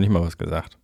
[0.00, 0.78] nicht mal was gesagt.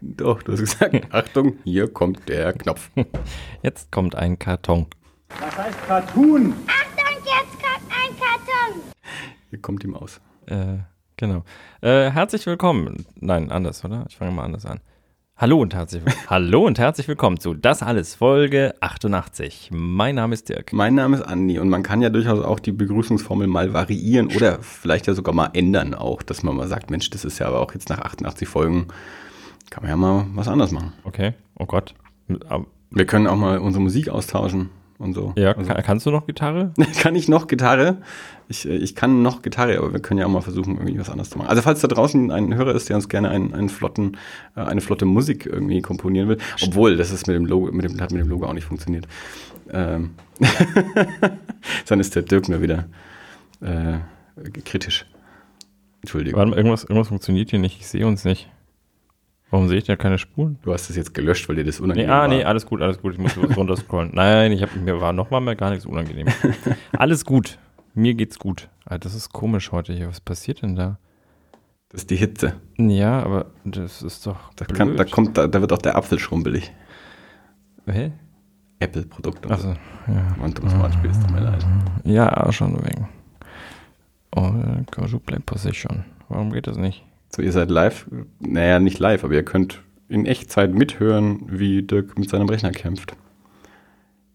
[0.00, 2.90] Doch, du hast gesagt, Achtung, hier kommt der Knopf.
[3.62, 4.86] Jetzt kommt ein Karton.
[5.28, 6.54] Das heißt Cartoon.
[6.66, 8.82] Achtung, jetzt kommt ein Karton.
[9.50, 10.20] Hier kommt die Maus.
[10.46, 10.78] Äh,
[11.16, 11.44] genau.
[11.82, 13.04] Äh, herzlich willkommen.
[13.16, 14.06] Nein, anders, oder?
[14.08, 14.80] Ich fange mal anders an.
[15.40, 19.70] Hallo und herzlich Hallo und herzlich willkommen zu Das alles Folge 88.
[19.72, 20.72] Mein Name ist Dirk.
[20.72, 24.58] Mein Name ist Andi und man kann ja durchaus auch die Begrüßungsformel mal variieren oder
[24.60, 27.60] vielleicht ja sogar mal ändern auch, dass man mal sagt, Mensch, das ist ja aber
[27.60, 28.88] auch jetzt nach 88 Folgen,
[29.70, 30.92] kann man ja mal was anderes machen.
[31.04, 31.34] Okay.
[31.56, 31.94] Oh Gott.
[32.90, 35.32] Wir können auch mal unsere Musik austauschen und so.
[35.36, 36.72] Ja, also, kann, kannst du noch Gitarre?
[37.00, 37.98] kann ich noch Gitarre?
[38.48, 41.10] Ich, äh, ich kann noch Gitarre, aber wir können ja auch mal versuchen, irgendwie was
[41.10, 41.48] anderes zu machen.
[41.48, 44.16] Also falls da draußen ein Hörer ist, der uns gerne einen, einen flotten,
[44.56, 48.00] äh, eine flotte Musik irgendwie komponieren will, obwohl das ist mit dem Logo, mit dem,
[48.00, 49.06] hat mit dem Logo auch nicht funktioniert.
[49.70, 50.10] Ähm
[51.86, 52.86] Dann ist der Dirk mir wieder
[53.60, 53.98] äh,
[54.64, 55.06] kritisch.
[56.02, 56.38] Entschuldigung.
[56.38, 57.80] Warte irgendwas, irgendwas funktioniert hier nicht.
[57.80, 58.48] Ich sehe uns nicht.
[59.50, 60.58] Warum sehe ich da keine Spuren?
[60.62, 62.28] Du hast es jetzt gelöscht, weil dir das Nee, unangenehm ah, war.
[62.28, 63.14] nee, alles gut, alles gut.
[63.14, 64.10] Ich muss runterscrollen.
[64.14, 66.26] Nein, ich hab, mir war nochmal mal gar nichts unangenehm.
[66.92, 67.58] Alles gut.
[67.94, 68.68] Mir geht's gut.
[68.84, 70.08] Alter, das ist komisch heute hier.
[70.08, 70.98] Was passiert denn da?
[71.88, 72.56] Das ist die Hitze.
[72.76, 74.52] Ja, aber das ist doch.
[74.56, 74.76] Da, blöd.
[74.76, 76.70] kann, da, kommt, da, da wird auch der Apfel schrumpelig.
[77.86, 78.12] Hä?
[78.80, 79.46] Apple-Produkt.
[79.46, 79.74] und Achso,
[80.06, 80.36] ja.
[80.42, 81.66] ein dummes Wortspiel, es tut mir leid.
[82.04, 83.08] Ja, schon wegen.
[84.36, 84.52] Oh,
[84.90, 86.04] Casual Play Position.
[86.28, 87.04] Warum geht das nicht?
[87.34, 88.06] So, ihr seid live,
[88.40, 93.14] naja, nicht live, aber ihr könnt in Echtzeit mithören, wie Dirk mit seinem Rechner kämpft.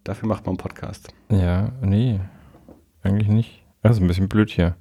[0.03, 1.13] Dafür macht man einen Podcast.
[1.29, 2.19] Ja, nee.
[3.01, 3.63] Eigentlich nicht.
[3.81, 4.75] Das ist ein bisschen blöd hier.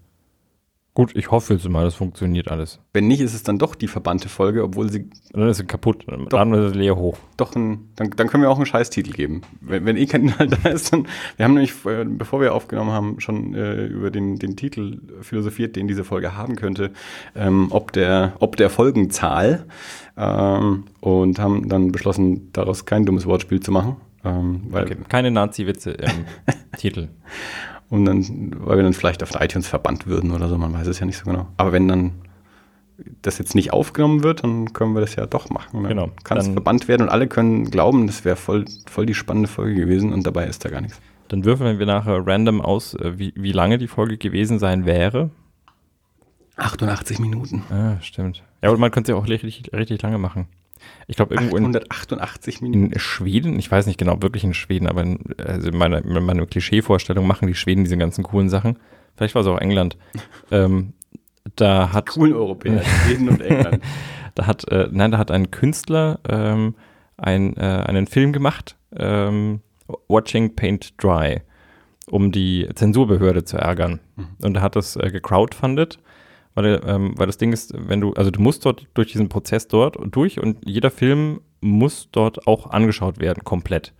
[0.94, 2.78] Gut, ich hoffe jetzt mal, das funktioniert alles.
[2.92, 6.04] Wenn nicht, ist es dann doch die verbannte Folge, obwohl sie dann ist sie kaputt.
[6.06, 7.16] Dann laden wir das leer hoch.
[7.38, 9.41] doch ein, dann, dann können wir auch einen Scheißtitel geben.
[9.62, 12.91] Wenn, wenn eh kein Inhalt da ist, dann, wir haben nämlich, äh, bevor wir aufgenommen
[12.91, 16.91] haben, schon äh, über den, den Titel philosophiert, den diese Folge haben könnte,
[17.34, 19.64] ähm, ob der, ob der Folgenzahl,
[20.19, 23.97] ähm, und haben dann beschlossen, daraus kein dummes Wortspiel zu machen.
[24.24, 24.97] Ähm, weil, Okay.
[25.09, 26.26] Keine Nazi-Witze im
[26.76, 27.09] Titel.
[27.92, 30.98] Und dann, weil wir dann vielleicht auf iTunes verbannt würden oder so, man weiß es
[30.98, 31.48] ja nicht so genau.
[31.58, 32.12] Aber wenn dann
[33.20, 35.82] das jetzt nicht aufgenommen wird, dann können wir das ja doch machen.
[35.82, 39.12] Dann Genau, Kann es verbannt werden und alle können glauben, das wäre voll, voll die
[39.12, 41.03] spannende Folge gewesen und dabei ist da gar nichts.
[41.28, 45.28] Dann würfeln wir nachher random aus, äh, wie, wie lange die Folge gewesen sein wäre.
[46.56, 47.62] 88 Minuten.
[47.69, 48.42] Ah, stimmt.
[48.62, 50.47] Ja, und man könnte sie auch richtig, richtig lange machen.
[51.06, 52.93] Ich glaube, irgendwo in, 888 Minuten.
[52.93, 56.25] in Schweden, ich weiß nicht genau, wirklich in Schweden, aber in, also in meiner, in
[56.25, 58.78] meiner Klischeevorstellung machen die Schweden diese ganzen coolen Sachen.
[59.16, 59.97] Vielleicht war es auch England.
[60.50, 60.94] ähm,
[61.56, 63.82] da hat Coolen Europäer, Schweden und England.
[64.34, 66.75] Da hat, äh, nein, da hat ein Künstler ähm,
[67.19, 69.60] ein, äh, einen Film gemacht, ähm,
[70.09, 71.42] Watching Paint Dry,
[72.06, 74.00] um die Zensurbehörde zu ärgern.
[74.42, 75.98] Und er hat das äh, gecrowdfundet,
[76.54, 79.68] weil, ähm, weil das Ding ist, wenn du, also du musst dort durch diesen Prozess
[79.68, 83.92] dort durch und jeder Film muss dort auch angeschaut werden, komplett.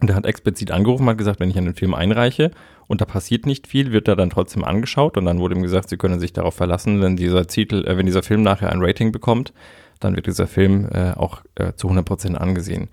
[0.00, 2.52] Und er hat explizit angerufen, hat gesagt, wenn ich einen Film einreiche
[2.86, 5.90] und da passiert nicht viel, wird er dann trotzdem angeschaut und dann wurde ihm gesagt,
[5.90, 9.12] sie können sich darauf verlassen, wenn dieser Titel, äh, wenn dieser Film nachher ein Rating
[9.12, 9.52] bekommt,
[9.98, 12.88] dann wird dieser Film äh, auch äh, zu 100% angesehen.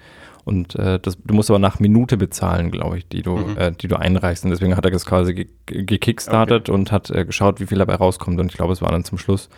[0.47, 3.87] Und äh, das, du musst aber nach Minute bezahlen, glaube ich, die du, äh, die
[3.87, 4.45] du einreichst.
[4.45, 7.77] Und deswegen hat er das quasi ge ge- gekickstartet und hat äh, geschaut, wie viel
[7.79, 8.39] dabei rauskommt.
[8.39, 9.49] Und ich glaube, es waren dann zum Schluss,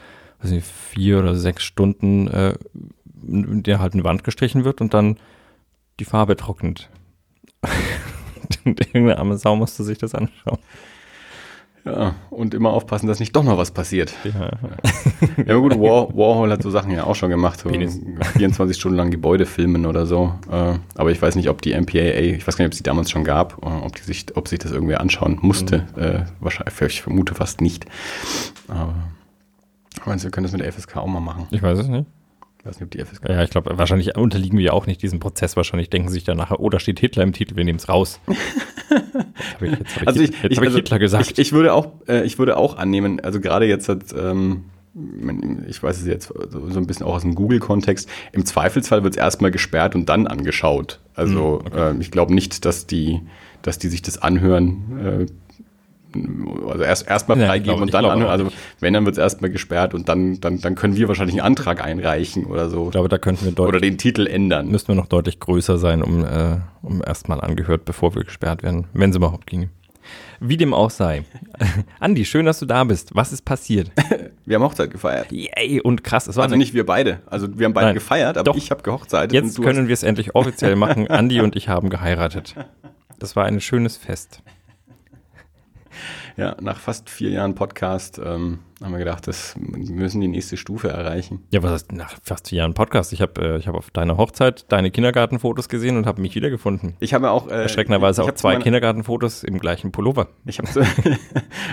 [0.41, 2.55] weiß nicht, vier oder sechs Stunden, äh,
[3.27, 5.17] in der halt eine Wand gestrichen wird und dann
[5.99, 6.89] die Farbe trocknet.
[8.65, 10.59] Irgendeine arme Sau musste sich das anschauen.
[11.91, 14.13] Ja, und immer aufpassen, dass nicht doch noch was passiert.
[14.23, 14.51] Ja.
[15.45, 17.99] Ja, gut, War, Warhol hat so Sachen ja auch schon gemacht, so Penis.
[18.37, 20.33] 24 Stunden lang Gebäude filmen oder so.
[20.51, 22.83] Äh, aber ich weiß nicht, ob die MPAA, ich weiß gar nicht, ob es die
[22.83, 25.87] damals schon gab, äh, ob, die sich, ob sich das irgendwie anschauen musste.
[25.95, 27.85] Äh, wahrscheinlich, ich vermute fast nicht.
[28.67, 28.93] Aber
[30.05, 31.47] meinst du, wir können das mit der FSK auch mal machen?
[31.51, 32.05] Ich weiß es nicht.
[32.59, 33.29] Ich weiß nicht, ob die FSK.
[33.29, 35.55] Ja, ich glaube, wahrscheinlich unterliegen wir ja auch nicht diesem Prozess.
[35.55, 38.19] Wahrscheinlich denken sich dann nachher, oh, da steht Hitler im Titel, wir nehmen es raus.
[39.55, 41.39] Habe ich, ich, Also ich, jetzt hab ich, ich also Hitler gesagt.
[41.39, 44.65] Ich, würde auch, äh, ich würde auch annehmen, also gerade jetzt hat, ähm,
[45.67, 49.17] ich weiß es jetzt so, ein bisschen auch aus dem Google-Kontext, im Zweifelsfall wird es
[49.17, 50.99] erstmal gesperrt und dann angeschaut.
[51.13, 53.21] Also äh, ich glaube nicht, dass die,
[53.61, 55.25] dass die sich das anhören, äh,
[56.67, 58.23] also erst erstmal Ja, freigeben glaube- und dann anhören.
[58.27, 61.35] auch Also wenn, dann wird es erstmal gesperrt und dann, dann, dann können wir wahrscheinlich
[61.35, 62.85] einen Antrag einreichen oder so.
[62.85, 64.67] ich glaube, da könnten wir Oder deutlich, den Titel ändern.
[64.69, 68.87] müssten wir noch deutlich größer sein, um, äh, um erstmal angehört, bevor wir gesperrt werden,
[68.93, 69.69] wenn es überhaupt ginge.
[70.39, 71.23] Wie dem auch sei.
[71.99, 73.13] Andi, schön, dass du da bist.
[73.13, 73.91] Was ist passiert?
[74.45, 75.31] Wir haben Hochzeit gefeiert.
[75.31, 76.27] Yay, und krass.
[76.27, 77.19] Es war Also nicht wir beide.
[77.27, 77.93] Also wir haben beide Nein.
[77.93, 78.55] gefeiert, aber Doch.
[78.57, 79.31] ich habe gehochzeitet.
[79.33, 81.07] Jetzt können wir es endlich offiziell machen.
[81.07, 82.55] Andi und ich haben geheiratet.
[83.19, 84.41] Das war ein schönes Fest.
[86.39, 90.55] Ja, nach fast vier Jahren Podcast ähm, haben wir gedacht, das, wir müssen die nächste
[90.55, 91.43] Stufe erreichen.
[91.51, 93.11] Ja, was heißt nach fast vier Jahren Podcast?
[93.11, 96.95] Ich habe äh, ich hab auf deiner Hochzeit deine Kindergartenfotos gesehen und habe mich wiedergefunden.
[97.01, 100.29] Ich habe auch äh, Erschreckenderweise auch zwei Kindergartenfotos im gleichen Pullover.
[100.45, 100.69] Ich habe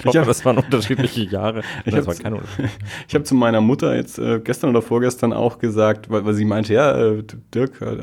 [0.00, 1.60] Ich hoffe, das waren unterschiedliche Jahre.
[1.84, 2.42] Ich das hab war zu-
[3.14, 6.74] hab zu meiner Mutter jetzt äh, gestern oder vorgestern auch gesagt, weil, weil sie meinte,
[6.74, 7.22] ja, äh,
[7.54, 7.98] Dirk äh,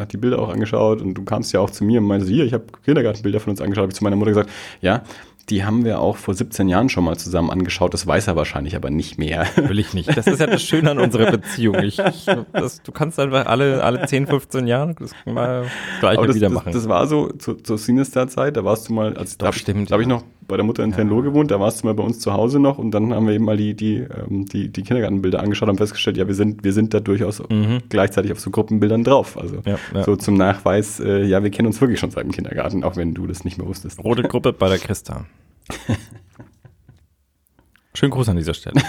[0.00, 2.44] hat die Bilder auch angeschaut und du kamst ja auch zu mir und meinte, hier,
[2.46, 3.82] ich habe Kindergartenbilder von uns angeschaut.
[3.82, 4.48] Habe ich zu meiner Mutter gesagt,
[4.80, 5.02] ja,
[5.50, 7.94] die haben wir auch vor 17 Jahren schon mal zusammen angeschaut.
[7.94, 9.46] Das weiß er wahrscheinlich aber nicht mehr.
[9.56, 10.16] Will ich nicht.
[10.16, 11.76] Das ist ja das Schöne an unserer Beziehung.
[11.76, 15.66] Ich, ich, das, du kannst einfach alle, alle 10, 15 Jahre das mal
[16.00, 16.72] das Aber das, wieder das, machen.
[16.72, 20.08] das war so zu, zur Sinister-Zeit, da warst du mal, als Doch, da, habe ich
[20.08, 20.14] ja.
[20.14, 22.58] noch bei der Mutter in Tenlo gewohnt, da warst du mal bei uns zu Hause
[22.58, 25.76] noch und dann haben wir eben mal die, die, ähm, die, die Kindergartenbilder angeschaut und
[25.76, 27.42] festgestellt, ja, wir sind, wir sind da durchaus
[27.90, 29.36] gleichzeitig auf so Gruppenbildern drauf.
[29.38, 29.62] Also Mhm.
[29.66, 30.02] Ja, ja.
[30.04, 33.14] so zum Nachweis, äh, ja, wir kennen uns wirklich schon seit dem Kindergarten, auch wenn
[33.14, 34.02] du das nicht mehr wusstest.
[34.02, 35.26] Rote Gruppe bei der Christa.
[37.94, 38.80] Schönen Gruß an dieser Stelle.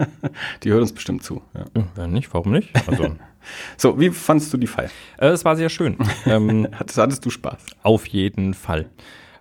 [0.64, 1.42] Die hört uns bestimmt zu.
[1.54, 1.64] Ja.
[1.76, 2.70] Ja, Wenn nicht, warum nicht?
[2.88, 3.14] Also,
[3.76, 4.90] So, wie fandst du die Feier?
[5.18, 5.96] äh, es war sehr schön.
[6.26, 7.58] Ähm, Hattest, hattest du Spaß?
[7.82, 8.86] auf jeden Fall.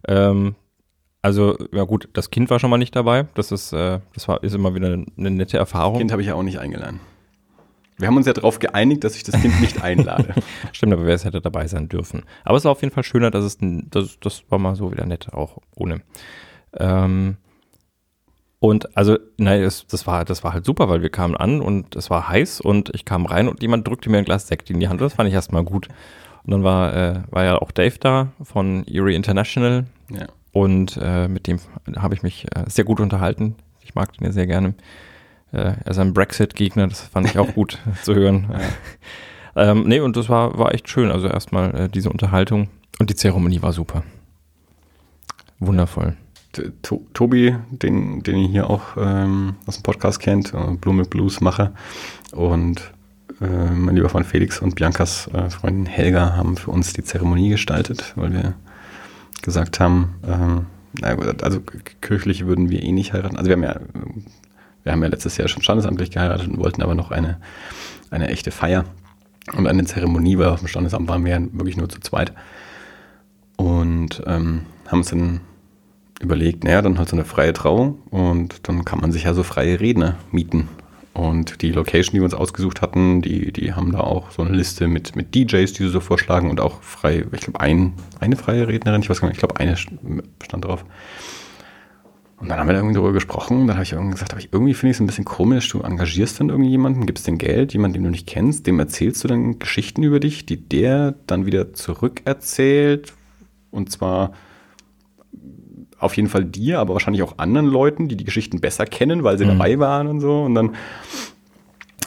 [0.08, 0.56] Ähm,
[1.22, 3.28] also, ja gut, das Kind war schon mal nicht dabei.
[3.34, 5.98] Das ist, äh, das war, ist immer wieder eine, eine nette Erfahrung.
[5.98, 7.00] Kind habe ich ja auch nicht eingeladen.
[7.98, 10.36] Wir haben uns ja darauf geeinigt, dass ich das Kind nicht einlade.
[10.72, 12.24] Stimmt, aber wer es hätte dabei sein dürfen.
[12.46, 15.06] Aber es war auf jeden Fall schöner, dass es, das, das war mal so wieder
[15.08, 16.02] nett, auch ohne.
[16.78, 17.38] Ähm,
[18.60, 21.96] und also, nein, es, das war, das war halt super, weil wir kamen an und
[21.96, 24.80] es war heiß und ich kam rein und jemand drückte mir ein Glas Sekt in
[24.80, 25.02] die Hand.
[25.02, 25.88] Das fand ich erstmal gut.
[26.44, 30.28] Und dann war, äh, war ja auch Dave da von Erie International ja.
[30.52, 31.60] Und äh, mit dem
[31.98, 33.56] habe ich mich äh, sehr gut unterhalten.
[33.82, 34.74] Ich mag den ja sehr gerne.
[35.52, 38.48] Äh, er ist ein Brexit-Gegner, das fand ich auch gut zu hören.
[39.56, 41.12] ähm, nee, und das war, war echt schön.
[41.12, 44.04] Also erstmal äh, diese Unterhaltung und die Zeremonie war super.
[45.60, 46.16] Wundervoll.
[46.82, 51.40] To Tobi, den, den ihr hier auch ähm, aus dem Podcast kennt, äh, Blume Blues
[51.40, 51.74] Macher
[52.32, 52.94] und
[53.42, 57.50] äh, mein lieber Freund Felix und Biancas äh, Freundin Helga haben für uns die Zeremonie
[57.50, 58.54] gestaltet, weil wir
[59.42, 60.66] gesagt haben, ähm,
[61.42, 61.62] also
[62.02, 63.38] kirchlich würden wir eh nicht heiraten.
[63.38, 63.80] Also wir haben ja,
[64.84, 67.40] wir haben ja letztes Jahr schon standesamtlich geheiratet und wollten aber noch eine,
[68.10, 68.86] eine echte Feier
[69.56, 72.34] und eine Zeremonie, weil auf dem Standesamt waren wir ja wirklich nur zu zweit.
[73.58, 75.42] Und ähm, haben uns dann
[76.22, 79.44] überlegt, naja, dann halt so eine freie Trauung und dann kann man sich ja so
[79.44, 80.68] freie Redner mieten.
[81.18, 84.56] Und die Location, die wir uns ausgesucht hatten, die, die haben da auch so eine
[84.56, 88.36] Liste mit, mit DJs, die sie so vorschlagen und auch frei, ich glaube, ein, eine
[88.36, 90.86] freie Rednerin, ich weiß gar nicht, ich glaube, eine stand drauf.
[92.40, 93.66] Und dann haben wir da irgendwie darüber gesprochen.
[93.66, 95.68] Dann habe ich irgendwie gesagt, ich, irgendwie finde ich es ein bisschen komisch.
[95.70, 99.24] Du engagierst dann irgendwie jemanden, gibst den Geld, jemanden, den du nicht kennst, dem erzählst
[99.24, 103.14] du dann Geschichten über dich, die der dann wieder zurückerzählt.
[103.72, 104.34] Und zwar
[106.00, 109.38] auf jeden Fall dir, aber wahrscheinlich auch anderen Leuten, die die Geschichten besser kennen, weil
[109.38, 110.44] sie dabei waren und so.
[110.44, 110.76] Und dann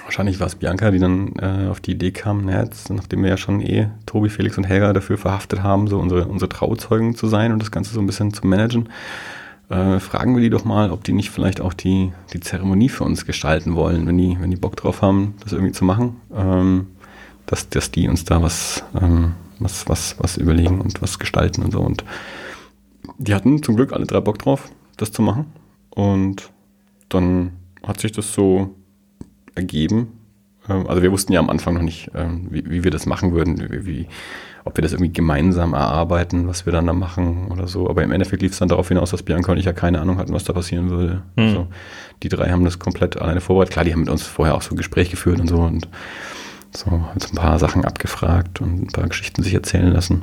[0.04, 3.30] wahrscheinlich war es Bianca, die dann äh, auf die Idee kam, na, jetzt, nachdem wir
[3.30, 7.26] ja schon eh Tobi, Felix und Helga dafür verhaftet haben, so unsere, unsere Trauzeugen zu
[7.26, 8.88] sein und das Ganze so ein bisschen zu managen,
[9.70, 13.04] äh, fragen wir die doch mal, ob die nicht vielleicht auch die, die Zeremonie für
[13.04, 16.88] uns gestalten wollen, wenn die, wenn die Bock drauf haben, das irgendwie zu machen, ähm,
[17.46, 21.70] dass, dass die uns da was, ähm, was, was, was überlegen und was gestalten und
[21.70, 21.80] so.
[21.80, 22.04] Und
[23.18, 25.46] die hatten zum Glück alle drei Bock drauf, das zu machen.
[25.90, 26.50] Und
[27.08, 27.52] dann
[27.86, 28.74] hat sich das so
[29.54, 30.08] ergeben.
[30.68, 33.32] Ähm, Also wir wussten ja am Anfang noch nicht, ähm, wie, wie wir das machen
[33.32, 34.06] würden, wie, wie,
[34.64, 37.88] ob wir das irgendwie gemeinsam erarbeiten, was wir dann da machen oder so.
[37.88, 40.18] Aber im Endeffekt lief es dann darauf hinaus, dass Bianca und ich ja keine Ahnung
[40.18, 41.22] hatten, was da passieren würde.
[41.36, 41.42] Mhm.
[41.42, 41.66] Also
[42.22, 43.72] die drei haben das komplett alleine vorbereitet.
[43.72, 45.88] Klar, die haben mit uns vorher auch so ein Gespräch geführt und so und
[46.72, 46.86] so,
[47.18, 50.22] so ein paar Sachen abgefragt und ein paar Geschichten sich erzählen lassen.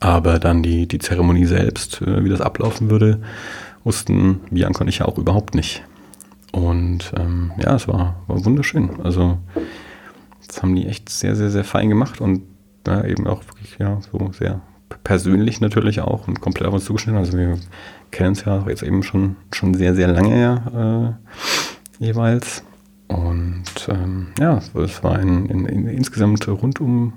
[0.00, 3.20] Aber dann die, die Zeremonie selbst, äh, wie das ablaufen würde,
[3.84, 5.82] wussten Bianca und ich ja auch überhaupt nicht.
[6.52, 9.00] Und ähm, ja, es war, war wunderschön.
[9.02, 9.38] Also
[10.46, 12.42] das haben die echt sehr, sehr, sehr fein gemacht und
[12.86, 14.60] ja, eben auch wirklich ja, so sehr
[15.02, 17.18] persönlich natürlich auch und komplett auf uns zugeschnitten.
[17.18, 17.58] Also wir
[18.10, 21.16] kennen uns ja jetzt eben schon, schon sehr, sehr lange ja,
[21.98, 22.62] äh, jeweils.
[23.08, 27.14] Und ähm, ja, es war ein, ein, ein insgesamt rundum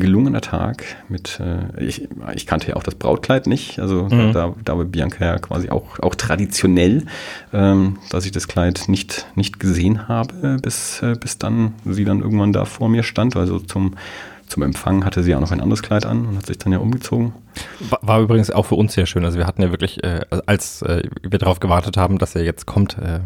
[0.00, 4.32] gelungener Tag mit, äh, ich, ich kannte ja auch das Brautkleid nicht, also Mhm.
[4.32, 7.06] da, da war Bianca ja quasi auch, auch traditionell,
[7.52, 12.20] ähm, dass ich das Kleid nicht, nicht gesehen habe, bis, äh, bis dann sie dann
[12.20, 13.94] irgendwann da vor mir stand, also zum,
[14.46, 16.78] zum Empfang hatte sie auch noch ein anderes Kleid an und hat sich dann ja
[16.78, 17.32] umgezogen.
[17.90, 19.24] War, war übrigens auch für uns sehr schön.
[19.24, 22.66] Also wir hatten ja wirklich, äh, als äh, wir darauf gewartet haben, dass er jetzt
[22.66, 23.20] kommt, äh,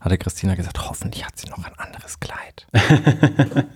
[0.00, 2.66] hatte Christina gesagt, hoffentlich hat sie noch ein anderes Kleid.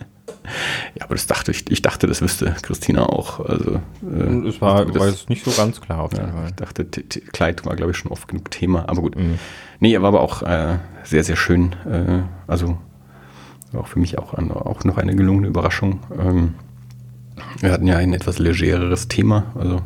[0.99, 3.41] Ja, aber das dachte ich, ich dachte, das wüsste Christina auch.
[3.41, 6.47] Also, äh, Es war, das- war jetzt nicht so ganz klar auf jeden ja, Fall.
[6.49, 9.17] ich dachte, Kleid war, glaube ich, schon oft genug Thema, aber gut.
[9.17, 9.39] Mhm.
[9.81, 11.73] Nee, er war aber auch äh, sehr, sehr schön.
[11.87, 12.79] Äh, also
[13.73, 16.01] war auch für mich auch, ein, auch noch eine gelungene Überraschung.
[16.19, 16.55] Ähm,
[17.61, 19.81] wir hatten ja ein etwas legereres Thema, also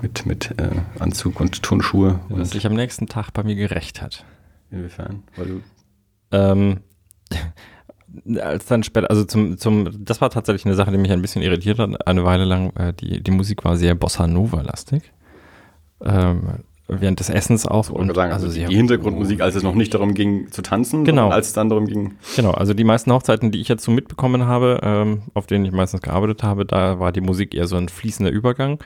[0.00, 0.70] mit, mit äh,
[1.00, 2.20] Anzug und Turnschuhe.
[2.28, 4.24] Was sich am nächsten Tag bei mir gerecht hat.
[4.70, 5.24] inwiefern?
[5.36, 5.60] Weil du
[6.30, 6.80] Ähm,
[8.40, 11.42] als dann später, also zum, zum, das war tatsächlich eine Sache, die mich ein bisschen
[11.42, 12.06] irritiert hat.
[12.06, 15.02] Eine Weile lang, äh, die, die Musik war sehr Bossa Nova-lastig.
[16.04, 16.42] Ähm,
[16.88, 17.88] während des Essens auch.
[17.90, 21.28] und sagen, also sehr- die Hintergrundmusik, als es noch nicht darum ging zu tanzen, Genau.
[21.30, 24.46] als es dann darum ging, Genau, also die meisten Hochzeiten, die ich jetzt so mitbekommen
[24.46, 27.88] habe, ähm, auf denen ich meistens gearbeitet habe, da war die Musik eher so ein
[27.88, 28.78] fließender Übergang.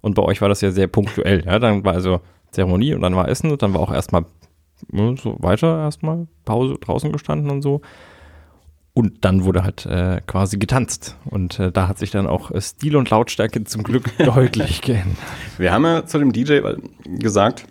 [0.00, 1.44] Und bei euch war das ja sehr punktuell.
[1.46, 1.58] Ja?
[1.60, 2.20] Dann war also
[2.50, 4.24] Zeremonie und dann war Essen und dann war auch erstmal
[4.90, 7.82] ne, so weiter erstmal Pause draußen gestanden und so.
[8.94, 11.16] Und dann wurde halt äh, quasi getanzt.
[11.24, 15.16] Und äh, da hat sich dann auch äh, Stil und Lautstärke zum Glück deutlich geändert.
[15.56, 16.60] Wir haben ja zu dem DJ
[17.06, 17.64] gesagt,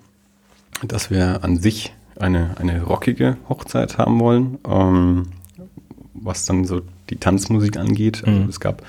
[0.88, 5.28] dass wir an sich eine, eine rockige Hochzeit haben wollen, ähm,
[6.16, 8.24] was dann so die Tanzmusik angeht.
[8.26, 8.50] Also Mhm.
[8.50, 8.82] es gab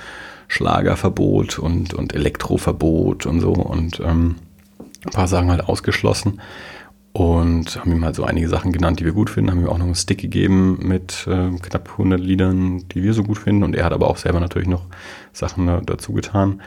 [0.48, 4.36] Schlagerverbot und, und Elektroverbot und so und ähm,
[5.04, 6.40] ein paar Sachen halt ausgeschlossen.
[7.12, 9.50] Und haben ihm halt so einige Sachen genannt, die wir gut finden.
[9.50, 13.22] Haben ihm auch noch einen Stick gegeben mit äh, knapp 100 Liedern, die wir so
[13.22, 13.64] gut finden.
[13.64, 14.86] Und er hat aber auch selber natürlich noch
[15.32, 16.62] Sachen äh, dazu getan.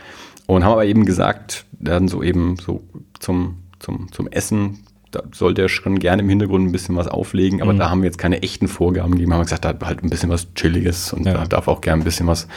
[0.45, 2.83] Und haben aber eben gesagt, dann so eben so
[3.19, 4.84] zum, zum, zum Essen,
[5.15, 7.79] da sollte er schon gerne im Hintergrund ein bisschen was auflegen, aber Mhm.
[7.79, 9.33] da haben wir jetzt keine echten Vorgaben gegeben.
[9.33, 11.33] Haben gesagt, da hat halt ein bisschen was Chilliges und Ja.
[11.33, 12.47] da darf auch gerne ein bisschen was,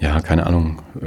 [0.00, 1.06] ja, keine Ahnung, äh,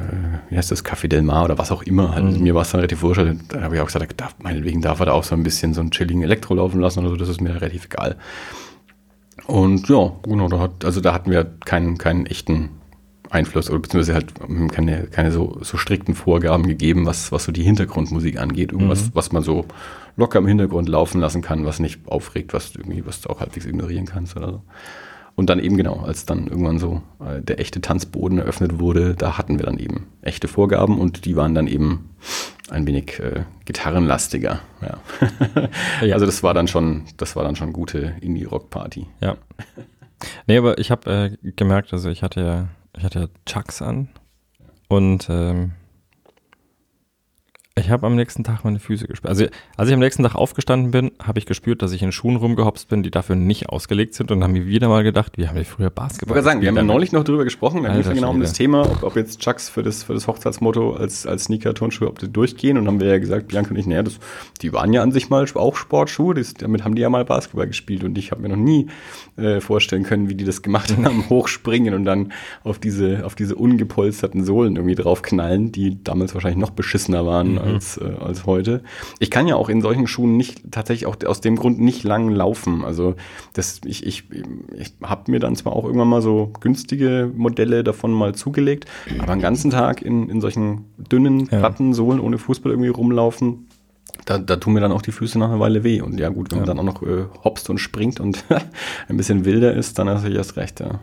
[0.49, 2.13] wie heißt das, Café del Mar oder was auch immer.
[2.13, 2.43] Halt, Mhm.
[2.43, 3.21] Mir war es dann relativ wurscht.
[3.49, 5.73] Da habe ich auch gesagt, da darf, meinetwegen darf er da auch so ein bisschen
[5.73, 8.17] so einen chilligen Elektro laufen lassen oder so, das ist mir relativ egal.
[9.47, 12.69] Und ja, genau, da hat, also da hatten wir keinen, keinen echten
[13.33, 17.51] Einfluss oder beziehungsweise halt ähm, keine, keine so, so strikten Vorgaben gegeben, was, was so
[17.51, 18.71] die Hintergrundmusik angeht.
[18.71, 19.65] Irgendwas, was man so
[20.15, 23.65] locker im Hintergrund laufen lassen kann, was nicht aufregt, was irgendwie, was du auch halbwegs
[23.65, 24.61] ignorieren kannst oder so.
[25.35, 29.37] Und dann eben genau, als dann irgendwann so äh, der echte Tanzboden eröffnet wurde, da
[29.37, 32.11] hatten wir dann eben echte Vorgaben und die waren dann eben
[32.69, 34.59] ein wenig äh, gitarrenlastiger.
[34.81, 34.99] Ja.
[36.01, 36.15] Ja.
[36.15, 39.07] Also das war dann schon, das war dann schon gute Indie-Rock-Party.
[39.21, 39.37] Ja.
[40.47, 44.09] Nee, aber ich habe äh, gemerkt, also ich hatte ja, ich hatte ja Chucks an
[44.87, 45.73] und ähm,
[47.75, 49.29] ich habe am nächsten Tag meine Füße gespürt.
[49.29, 49.45] Also
[49.77, 52.87] als ich am nächsten Tag aufgestanden bin, habe ich gespürt, dass ich in Schuhen rumgehopst
[52.87, 55.65] bin, die dafür nicht ausgelegt sind und haben mir wieder mal gedacht, wie haben wir
[55.65, 58.05] früher Ich Basketball wollte sagen, wir haben ja neulich noch drüber gesprochen, da ging es
[58.05, 58.53] ja genau um das.
[58.53, 62.31] Thema, ob, ob jetzt Chucks für das, für das Hochzeitsmotto als, als Sneaker-Turnschuhe, ob die
[62.31, 62.77] durchgehen.
[62.77, 64.19] Und haben wir ja gesagt, Bianca und ich, naja, das,
[64.61, 67.65] die waren ja an sich mal auch Sportschuhe, das, damit haben die ja mal Basketball
[67.65, 68.03] gespielt.
[68.03, 68.85] Und ich habe mir noch nie
[69.35, 73.55] äh, vorstellen können, wie die das gemacht haben, hochspringen und dann auf diese, auf diese
[73.55, 78.83] ungepolsterten Sohlen irgendwie draufknallen, die damals wahrscheinlich noch beschissener waren als, äh, als heute.
[79.19, 82.29] Ich kann ja auch in solchen Schuhen nicht, tatsächlich auch aus dem Grund nicht lang
[82.29, 82.83] laufen.
[82.85, 83.15] Also
[83.53, 84.23] das, ich, ich,
[84.77, 88.85] ich habe mir dann zwar auch irgendwann mal so günstige Modelle davon mal zugelegt,
[89.19, 91.59] aber einen ganzen Tag in, in solchen dünnen Ja.
[91.59, 93.67] Plattensohlen ohne Fußball irgendwie rumlaufen,
[94.25, 95.99] da, da tun mir dann auch die Füße nach einer Weile weh.
[96.01, 96.73] Und ja gut, wenn man Ja.
[96.73, 98.43] dann auch noch äh, hopst und springt und
[99.07, 100.99] ein bisschen wilder ist, dann hast du erst recht, ja.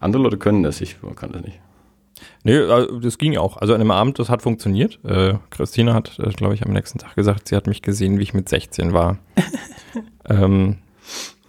[0.00, 1.60] Andere Leute können das, ich kann das nicht.
[2.44, 3.56] Nee, äh, das ging auch.
[3.56, 4.98] Also an dem Abend, das hat funktioniert.
[5.04, 8.22] Äh, Christina hat, äh, glaube ich, am nächsten Tag gesagt, sie hat mich gesehen, wie
[8.22, 9.18] ich mit 16 war.
[10.28, 10.78] ähm,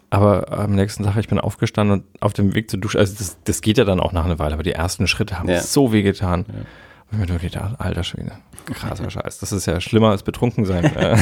[0.10, 3.38] aber am nächsten Tag, ich bin aufgestanden und auf dem Weg zur Dusche, also das,
[3.46, 5.60] das geht ja dann auch nach einer Weile, aber die ersten Schritte haben Ja.
[5.62, 6.46] so weh getan.
[6.48, 6.66] Und
[7.18, 8.32] gedacht, alter Schwede,
[8.66, 9.40] krasser Scheiß.
[9.40, 10.84] Das ist ja schlimmer als betrunken sein.
[10.96, 11.18] Äh,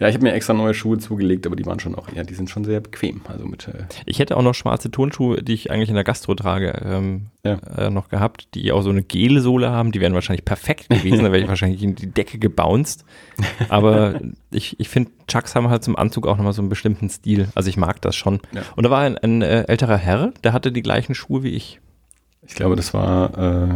[0.00, 2.34] Ja, ich habe mir extra neue Schuhe zugelegt, aber die waren schon auch, ja, die
[2.34, 3.20] sind schon sehr bequem.
[3.28, 6.34] Also mit, äh, ich hätte auch noch schwarze Turnschuhe, die ich eigentlich in der Gastro
[6.34, 7.54] trage, ähm, Ja.
[7.76, 9.92] äh, noch gehabt, die auch so eine Gelsohle haben.
[9.92, 11.18] Die wären wahrscheinlich perfekt gewesen.
[11.24, 13.04] da wäre ich wahrscheinlich in die Decke gebounced.
[13.68, 17.48] Aber ich, ich finde, Chucks haben halt zum Anzug auch nochmal so einen bestimmten Stil.
[17.54, 18.40] Also ich mag das schon.
[18.52, 18.62] Ja.
[18.74, 21.80] Und da war ein, ein äh, älterer Herr, der hatte die gleichen Schuhe wie ich.
[22.46, 23.68] ich glaube, das war, äh,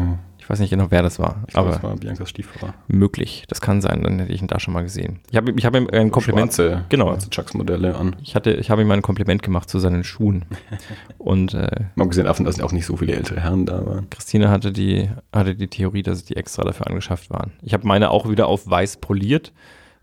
[0.46, 2.72] Ich weiß nicht genau, wer das war, ich glaube, aber das war Biancas Stiefvater.
[2.86, 3.42] möglich.
[3.48, 5.18] Das kann sein, dann hätte ich ihn da schon mal gesehen.
[5.28, 6.54] Ich habe ich hab ihm ein Kompliment.
[6.54, 7.06] Schwarze, genau.
[7.06, 8.14] schwarze Chucks-Modelle an.
[8.22, 10.44] Ich, hatte, ich habe ihm ein Kompliment gemacht zu seinen Schuhen.
[11.18, 14.08] Und äh, Mal gesehen davon, dass auch nicht so viele ältere Herren da waren.
[14.08, 17.54] Christine hatte die, hatte die Theorie, dass die extra dafür angeschafft waren.
[17.62, 19.52] Ich habe meine auch wieder auf weiß poliert,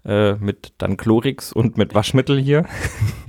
[0.03, 2.65] äh, mit dann Chlorix und mit Waschmittel hier.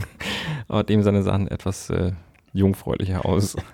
[0.66, 2.10] Aber dem seine sahen etwas äh,
[2.52, 3.54] jungfräulicher aus.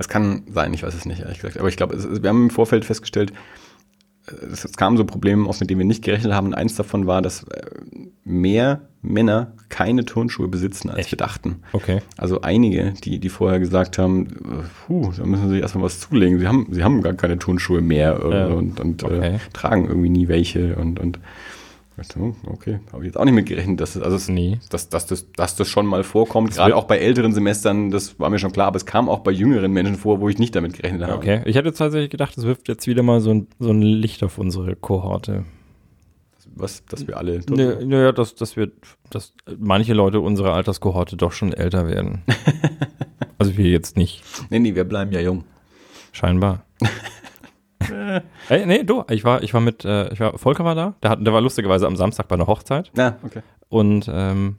[0.00, 1.58] Es kann sein, ich weiß es nicht, ehrlich gesagt.
[1.58, 3.32] Aber ich glaube, wir haben im Vorfeld festgestellt,
[4.50, 6.48] es, es kamen so Probleme auf, mit denen wir nicht gerechnet haben.
[6.48, 7.62] Und eins davon war, dass äh,
[8.24, 11.12] mehr Männer keine Turnschuhe besitzen, als Echt?
[11.12, 11.62] wir dachten.
[11.72, 12.00] Okay.
[12.16, 16.00] Also einige, die, die vorher gesagt haben, äh, puh, da müssen sie sich erstmal was
[16.00, 16.38] zulegen.
[16.38, 18.46] Sie haben, sie haben gar keine Turnschuhe mehr äh, Ja.
[18.46, 19.34] und, und Okay.
[19.34, 21.18] äh, tragen irgendwie nie welche und, und
[22.46, 24.58] okay, habe ich jetzt auch nicht mitgerechnet, dass also es, Nee.
[24.70, 26.52] dass, dass, das, dass das schon mal vorkommt.
[26.54, 29.30] Gerade auch bei älteren Semestern, das war mir schon klar, aber es kam auch bei
[29.32, 31.14] jüngeren Menschen vor, wo ich nicht damit gerechnet habe.
[31.14, 31.42] Okay.
[31.44, 34.38] Ich hätte tatsächlich gedacht, es wirft jetzt wieder mal so ein, so ein Licht auf
[34.38, 35.44] unsere Kohorte.
[36.56, 38.70] Was, dass wir alle Naja, Ne, naja, dass, dass wir,
[39.08, 42.22] dass manche Leute unserer Alterskohorte doch schon älter werden.
[43.38, 45.44] also wir jetzt nicht, Nee, nee, wir bleiben ja jung.
[46.12, 46.64] scheinbar.
[48.48, 51.10] Ey, nee, du, ich war, ich war mit, äh, ich war, Volker war da, der,
[51.10, 53.40] hat, der war lustigerweise am Samstag bei einer Hochzeit Na, okay.
[53.68, 54.56] und ähm,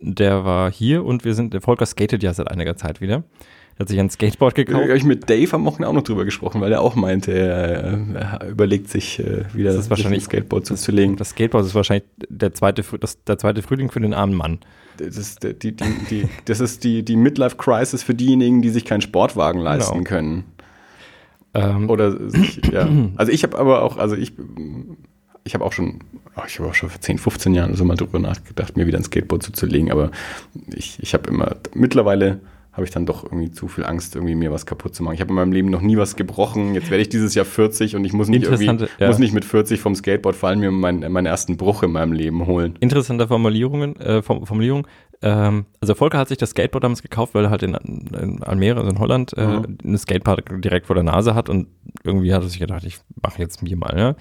[0.00, 3.24] der war hier und wir sind, der Volker skatet ja seit einiger Zeit wieder.
[3.76, 4.84] Er hat sich ein Skateboard Ich gekauft.
[4.84, 7.98] habe ich mit Dave am Wochenende auch noch drüber gesprochen, weil er auch meinte, er,
[8.40, 11.16] er überlegt sich äh, wieder Das ist wahrscheinlich- Skateboard zuzulegen.
[11.16, 14.60] Das Skateboard ist wahrscheinlich der zweite, das, der zweite Frühling für den armen Mann.
[14.96, 15.76] Das ist die, die,
[16.08, 20.04] die, das ist die, die Midlife-Crisis für diejenigen, die sich keinen Sportwagen leisten Genau.
[20.04, 20.44] können.
[21.56, 22.88] Ähm, Oder sich, ja.
[23.16, 24.32] Also ich habe aber auch, also ich,
[25.44, 26.00] ich habe auch schon,
[26.36, 28.98] oh, ich habe auch schon vor 10, 15 Jahren so mal drüber nachgedacht, mir wieder
[28.98, 30.10] ein Skateboard zuzulegen, aber
[30.74, 32.40] ich, ich habe immer, mittlerweile
[32.72, 35.14] habe ich dann doch irgendwie zu viel Angst, irgendwie mir was kaputt zu machen.
[35.14, 36.74] Ich habe in meinem Leben noch nie was gebrochen.
[36.74, 39.08] Jetzt werde ich dieses Jahr 40 und ich muss nicht irgendwie, ja.
[39.08, 42.44] muss nicht mit 40 vom Skateboard fallen, mir meinen, meinen ersten Bruch in meinem Leben
[42.44, 42.74] holen.
[42.80, 44.86] interessante Formulierungen, äh, Form- Formulierung.
[45.22, 48.78] Ähm, also Volker hat sich das Skateboard damals gekauft, weil er halt in, in Almere,
[48.80, 49.78] also in Holland, äh, Mhm.
[49.84, 51.68] eine Skatepark direkt vor der Nase hat und
[52.04, 54.16] irgendwie hat er sich gedacht, ich mache jetzt mir mal, ne?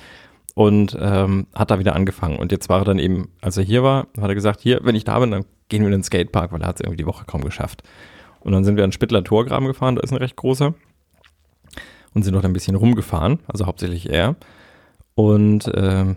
[0.53, 2.37] Und ähm, hat da wieder angefangen.
[2.37, 4.95] Und jetzt war er dann eben, als er hier war, hat er gesagt, hier, wenn
[4.95, 7.05] ich da bin, dann gehen wir in den Skatepark, weil er hat es irgendwie die
[7.05, 7.83] Woche kaum geschafft.
[8.39, 10.73] Und dann sind wir an Spittler Torgraben gefahren, da ist ein recht großer.
[12.13, 14.37] Und sind dort ein bisschen rumgefahren, also hauptsächlich er.
[15.15, 16.15] Und ähm,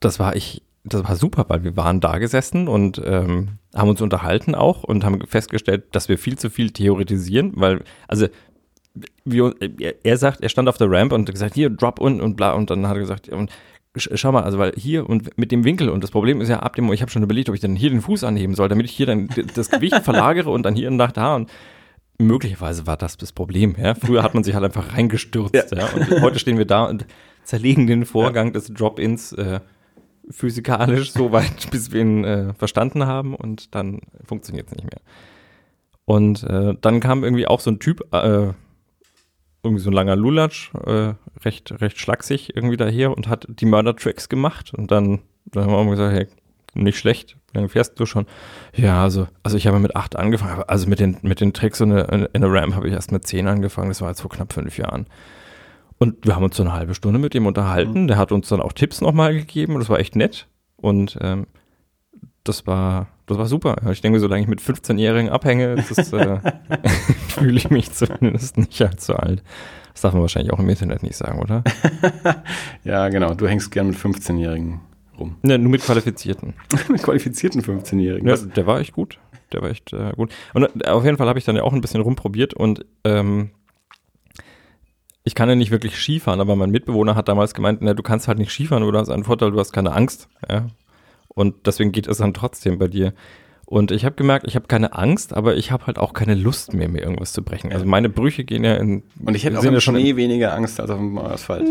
[0.00, 4.00] das war ich, das war super, weil wir waren da gesessen und ähm, haben uns
[4.00, 8.28] unterhalten auch und haben festgestellt, dass wir viel zu viel theoretisieren, weil, also
[9.24, 9.54] wir,
[10.02, 12.70] er, sagt, er stand auf der Ramp und gesagt, hier, drop und und bla, und
[12.70, 13.50] dann hat er gesagt, und
[13.96, 16.60] sch- schau mal, also weil hier und mit dem Winkel und das Problem ist ja
[16.60, 18.86] ab dem, ich habe schon überlegt, ob ich dann hier den Fuß anheben soll, damit
[18.86, 21.50] ich hier dann das Gewicht verlagere und dann hier nach da und
[22.18, 23.94] möglicherweise war das das Problem, ja.
[23.94, 25.86] Früher hat man sich halt einfach reingestürzt, ja.
[25.94, 27.04] Und heute stehen wir da und
[27.42, 29.60] zerlegen den Vorgang des Drop-ins äh,
[30.30, 35.00] physikalisch so weit, bis wir ihn äh, verstanden haben und dann funktioniert es nicht mehr.
[36.04, 38.52] Und äh, dann kam irgendwie auch so ein Typ, äh,
[39.62, 44.28] irgendwie so ein langer Lulatsch, äh, recht, recht schlaksig irgendwie daher und hat die Murder-Tracks
[44.28, 46.26] gemacht und dann, dann haben wir auch gesagt, hey,
[46.74, 48.26] nicht schlecht, wie lange fährst du schon?
[48.74, 51.90] Ja, also, also ich habe mit acht angefangen, also mit den, mit den Tricks und
[51.90, 54.78] in der Ram habe ich erst mit zehn angefangen, das war jetzt vor knapp fünf
[54.78, 55.06] Jahren.
[55.98, 58.06] Und wir haben uns so eine halbe Stunde mit ihm unterhalten.
[58.06, 60.46] Der hat uns dann auch Tipps nochmal gegeben und das war echt nett.
[60.76, 61.46] Und ähm,
[62.44, 63.76] das war, das war super.
[63.90, 66.38] Ich denke, solange ich mit 15-Jährigen abhänge, es, äh,
[67.28, 69.42] fühle ich mich zumindest nicht allzu alt.
[69.92, 71.64] Das darf man wahrscheinlich auch im Internet nicht sagen, oder?
[72.84, 73.34] Ja, genau.
[73.34, 74.80] Du hängst gern mit 15-Jährigen
[75.18, 75.36] rum.
[75.42, 76.52] Ne, nur mit Qualifizierten.
[76.88, 78.28] mit qualifizierten 15-Jährigen.
[78.28, 79.18] Ja, der war echt gut.
[79.52, 80.32] Der war echt äh, gut.
[80.52, 83.50] Und äh, auf jeden Fall habe ich dann ja auch ein bisschen rumprobiert und ähm,
[85.26, 88.28] ich kann ja nicht wirklich Skifahren, aber mein Mitbewohner hat damals gemeint, na, du kannst
[88.28, 90.28] halt nicht Skifahren, oder du hast einen Vorteil, du hast keine Angst.
[90.48, 90.68] Ja?
[91.28, 93.12] Und deswegen geht es dann trotzdem bei dir.
[93.68, 96.72] Und ich habe gemerkt, ich habe keine Angst, aber ich habe halt auch keine Lust
[96.72, 97.72] mehr, mir irgendwas zu brechen.
[97.72, 99.02] Also meine Brüche gehen ja in.
[99.24, 101.66] Und ich hätte auch im Schnee weniger Angst als auf dem Asphalt.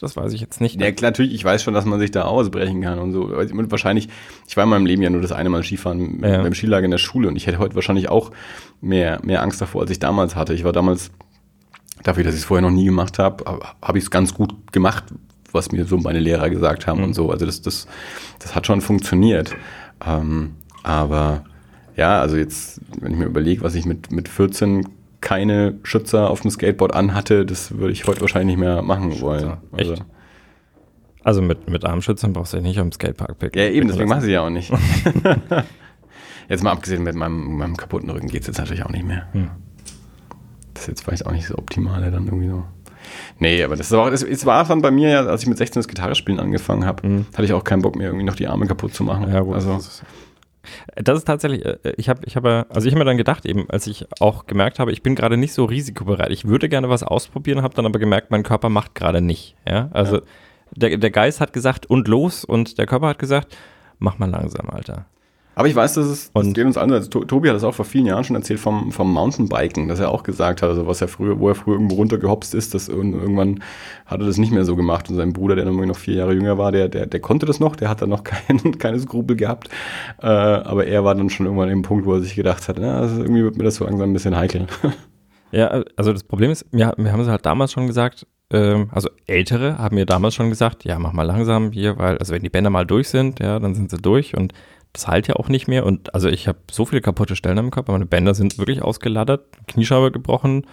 [0.00, 0.80] Das weiß ich jetzt nicht.
[0.80, 3.22] Ja, klar, natürlich, ich weiß schon, dass man sich da ausbrechen kann und so.
[3.26, 4.08] Und wahrscheinlich,
[4.48, 6.42] ich war in meinem Leben ja nur das eine Mal Skifahren Ja.
[6.42, 8.32] beim Skilager in der Schule und ich hätte heute wahrscheinlich auch
[8.80, 10.54] mehr, mehr Angst davor, als ich damals hatte.
[10.54, 11.12] Ich war damals,
[12.02, 13.44] dafür, dass ich es vorher noch nie gemacht habe,
[13.82, 15.04] habe ich es ganz gut gemacht,
[15.52, 17.30] was mir so meine Lehrer gesagt haben und so.
[17.30, 17.86] Also das, das,
[18.38, 19.56] das hat schon funktioniert.
[20.06, 21.44] Ähm, aber
[21.96, 24.88] ja, also jetzt, wenn ich mir überlege, was ich mit, mit 14
[25.20, 29.56] keine Schützer auf dem Skateboard anhatte, das würde ich heute wahrscheinlich nicht mehr machen wollen.
[29.72, 30.04] Also, Echt?
[31.24, 33.60] Also mit, mit Armschützern brauchst du dich nicht am Skatepark picken.
[33.60, 34.72] ja, eben, deswegen mache ich sie ja auch nicht.
[36.48, 39.26] jetzt mal abgesehen mit meinem, meinem kaputten Rücken geht es jetzt natürlich auch nicht mehr.
[39.32, 39.50] Hm.
[40.78, 42.64] Das ist jetzt vielleicht auch nicht so optimale dann irgendwie so.
[43.40, 45.58] Nee, aber das, ist auch, das, es war dann bei mir ja, als ich mit
[45.58, 48.66] 16 das Gitarrespielen angefangen habe, hatte ich auch keinen Bock mehr, irgendwie noch die Arme
[48.66, 49.28] kaputt zu machen.
[49.32, 49.54] Ja, gut.
[49.54, 50.02] Also, das, ist,
[50.94, 53.68] das ist tatsächlich, äh, ich habe, ich habe, also ich habe mir dann gedacht, eben,
[53.70, 56.30] als ich auch gemerkt habe, ich bin gerade nicht so risikobereit.
[56.30, 59.56] Ich würde gerne was ausprobieren, habe dann aber gemerkt, mein Körper macht gerade nicht.
[59.68, 60.22] Ja, also Ja.
[60.76, 63.56] Der, der Geist hat gesagt und los und der Körper hat gesagt,
[63.98, 65.06] mach mal langsam, Alter.
[65.58, 66.80] Aber ich weiß, dass es das Und- geht uns so.
[66.80, 69.98] Also, To- Tobi hat das auch vor vielen Jahren schon erzählt vom, vom Mountainbiken, dass
[69.98, 72.88] er auch gesagt hat, also was er früher, wo er früher irgendwo runtergehopst ist, dass
[72.88, 73.62] ir- irgendwann
[74.06, 75.10] hat er das nicht mehr so gemacht.
[75.10, 77.74] Und sein Bruder, der noch vier Jahre jünger war, der, der, der konnte das noch,
[77.76, 79.68] der hat dann noch kein, keine Skrupel gehabt.
[80.22, 83.00] Äh, aber er war dann schon irgendwann im Punkt, wo er sich gedacht hat, na,
[83.00, 84.66] also irgendwie wird mir das so langsam ein bisschen heikel.
[85.50, 89.08] Ja, also das Problem ist, wir, wir haben es halt damals schon gesagt, ähm, also
[89.26, 92.50] Ältere haben mir damals schon gesagt, ja, mach mal langsam hier, weil, also wenn die
[92.50, 94.52] Bänder mal durch sind, ja, dann sind sie durch und
[94.92, 95.86] das heilt ja auch nicht mehr.
[95.86, 99.46] Und also ich habe so viele kaputte Stellen am Körper, meine Bänder sind wirklich ausgeladdert,
[99.66, 100.66] Kniescheibe gebrochen,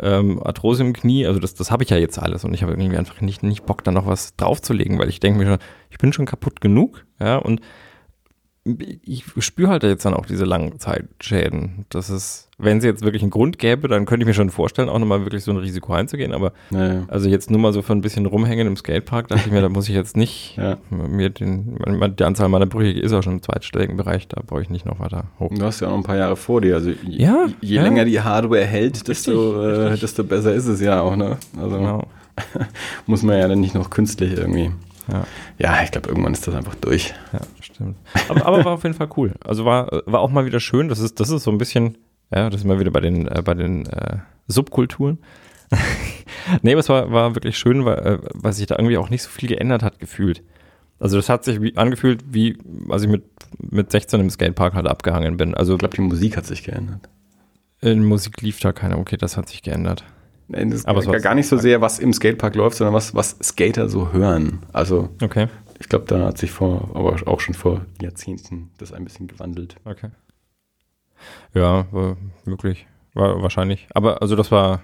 [0.00, 2.72] ähm, Arthrose im Knie, also das, das habe ich ja jetzt alles und ich habe
[2.72, 5.58] irgendwie einfach nicht, nicht Bock, da noch was draufzulegen, weil ich denke mir schon,
[5.90, 7.60] ich bin schon kaputt genug, ja, und
[8.64, 11.84] ich spüre halt jetzt dann auch diese Langzeitschäden.
[11.88, 14.88] Das ist, wenn es jetzt wirklich einen Grund gäbe, dann könnte ich mir schon vorstellen,
[14.88, 16.32] auch nochmal wirklich so ein Risiko einzugehen.
[16.32, 17.02] Aber Naja.
[17.08, 19.68] also jetzt nur mal so für ein bisschen rumhängen im Skatepark, dachte ich mir, da
[19.68, 20.78] muss ich jetzt nicht Ja.
[20.90, 21.76] mir den,
[22.18, 25.00] die Anzahl meiner Brüche ist auch schon im zweistelligen Bereich, da brauche ich nicht noch
[25.00, 25.50] weiter hoch.
[25.54, 26.76] Du hast ja auch noch ein paar Jahre vor dir.
[26.76, 27.82] Also je, Ja, je ja.
[27.82, 31.16] länger die Hardware hält, desto, Richtig, äh, desto besser ist es ja auch.
[31.16, 31.36] Ne?
[31.60, 32.02] Also Genau.
[33.06, 34.70] muss man ja dann nicht noch künstlich irgendwie.
[35.10, 35.24] Ja.
[35.58, 37.12] Ja, ich glaube, irgendwann ist das einfach durch.
[37.32, 37.96] Ja, stimmt.
[38.28, 39.32] Aber, aber war auf jeden Fall cool.
[39.44, 40.88] Also war, war auch mal wieder schön.
[40.88, 41.98] Das ist, das ist so ein bisschen,
[42.34, 44.18] ja, das ist mal wieder bei den, äh, bei den äh,
[44.48, 45.18] Subkulturen.
[46.62, 49.22] nee, aber es war, war wirklich schön, weil, äh, weil sich da irgendwie auch nicht
[49.22, 50.42] so viel geändert hat, gefühlt.
[50.98, 52.56] Also das hat sich wie, angefühlt, wie
[52.88, 53.24] als ich mit,
[53.58, 55.54] mit 16 im Skatepark halt abgehangen bin.
[55.54, 57.08] Also Ich glaube, die Musik hat sich geändert.
[57.80, 58.98] in Musik lief da keiner.
[58.98, 60.04] Okay, das hat sich geändert.
[60.48, 63.36] Nein, das Aber war- gar nicht so sehr, was im Skatepark läuft, sondern was, was
[63.42, 64.60] Skater so hören.
[64.72, 65.48] Also Okay,
[65.80, 69.76] ich glaube, da hat sich vor, aber auch schon vor Jahrzehnten das ein bisschen gewandelt.
[69.84, 70.10] okay.
[71.54, 72.86] Ja, war möglich.
[73.14, 73.88] War wahrscheinlich.
[73.94, 74.82] Aber also das war,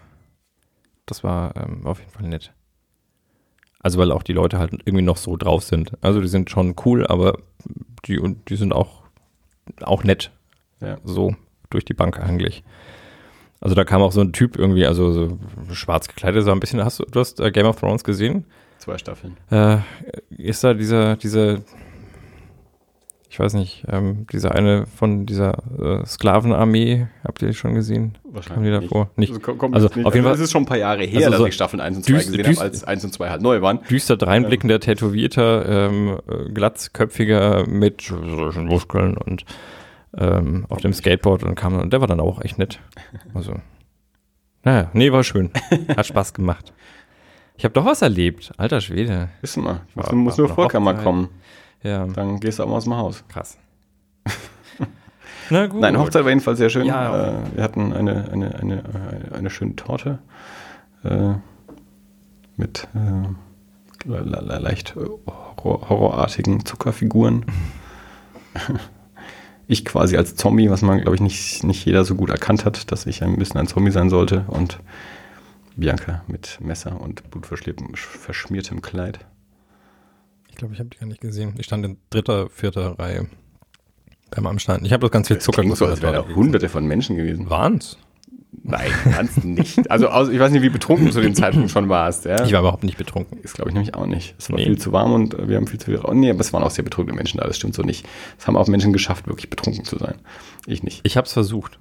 [1.06, 2.52] das war ähm, auf jeden Fall nett.
[3.80, 5.92] Also weil auch die Leute halt irgendwie noch so drauf sind.
[6.00, 7.38] Also die sind schon cool, aber
[8.04, 9.04] die, und die sind auch,
[9.82, 10.30] auch nett.
[10.80, 10.98] Ja.
[11.04, 11.34] So
[11.70, 12.64] durch die Bank eigentlich.
[13.60, 15.38] Also da kam auch so ein Typ irgendwie, also so
[15.72, 16.84] schwarz gekleidet, so ein bisschen.
[16.84, 18.44] Hast du, du hast äh, Game of Thrones gesehen?
[18.78, 19.36] Zwei Staffeln.
[19.50, 19.78] Äh,
[20.30, 21.64] ist da dieser, diese,
[23.30, 28.16] ich weiß nicht, ähm, dieser eine von dieser äh, Sklavenarmee, habt ihr die schon gesehen?
[28.46, 29.10] Kamen die davor?
[29.16, 29.32] Nicht.
[29.34, 30.06] Also, kommt Also jetzt nicht.
[30.06, 31.54] auf jeden also, Fall- es ist schon ein paar Jahre her, Also dass so ich
[31.54, 33.80] Staffeln 1 und 2 düst- gesehen habe, als 1 und 2 halt neu waren.
[33.90, 39.44] Düster dreinblickender, tätowierter, ähm, äh, glatzköpfiger mit solchen Muskeln und
[40.16, 42.80] ähm, auf dem Skateboard und kam und der war dann auch echt nett.
[43.34, 43.54] Also,
[44.64, 45.50] naja, nee, war schön.
[45.96, 46.72] Hat Spaß gemacht.
[47.58, 48.52] Ich habe doch was erlebt.
[48.56, 49.28] Alter Schwede.
[49.42, 49.82] Wissen wir.
[49.94, 51.28] Muss, muss nur Vorkammer kommen.
[51.82, 53.24] Ja, Dann gehst du auch mal aus dem Haus.
[53.28, 53.56] krass.
[55.50, 55.80] Na gut.
[55.80, 56.84] Nein, Hochzeit war jedenfalls sehr schön.
[56.86, 57.28] Ja.
[57.28, 60.18] Äh, wir hatten eine, eine, eine, eine, eine schöne Torte
[61.04, 61.34] äh,
[62.56, 67.46] mit äh, le- le- le- leicht äh, horror horrorartigen Zuckerfiguren.
[69.66, 72.90] ich quasi als Zombie, was man, glaube ich, nicht, nicht jeder so gut erkannt hat,
[72.92, 74.44] dass ich ein bisschen ein Zombie sein sollte.
[74.48, 74.80] Und
[75.76, 79.20] Bianca mit Messer und blutverschmiertem Kleid.
[80.58, 81.54] Ich glaube, ich habe die gar nicht gesehen.
[81.56, 83.28] Ich stand in dritter, vierter Reihe
[84.32, 84.84] beim Anstand.
[84.84, 87.48] Ich habe das ganz viel Zucker Klingt so, als wären da hunderte von Menschen gewesen.
[87.48, 87.96] Waren's?
[88.64, 89.88] Nein, kannst nicht.
[89.88, 92.24] Also, aus- ich weiß nicht, wie betrunken du zu dem Zeitpunkt schon warst.
[92.24, 92.44] Ja?
[92.44, 93.38] Ich war überhaupt nicht betrunken.
[93.40, 94.34] Das glaube ich nämlich auch nicht.
[94.36, 94.64] Es war Nee.
[94.64, 96.00] viel zu warm und äh, wir haben viel zu viel.
[96.02, 98.04] Oh, nee, aber es waren auch sehr betrunkene Menschen da, das stimmt so nicht.
[98.36, 100.16] Es haben auch Menschen geschafft, wirklich betrunken zu sein.
[100.66, 101.02] Ich nicht.
[101.04, 101.78] Ich habe es versucht.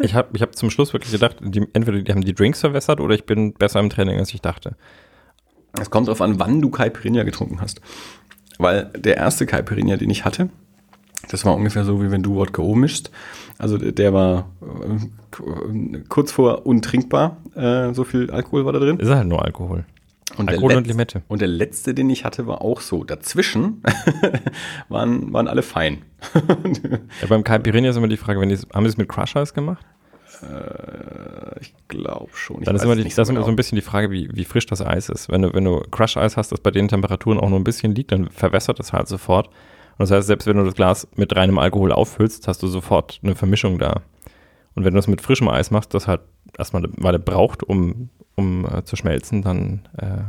[0.00, 3.00] ich habe ich hab zum Schluss wirklich gedacht, die, entweder die haben die Drinks verwässert
[3.00, 4.76] oder ich bin besser im Training, als ich dachte.
[5.80, 7.80] Es kommt darauf an, wann du Caipirinha getrunken hast.
[8.58, 10.50] Weil der erste Caipirinha, den ich hatte,
[11.28, 13.10] das war ungefähr so, wie wenn du Wodka O mischst.
[13.58, 17.36] Also der, war äh, kurz vor untrinkbar.
[17.54, 18.98] Äh, so viel Alkohol war da drin.
[18.98, 19.84] Ist halt nur Alkohol.
[20.36, 21.22] Und Alkohol der und Limette.
[21.28, 23.04] Und der letzte, den ich hatte, war auch so.
[23.04, 23.82] Dazwischen
[24.88, 26.02] waren, waren alle fein.
[27.20, 29.54] Ja, beim Caipirinha ist immer die Frage, wenn die, haben die es mit Crush Eis
[30.42, 31.42] gemacht?
[31.62, 32.58] ich glaube schon.
[32.60, 33.46] Ich Dann ist immer, die, nicht das ist immer genau.
[33.46, 35.28] so ein bisschen die Frage, wie, wie frisch das Eis ist.
[35.28, 38.12] Wenn du, wenn du Crush-Eis hast, das bei den Temperaturen auch nur ein bisschen liegt,
[38.12, 39.46] dann verwässert das halt sofort.
[39.46, 43.20] Und das heißt, selbst wenn du das Glas mit reinem Alkohol auffüllst, hast du sofort
[43.22, 44.02] eine Vermischung da.
[44.74, 46.22] Und wenn du es mit frischem Eis machst, das halt
[46.58, 50.22] erstmal eine Weile braucht, um, um äh, zu schmelzen, dann äh,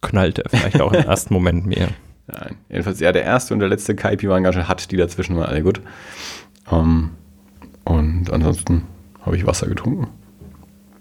[0.00, 1.88] knallt er vielleicht auch im ersten Moment mehr.
[2.26, 2.56] Nein.
[2.68, 5.46] Jedenfalls, ja, der erste und der letzte Kaipi waren ganz schön hart, die dazwischen waren
[5.46, 5.80] alle gut.
[6.72, 7.10] Ähm,
[7.84, 8.82] und ansonsten
[9.26, 10.08] habe ich Wasser getrunken.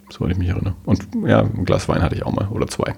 [0.09, 0.75] Soweit ich mich erinnere.
[0.85, 2.93] Und ja, ein Glas Wein hatte ich auch mal oder zwei.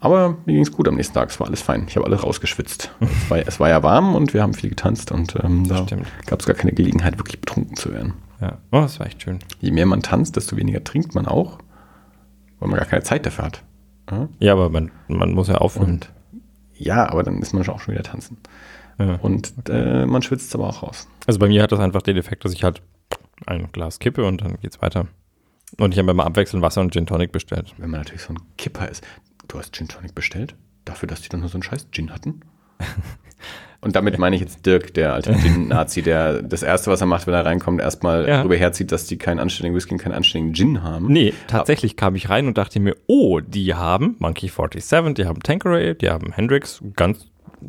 [0.00, 1.30] Aber mir ging es gut am nächsten Tag.
[1.30, 1.86] Es war alles fein.
[1.88, 2.90] Ich habe alles rausgeschwitzt.
[3.00, 5.86] es, war, es war ja warm und wir haben viel getanzt und ähm, da
[6.26, 8.14] gab es gar keine Gelegenheit, wirklich betrunken zu werden.
[8.40, 9.38] Ja, oh, das war echt schön.
[9.60, 11.58] Je mehr man tanzt, desto weniger trinkt man auch,
[12.60, 13.62] weil man gar keine Zeit dafür hat.
[14.10, 14.28] Ja?
[14.40, 15.92] Ja, aber man, man muss ja auffüllen.
[15.92, 16.10] Und
[16.74, 18.36] ja, aber dann ist man auch schon wieder tanzen.
[18.98, 19.14] Ja.
[19.22, 21.08] Und äh, man schwitzt es aber auch raus.
[21.26, 22.82] Also bei mir hat das einfach den Effekt, dass ich halt
[23.46, 25.06] ein Glas kippe und dann geht's weiter.
[25.78, 27.74] Und ich habe immer abwechselnd Wasser und Gin Tonic bestellt.
[27.78, 29.04] Wenn man natürlich so ein Kipper ist.
[29.48, 30.54] Du hast Gin Tonic bestellt?
[30.84, 32.40] Dafür, dass die dann nur so einen scheiß Gin hatten?
[33.80, 37.26] Und damit meine ich jetzt Dirk, der alte Gin-Nazi, der das Erste, was er macht,
[37.26, 38.38] wenn er reinkommt, erstmal Ja.
[38.38, 41.08] darüber herzieht, dass die keinen anständigen Whisky und keinen anständigen Gin haben.
[41.12, 45.40] Nee, tatsächlich kam ich rein und dachte mir, oh, die haben Monkey 47, die haben
[45.40, 47.26] Tanqueray, die haben Hendrix, ganz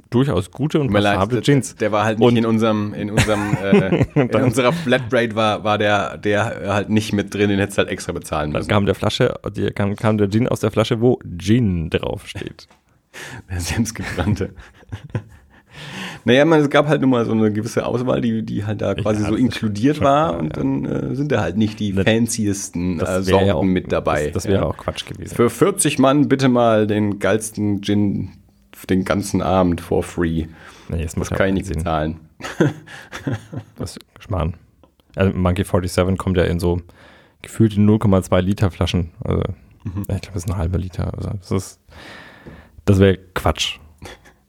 [0.09, 1.75] durchaus gute und passable der, Gins.
[1.75, 5.77] der war halt nicht Und- in unserem, in unserem, äh, in unserer Flatrate war, war
[5.77, 8.69] der, der halt nicht mit drin, den hättest du halt extra bezahlen Dann müssen.
[8.69, 12.67] kam der Flasche, die, kam, kam der Gin aus der Flasche, wo Gin draufsteht.
[13.49, 14.49] Der selbstgebrannte.
[16.25, 18.93] naja, man, es gab halt nur mal so eine gewisse Auswahl, die, die halt da
[18.95, 20.53] quasi Ja, so inkludiert war klar, und ja.
[20.63, 24.25] dann äh, sind da halt nicht die Das- fanciesten äh, Sorten ja auch- mit dabei.
[24.25, 25.35] Das, das wäre auch Quatsch gewesen.
[25.35, 28.29] Für 40 Mann bitte mal den geilsten Gin
[28.89, 30.45] den ganzen Abend for free.
[30.89, 32.19] Nee, das Das ja kann ich nicht bezahlen.
[33.77, 34.55] Das ist Schmarrn.
[35.15, 36.81] Also Monkey 47 kommt ja in so
[37.41, 39.11] gefühlte 0,2 Liter Flaschen.
[39.23, 39.41] Also,
[39.83, 40.01] Mhm.
[40.01, 41.13] Ich glaube, das ist ein halber Liter.
[41.15, 41.79] Also das ist,
[42.85, 43.77] das wäre Quatsch.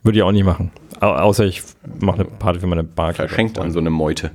[0.03, 0.71] Würde ich auch nicht machen.
[1.01, 1.63] Au außer ich
[2.01, 3.13] mache eine Party für meine Bar.
[3.13, 4.31] Verschenkt an so eine Meute.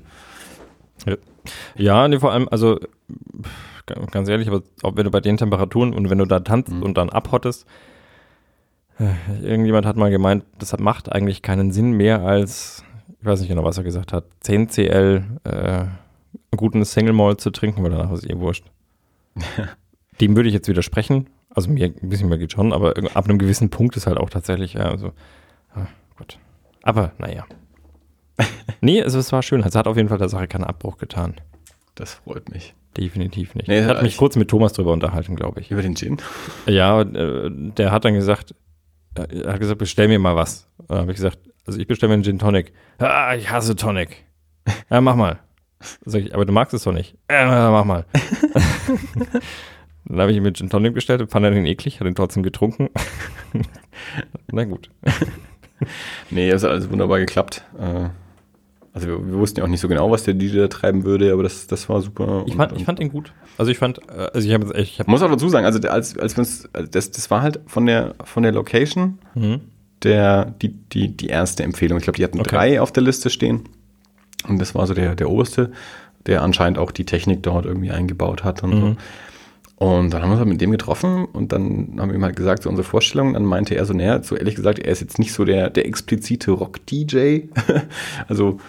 [1.76, 2.80] Ja, nee, vor allem, also
[4.12, 6.84] ganz ehrlich, aber auch wenn du bei den Temperaturen und wenn du da tanzt Mhm.
[6.84, 7.66] und dann abhottest,
[9.42, 12.84] irgendjemand hat mal gemeint, das macht eigentlich keinen Sinn mehr als,
[13.20, 15.84] ich weiß nicht genau, was er gesagt hat, 10 CL äh,
[16.56, 18.66] guten Single Malt zu trinken, weil danach ist eh wurscht.
[20.22, 21.30] Dem würde ich jetzt widersprechen.
[21.54, 24.30] Also mir ein bisschen mehr geht schon, aber ab einem gewissen Punkt ist halt auch
[24.30, 25.12] tatsächlich, ja, also,
[25.76, 25.88] ah,
[26.18, 26.38] gut.
[26.84, 27.46] Aber naja.
[28.82, 29.62] nee, also es war schön.
[29.62, 31.36] Es hat auf jeden Fall der Sache keinen Abbruch getan.
[31.96, 32.74] Das freut mich.
[32.98, 33.68] Definitiv nicht.
[33.68, 35.72] Nee, ich hatte mich ich- kurz mit Thomas drüber unterhalten, glaube ich.
[35.72, 36.18] Über den Gin?
[36.66, 38.56] Ja, äh, der hat dann gesagt, äh,
[39.16, 40.68] er hat gesagt, bestell mir mal was.
[40.88, 42.74] Dann habe ich gesagt, also ich bestelle mir einen Gin Tonic.
[43.00, 44.24] Ah, ich hasse Tonic.
[44.90, 45.40] Ja, mach mal.
[46.06, 47.18] Sag ich, aber du magst es doch nicht.
[47.30, 48.06] Ja, mach mal.
[50.06, 52.44] dann habe ich ihm mit Gin Tonic bestellt fand er den eklig, hat ihn trotzdem
[52.44, 52.90] getrunken.
[54.52, 54.90] Na gut.
[56.30, 57.64] Nee, das hat alles wunderbar geklappt.
[57.80, 58.10] Äh,
[58.94, 61.32] Also wir, wir wussten ja auch nicht so genau, was der DJ da treiben würde,
[61.32, 62.44] aber das, das war super.
[62.46, 63.32] Ich fand, und- ich fand ihn gut.
[63.58, 65.66] Also ich fand, äh, also ich habe jetzt echt, ich habe muss auch dazu sagen,
[65.66, 69.20] also als, als wir uns, also das, das war halt von der, von der Location
[69.36, 69.62] Mhm.
[70.04, 72.00] der, die, die, die erste Empfehlung.
[72.00, 72.50] Ich glaube, die hatten Okay.
[72.50, 73.62] drei auf der Liste stehen.
[74.48, 75.72] Und das war so der, der oberste,
[76.26, 78.80] der anscheinend auch die Technik dort irgendwie eingebaut hat und Mhm.
[78.82, 78.96] so.
[79.82, 82.36] Und dann haben wir uns halt mit dem getroffen und dann haben wir ihm halt
[82.36, 83.34] gesagt, so unsere Vorstellung.
[83.34, 85.88] Dann meinte er so, naja, so ehrlich gesagt, er ist jetzt nicht so der, der
[85.88, 87.46] explizite Rock-DJ.
[88.28, 88.60] also,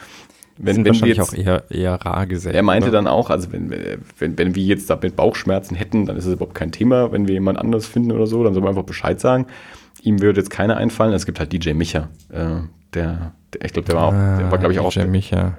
[0.57, 2.55] wenn, wenn wir jetzt, auch eher, eher rar gesät.
[2.55, 2.93] er meinte ne?
[2.93, 3.71] dann auch, also wenn,
[4.19, 7.13] wenn, wenn wir jetzt da mit Bauchschmerzen hätten, dann ist es überhaupt kein Thema.
[7.13, 9.49] Wenn wir jemand anderes finden oder so, dann soll man einfach Bescheid sagen.
[10.01, 11.13] Ihm würde jetzt keiner einfallen.
[11.13, 12.09] Es gibt halt DJ Micha.
[12.31, 12.63] Äh,
[12.95, 15.59] der, der, ich glaube, der war auch, der war, glaube ich, auch auf DJ Micha.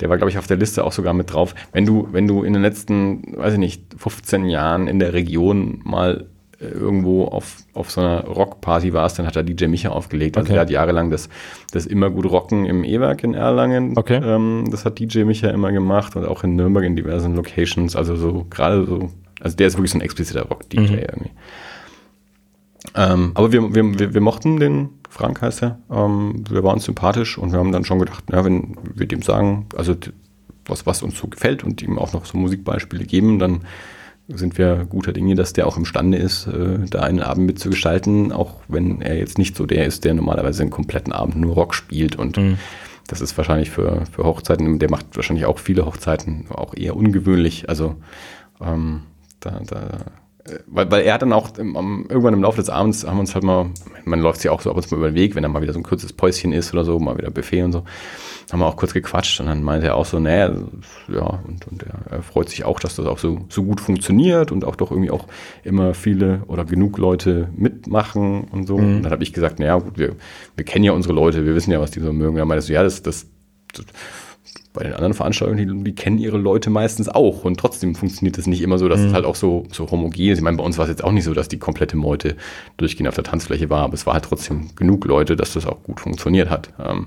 [0.00, 1.54] Der war, glaube ich, auf der Liste auch sogar mit drauf.
[1.72, 5.80] Wenn du, wenn du in den letzten, weiß ich nicht, 15 Jahren in der Region
[5.84, 6.26] mal
[6.60, 10.36] äh, irgendwo auf, auf so einer Rockparty warst, dann hat da DJ Micha aufgelegt.
[10.36, 10.54] Also Okay.
[10.54, 11.28] der hat jahrelang das,
[11.72, 13.96] das immer gut Rocken im E-Werk in Erlangen.
[13.96, 14.20] Okay.
[14.24, 17.94] Ähm, das hat DJ Micha immer gemacht und auch in Nürnberg in diversen Locations.
[17.94, 20.98] Also so gerade so, also der ist wirklich so ein expliziter Rock-DJ Mhm.
[20.98, 21.30] irgendwie.
[22.94, 27.52] Ähm, aber wir, wir, wir, mochten den, Frank heißt er, ähm, wir waren sympathisch und
[27.52, 29.94] wir haben dann schon gedacht, ja, wenn wir dem sagen, also
[30.66, 33.62] was, was uns so gefällt und ihm auch noch so Musikbeispiele geben, dann
[34.28, 38.60] sind wir guter Dinge, dass der auch imstande ist, äh, da einen Abend mitzugestalten, auch
[38.68, 42.16] wenn er jetzt nicht so der ist, der normalerweise einen kompletten Abend nur Rock spielt
[42.16, 42.58] und Mhm.
[43.06, 47.68] das ist wahrscheinlich für, für Hochzeiten, der macht wahrscheinlich auch viele Hochzeiten, auch eher ungewöhnlich.
[47.68, 47.96] Also
[48.62, 49.02] ähm,
[49.40, 49.98] da, da,
[50.66, 53.20] weil, weil er hat dann auch im, am, irgendwann im Laufe des Abends haben wir
[53.20, 53.70] uns halt mal,
[54.04, 55.62] man läuft sich auch so ab und zu mal über den Weg, wenn da mal
[55.62, 57.84] wieder so ein kurzes Päuschen ist oder so, mal wieder Buffet und so,
[58.52, 60.52] haben wir auch kurz gequatscht und dann meinte er auch so, naja,
[61.08, 64.52] ja, und, und er, er freut sich auch, dass das auch so, so gut funktioniert
[64.52, 65.26] und auch doch irgendwie auch
[65.62, 68.76] immer viele oder genug Leute mitmachen und so.
[68.76, 70.14] Und dann habe ich gesagt, naja, gut, wir,
[70.56, 72.36] wir kennen ja unsere Leute, wir wissen ja, was die so mögen.
[72.36, 73.26] Er meinte so, ja, das, das,
[73.72, 73.86] das
[74.72, 78.46] bei den anderen Veranstaltungen, die, die kennen ihre Leute meistens auch und trotzdem funktioniert das
[78.46, 80.38] nicht immer so, dass es halt auch so, so homogen ist.
[80.38, 82.36] Ich meine, bei uns war es jetzt auch nicht so, dass die komplette Meute
[82.76, 85.82] durchgehend auf der Tanzfläche war, aber es war halt trotzdem genug Leute, dass das auch
[85.82, 86.72] gut funktioniert hat.
[86.78, 87.06] Ähm,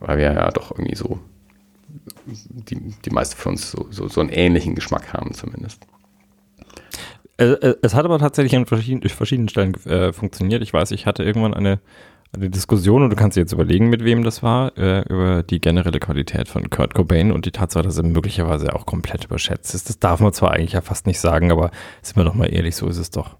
[0.00, 1.18] weil wir ja doch irgendwie so,
[2.26, 5.86] die, die meisten von uns so, so, so einen ähnlichen Geschmack haben zumindest.
[7.36, 10.62] Äh, äh, Es hat aber tatsächlich an verschiedenen, verschiedenen Stellen äh, funktioniert.
[10.62, 11.80] Ich weiß, ich hatte irgendwann eine,
[12.32, 15.60] eine Diskussion und du kannst dir jetzt überlegen, mit wem das war, äh, über die
[15.60, 19.88] generelle Qualität von Kurt Cobain und die Tatsache, dass er möglicherweise auch komplett überschätzt ist.
[19.88, 21.70] Das darf man zwar eigentlich ja fast nicht sagen, aber
[22.02, 23.36] sind wir doch mal ehrlich, so ist es doch.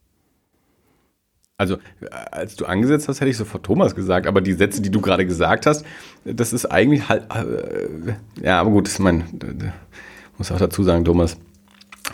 [1.57, 1.77] Also,
[2.31, 5.27] als du angesetzt hast, hätte ich sofort Thomas gesagt, aber die Sätze, die du gerade
[5.27, 5.85] gesagt hast,
[6.25, 7.25] das ist eigentlich halt.
[7.35, 9.25] Äh, ja, aber gut, ich meine,
[10.39, 11.37] muss auch dazu sagen, Thomas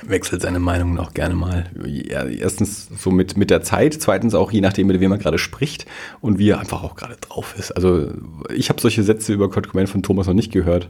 [0.02, 1.70] wechselt seine Meinungen auch gerne mal.
[1.86, 5.38] Ja, erstens so mit, mit der Zeit, zweitens auch je nachdem, mit wem er gerade
[5.38, 5.86] spricht
[6.20, 7.72] und wie er einfach auch gerade drauf ist.
[7.72, 8.10] Also,
[8.54, 10.88] ich habe solche Sätze über Kurt Cobain von Thomas noch nicht gehört,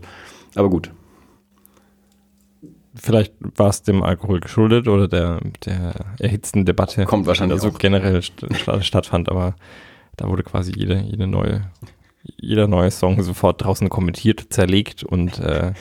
[0.54, 0.90] aber gut.
[2.94, 7.04] Vielleicht war es dem Alkohol geschuldet oder der, der erhitzten Debatte.
[7.04, 7.78] Kommt wahrscheinlich also auch.
[7.78, 8.46] generell st
[8.80, 9.54] stattfand, aber
[10.16, 11.70] da wurde quasi jede, jede neue,
[12.22, 15.72] jeder neue Song sofort draußen kommentiert, zerlegt und äh,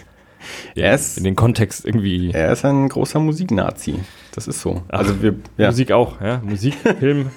[0.75, 2.31] Er ist, in den Kontext irgendwie.
[2.31, 3.99] er ist ein großer Musiknazi.
[4.33, 4.83] Das ist so.
[4.87, 5.67] Also wir, ja.
[5.67, 6.41] Musik auch, ja.
[6.43, 7.31] Musik, Film.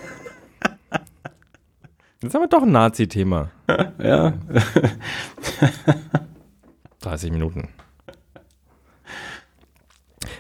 [2.21, 3.51] Das ist aber doch ein Nazi-Thema.
[4.03, 4.35] ja.
[7.01, 7.69] 30 Minuten.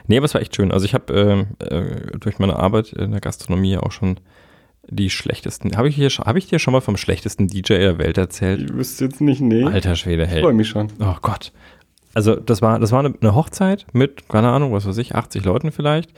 [0.09, 0.72] Nee, aber es war echt schön.
[0.72, 4.18] Also ich habe ähm, äh, durch meine Arbeit in der Gastronomie auch schon
[4.90, 5.76] die schlechtesten.
[5.76, 8.62] Habe ich, hier hab ich dir schon mal vom schlechtesten DJ der Welt erzählt?
[8.70, 9.64] Ich wüsste jetzt nicht, nee.
[9.64, 10.40] Alter Schwede, ich hey.
[10.42, 10.88] freue mich schon.
[10.98, 11.52] Oh Gott.
[12.18, 15.44] Also das war, das war eine, eine Hochzeit mit, keine Ahnung, was weiß ich, 80
[15.44, 16.12] Leuten vielleicht.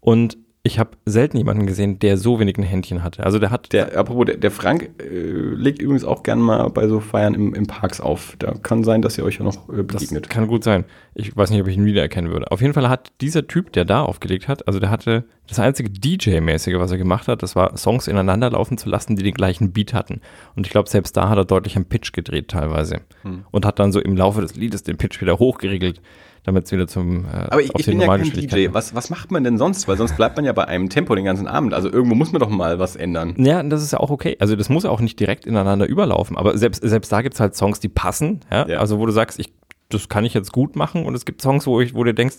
[0.00, 0.36] Und
[0.66, 3.24] ich habe selten jemanden gesehen, der so wenig ein Händchen hatte.
[3.24, 6.88] Also der hat, Der, apropos, der, der Frank äh, legt übrigens auch gern mal bei
[6.88, 8.34] so Feiern im, im Parks auf.
[8.38, 10.28] Da kann sein, dass ihr euch ja noch äh, das begegnet.
[10.28, 10.84] kann gut sein.
[11.14, 12.50] Ich weiß nicht, ob ich ihn wiedererkennen würde.
[12.50, 15.88] Auf jeden Fall hat dieser Typ, der da aufgelegt hat, also der hatte das einzige
[15.88, 19.72] DJ-mäßige, was er gemacht hat, das war Songs ineinander laufen zu lassen, die den gleichen
[19.72, 20.20] Beat hatten.
[20.56, 23.02] Und ich glaube, selbst da hat er deutlich am Pitch gedreht teilweise.
[23.22, 23.44] Hm.
[23.52, 26.00] Und hat dann so im Laufe des Liedes den Pitch wieder hochgeregelt,
[26.46, 28.68] damit es wieder zum äh, Aber ich, ich bin ja kein DJ.
[28.70, 29.88] Was, was macht man denn sonst?
[29.88, 31.74] Weil sonst bleibt man ja bei einem Tempo den ganzen Abend.
[31.74, 33.34] Also irgendwo muss man doch mal was ändern.
[33.36, 34.36] Ja, das ist ja auch okay.
[34.38, 36.36] Also das muss ja auch nicht direkt ineinander überlaufen.
[36.36, 38.40] Aber selbst, selbst da gibt's halt Songs, die passen.
[38.50, 38.68] Ja?
[38.68, 38.78] Ja.
[38.78, 39.52] Also wo du sagst, ich,
[39.88, 41.04] das kann ich jetzt gut machen.
[41.04, 42.36] Und es gibt Songs, wo, ich, wo du denkst,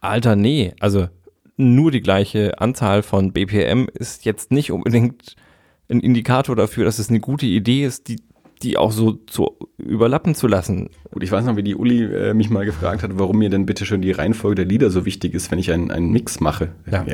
[0.00, 1.08] Alter, nee, also
[1.56, 5.34] nur die gleiche Anzahl von BPM ist jetzt nicht unbedingt
[5.88, 8.20] ein Indikator dafür, dass es eine gute Idee ist, die,
[8.62, 10.88] die auch so zu überlappen zu lassen.
[11.10, 13.66] Gut, ich weiß noch, wie die Uli äh, mich mal gefragt hat, warum mir denn
[13.66, 16.68] bitte schon die Reihenfolge der Lieder so wichtig ist, wenn ich einen, einen Mix mache.
[16.90, 17.04] Ja.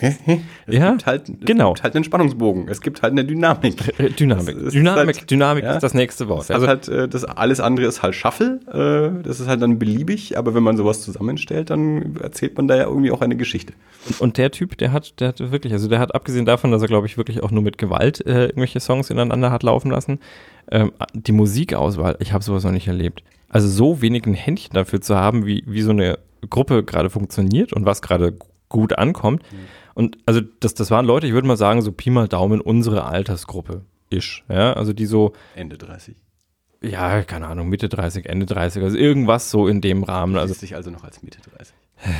[0.00, 0.18] es
[0.66, 1.72] Ja, gibt halt, es genau.
[1.72, 2.68] gibt halt einen Spannungsbogen.
[2.68, 3.74] Es gibt halt eine Dynamik.
[3.98, 4.56] Äh, Dynamik.
[4.56, 5.74] Es ist Dynamik, halt- Dynamik ja.
[5.74, 6.44] ist das nächste Wort.
[6.44, 8.60] Es Also halt, äh, das alles andere ist halt Shuffle.
[8.72, 12.76] Äh, das ist halt dann beliebig, aber wenn man sowas zusammenstellt, dann erzählt man da
[12.76, 13.72] ja irgendwie auch eine Geschichte.
[14.18, 16.88] Und der Typ, der hat, der hat wirklich, also der hat abgesehen davon, dass er,
[16.88, 20.18] glaube ich, wirklich auch nur mit Gewalt äh, irgendwelche Songs ineinander hat laufen lassen,
[20.70, 23.22] ähm, die Musikauswahl, ich habe sowas noch nicht erlebt.
[23.48, 26.18] Also so wenig ein Händchen dafür zu haben, wie, wie so eine
[26.48, 28.36] Gruppe gerade funktioniert und was gerade
[28.68, 29.42] gut ankommt.
[29.94, 33.04] Und also das, das waren Leute, ich würde mal sagen, so Pi mal Daumen unsere
[33.04, 33.82] Altersgruppe.
[34.10, 36.16] Ish, ja, also die so, Ende 30.
[36.82, 40.36] ja, keine Ahnung, Mitte 30, Ende 30, also irgendwas so in dem Rahmen.
[40.36, 41.74] Also Also sich also noch als Mitte 30.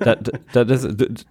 [0.00, 0.88] da, da, da, das,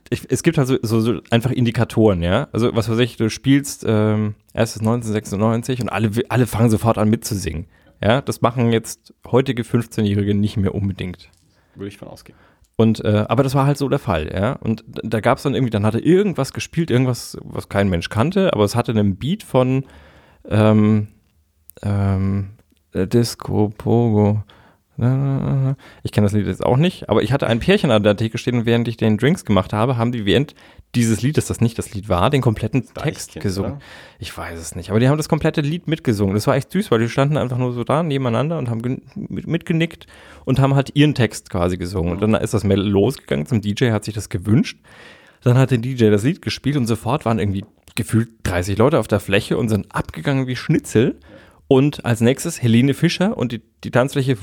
[0.10, 2.48] ich, es gibt halt so, so, so einfach Indikatoren, ja.
[2.52, 7.10] Also was weiß ich, du spielst ähm, erstes 1996 und alle, alle fangen sofort an
[7.10, 7.68] mitzusingen.
[8.04, 11.30] Ja, das machen jetzt heutige 15-Jährige nicht mehr unbedingt.
[11.76, 12.38] Würde ich von ausgehen.
[12.76, 14.54] Und äh, aber das war halt so der Fall, ja.
[14.54, 18.10] Und da, da gab es dann irgendwie, dann hatte irgendwas gespielt, irgendwas, was kein Mensch
[18.10, 19.86] kannte, aber es hatte einen Beat von
[20.50, 21.10] ähm,
[21.84, 22.52] ähm,
[22.94, 24.44] äh, Disco, Pogo.
[25.02, 28.16] Äh, Ich kenne das Lied jetzt auch nicht, aber ich hatte ein Pärchen an der
[28.16, 30.54] Theke stehen und während ich den Drinks gemacht habe, haben die während
[30.96, 33.72] dieses Liedes, das nicht das Lied war, den kompletten Text Deichkind, gesungen.
[33.74, 33.82] oder?
[34.20, 36.36] Ich weiß es nicht, aber die haben das komplette Lied mitgesungen.
[36.36, 39.02] Das war echt süß, weil die standen einfach nur so da nebeneinander und haben gen-
[39.16, 40.08] mit- mitgenickt
[40.46, 42.12] und haben halt ihren Text quasi gesungen.
[42.14, 44.78] Und dann ist das Mädel losgegangen zum DJ, hat sich das gewünscht.
[45.44, 47.64] Dann hat der DJ das Lied gespielt und sofort waren irgendwie
[47.96, 51.18] gefühlt 30 Leute auf der Fläche und sind abgegangen wie Schnitzel.
[51.72, 54.36] Und als nächstes Helene Fischer und die, die Tanzfläche.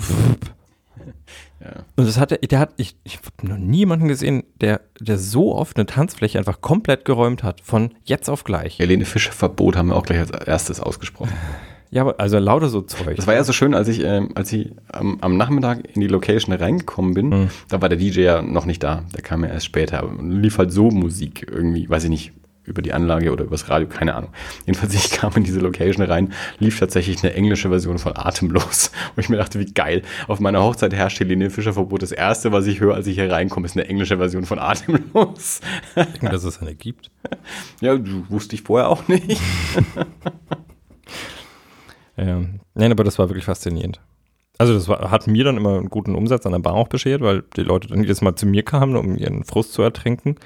[1.61, 1.85] Ja.
[1.97, 5.55] Und das hatte, der hat, ich, ich habe noch nie jemanden gesehen, der, der so
[5.55, 8.79] oft eine Tanzfläche einfach komplett geräumt hat, von jetzt auf gleich.
[8.79, 11.33] Helene Fischer Verbot haben wir auch gleich als erstes ausgesprochen.
[11.91, 13.17] Ja, aber also lauter so Zeug.
[13.17, 16.07] Das war ja so schön, als ich, ähm, als ich am, am Nachmittag in die
[16.07, 17.51] Location reingekommen bin, Mhm.
[17.69, 19.05] da war der DJ ja noch nicht da.
[19.15, 20.09] Der kam ja erst später.
[20.09, 22.33] Und lief halt so Musik irgendwie, weiß ich nicht,
[22.69, 24.31] über die Anlage oder übers Radio, keine Ahnung.
[24.67, 28.91] Jedenfalls, ich kam in diese Location rein, lief tatsächlich eine englische Version von Atemlos.
[29.17, 30.03] Und ich mir dachte, wie geil.
[30.29, 32.03] Auf meiner Hochzeit herrscht Helene Fischer Verbot.
[32.03, 35.61] Das erste, was ich höre, als ich hier reinkomme, ist eine englische Version von Atemlos.
[36.21, 37.11] dass es eine gibt.
[37.81, 37.99] ja,
[38.29, 39.41] wusste ich vorher auch nicht.
[42.17, 42.43] Ja.
[42.75, 44.01] Nein, aber das war wirklich faszinierend.
[44.59, 47.21] Also das war, hat mir dann immer einen guten Umsatz an der Bar auch beschert,
[47.21, 50.37] weil die Leute dann jedes Mal zu mir kamen, um ihren Frust zu ertränken.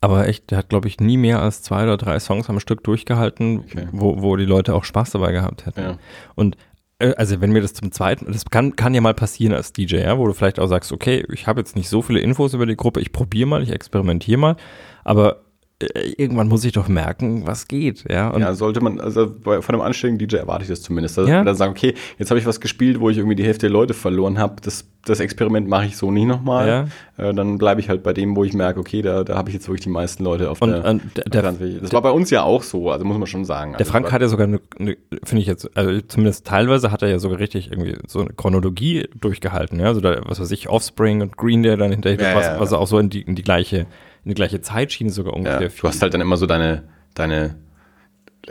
[0.00, 2.84] Aber echt, der hat, glaube ich, nie mehr als zwei oder drei Songs am Stück
[2.84, 3.88] durchgehalten, Okay.
[3.92, 5.80] wo, wo die Leute auch Spaß dabei gehabt hätten.
[5.80, 5.98] Ja.
[6.36, 6.56] Und
[7.00, 9.96] äh, also wenn mir das zum zweiten, das kann, kann ja mal passieren als DJ,
[9.96, 12.66] ja, wo du vielleicht auch sagst, okay, ich habe jetzt nicht so viele Infos über
[12.66, 14.56] die Gruppe, ich probiere mal, ich experimentiere mal,
[15.04, 15.42] aber
[15.80, 18.30] irgendwann muss ich doch merken, was geht, ja.
[18.30, 21.16] Und ja, sollte man, also bei, von einem anständigen DJ erwarte ich das zumindest.
[21.16, 21.36] Dass Ja.
[21.36, 21.44] ja.
[21.44, 23.94] dann sagen, okay, jetzt habe ich was gespielt, wo ich irgendwie die Hälfte der Leute
[23.94, 24.56] verloren habe.
[24.60, 26.88] Das, das Experiment mache ich so nie nochmal.
[27.16, 29.54] Äh, dann bleibe ich halt bei dem, wo ich merke, okay, da, da habe ich
[29.54, 31.78] jetzt wirklich die meisten Leute auf Und, der, und der, der, Brandfläche.
[31.80, 33.72] Das war bei uns ja auch so, also muss man schon sagen.
[33.72, 37.02] der Also, Frank hat ja sogar eine, eine finde ich jetzt, also zumindest teilweise hat
[37.02, 39.86] er ja sogar richtig irgendwie so eine Chronologie durchgehalten, ja.
[39.86, 42.70] Also da, was weiß ich, Offspring und Green Day dann hinterher, Ja, was, ja, was
[42.72, 42.78] ja.
[42.78, 43.86] auch so in die, in die gleiche,
[44.28, 47.56] in die gleiche Zeitschiene sogar ja, ungefähr du hast halt dann immer so deine, deine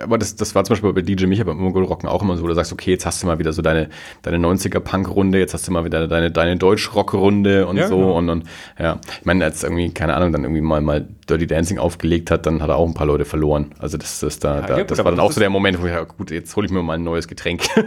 [0.01, 2.43] aber das, das war zum Beispiel bei DJ Micha beim Mongol Rocken auch immer so,
[2.43, 3.89] wo du sagst, okay, jetzt hast du mal wieder so deine,
[4.21, 8.17] deine 90er-Punk-Runde, jetzt hast du mal wieder deine, deine Deutsch-Rock-Runde und Ja, so genau.
[8.17, 8.43] und, und
[8.79, 12.45] ja, ich meine, als irgendwie, keine Ahnung, dann irgendwie mal, mal Dirty Dancing aufgelegt hat,
[12.45, 13.71] dann hat er auch ein paar Leute verloren.
[13.79, 15.81] Also das, das, da, da, ja, gut, das war dann das auch so der Moment,
[15.81, 17.63] wo ich, ja, gut, jetzt hole ich mir mal ein neues Getränk.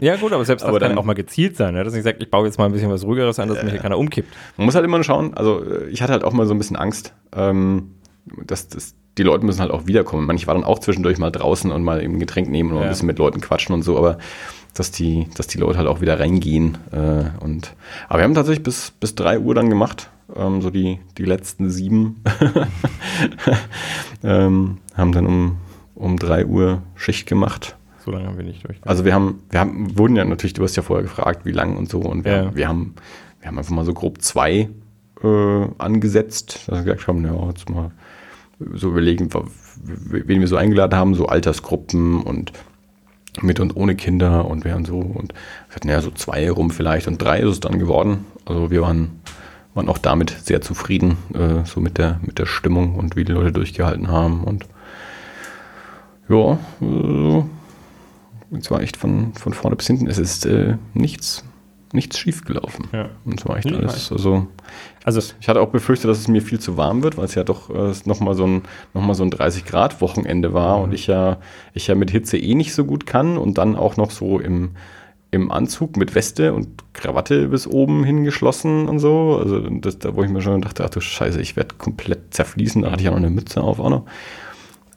[0.00, 1.84] Ja, gut, aber selbst das Aber kann dann- auch mal gezielt sein, ne?
[1.84, 3.80] dass ich sage, ich baue jetzt mal ein bisschen was Ruhigeres an, dass mir hier
[3.80, 4.28] keiner umkippt.
[4.56, 6.76] Man muss halt immer schauen, also äh, ich hatte halt auch mal so ein bisschen
[6.76, 7.94] Angst, ähm,
[8.46, 10.26] dass, dass die Leute müssen halt auch wiederkommen.
[10.26, 12.82] Manche waren dann auch zwischendurch mal draußen und mal eben ein Getränk nehmen und Ja.
[12.84, 14.18] ein bisschen mit Leuten quatschen und so, aber
[14.74, 16.78] dass die, dass die Leute halt auch wieder reingehen.
[16.92, 17.74] Äh, und,
[18.08, 21.68] aber wir haben tatsächlich bis, bis 3 Uhr dann gemacht, ähm, so die, die letzten
[21.70, 22.22] sieben.
[24.22, 25.56] ähm, haben dann um,
[25.94, 27.76] um 3 Uhr Schicht gemacht.
[28.04, 28.78] So lange haben wir nicht durch.
[28.82, 31.76] Also wir haben, wir haben, wurden ja natürlich, du hast ja vorher gefragt, wie lang
[31.76, 31.98] und so.
[32.00, 32.38] Und wir, Ja.
[32.46, 32.94] haben, wir haben,
[33.40, 34.68] wir haben einfach mal so grob zwei
[35.22, 37.90] äh, angesetzt, dass wir gesagt haben, ja, jetzt mal
[38.74, 39.30] so überlegen,
[39.82, 42.52] wen wir so eingeladen haben, so Altersgruppen und
[43.40, 45.32] mit und ohne Kinder und wir haben so und
[45.68, 48.26] wir hatten ja so zwei rum vielleicht und drei ist es dann geworden.
[48.44, 49.20] Also wir waren,
[49.74, 53.32] waren auch damit sehr zufrieden, äh, so mit der, mit der Stimmung und wie die
[53.32, 54.66] Leute durchgehalten haben und
[56.28, 57.42] ja, äh,
[58.50, 60.06] und zwar echt von, von vorne bis hinten.
[60.06, 61.44] Es ist äh, nichts,
[61.92, 62.88] nichts schief gelaufen.
[62.92, 63.08] Ja.
[63.24, 64.12] Und zwar echt Nee, alles.
[64.12, 64.46] Also,
[65.04, 67.44] Also, ich hatte auch befürchtet, dass es mir viel zu warm wird, weil es ja
[67.44, 68.62] doch äh, nochmal so ein,
[68.94, 71.38] noch mal so ein 30-Grad-Wochenende war und ich ja,
[71.72, 74.72] ich ja mit Hitze eh nicht so gut kann und dann auch noch so im,
[75.30, 79.38] im Anzug mit Weste und Krawatte bis oben hingeschlossen und so.
[79.42, 82.82] Also, das, da wo ich mir schon dachte, ach du Scheiße, ich werde komplett zerfließen.
[82.82, 84.04] Da hatte ich ja noch eine Mütze auf auch noch.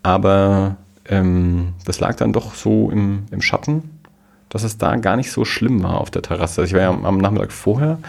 [0.04, 4.01] Aber ähm, das lag dann doch so im, im Schatten,
[4.52, 6.62] dass es da gar nicht so schlimm war auf der Terrasse.
[6.62, 7.99] Also ich war ja am, Nachmittag vorher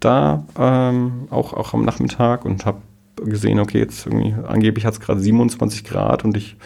[0.00, 2.82] da, ähm, auch, auch am Nachmittag und habe
[3.16, 6.56] gesehen, okay, jetzt irgendwie, angeblich hat es gerade 27 Grad und ich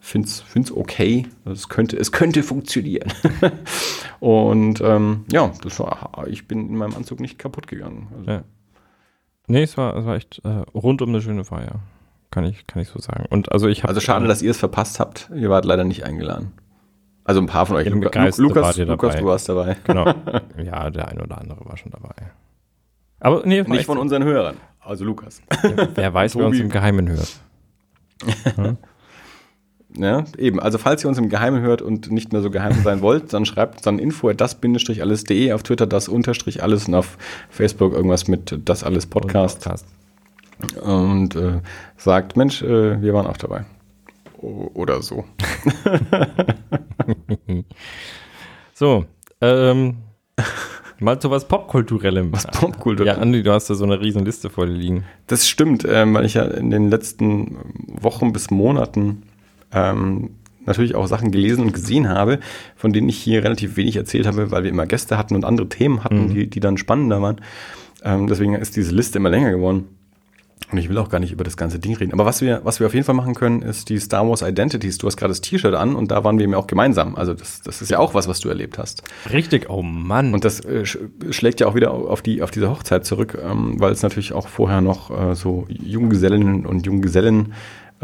[0.00, 1.26] finde es okay.
[1.46, 3.10] Also Es könnte, es könnte funktionieren.
[4.20, 8.08] und ähm, ja, das war, ich bin in meinem Anzug nicht kaputt gegangen.
[8.18, 8.44] Also, ja.
[9.46, 11.80] Nee, es war, es war echt äh, rund um eine schöne Feier.
[12.30, 13.24] Kann ich, kann ich so sagen.
[13.30, 13.84] Und also ich.
[13.84, 15.30] Also schade, dass ihr es verpasst habt.
[15.34, 16.52] Ihr wart leider nicht eingeladen.
[17.24, 17.88] Also ein paar von euch.
[17.88, 19.76] Luca, Geiste Lukas, Lukas, du warst dabei.
[19.84, 20.04] Genau.
[20.62, 22.14] Ja, der eine oder andere war schon dabei.
[23.20, 24.56] Aber nee, Nicht von unseren Hörern.
[24.80, 25.40] Also Lukas.
[25.94, 27.40] wer weiß, wer uns im Geheimen hört.
[29.96, 30.58] Ja, eben.
[30.58, 33.46] Also falls ihr uns im Geheimen hört und nicht mehr so geheim sein wollt, dann
[33.46, 37.16] schreibt uns dann info at das-alles.de, auf Twitter das unterstrich alles und auf
[37.48, 39.86] Facebook irgendwas mit das alles Podcast Podcast.
[40.82, 41.60] und äh,
[41.96, 43.66] sagt, Mensch, äh, wir waren auch dabei.
[44.74, 45.24] Oder so.
[48.76, 49.04] So,
[49.40, 49.98] ähm,
[50.98, 52.32] mal zu was Popkulturellem.
[52.32, 53.06] Was Popkultur.
[53.06, 55.04] Ja, Andi, du hast da so eine riesen Liste vor dir liegen.
[55.28, 59.22] Das stimmt, ähm, weil ich ja in den letzten Wochen bis Monaten
[59.72, 60.30] ähm,
[60.66, 62.40] natürlich auch Sachen gelesen und gesehen habe,
[62.74, 65.68] von denen ich hier relativ wenig erzählt habe, weil wir immer Gäste hatten und andere
[65.68, 67.40] Themen hatten, die, die dann spannender waren.
[68.02, 69.86] Ähm, deswegen ist diese Liste immer länger geworden.
[70.70, 72.12] Und ich will auch gar nicht über das ganze Ding reden.
[72.12, 74.98] Aber was wir, was wir auf jeden Fall machen können, ist die Star Wars Identities.
[74.98, 77.16] Du hast gerade das T-Shirt an und da waren wir eben auch gemeinsam.
[77.16, 79.04] Also das, das ist ja auch was, was du erlebt hast.
[79.30, 80.32] Richtig, oh Mann.
[80.32, 80.98] Und das äh, sch
[81.30, 84.48] schlägt ja auch wieder auf, die, auf diese Hochzeit zurück, ähm, weil es natürlich auch
[84.48, 87.52] vorher noch äh, so Junggesellinnen und Junggesellen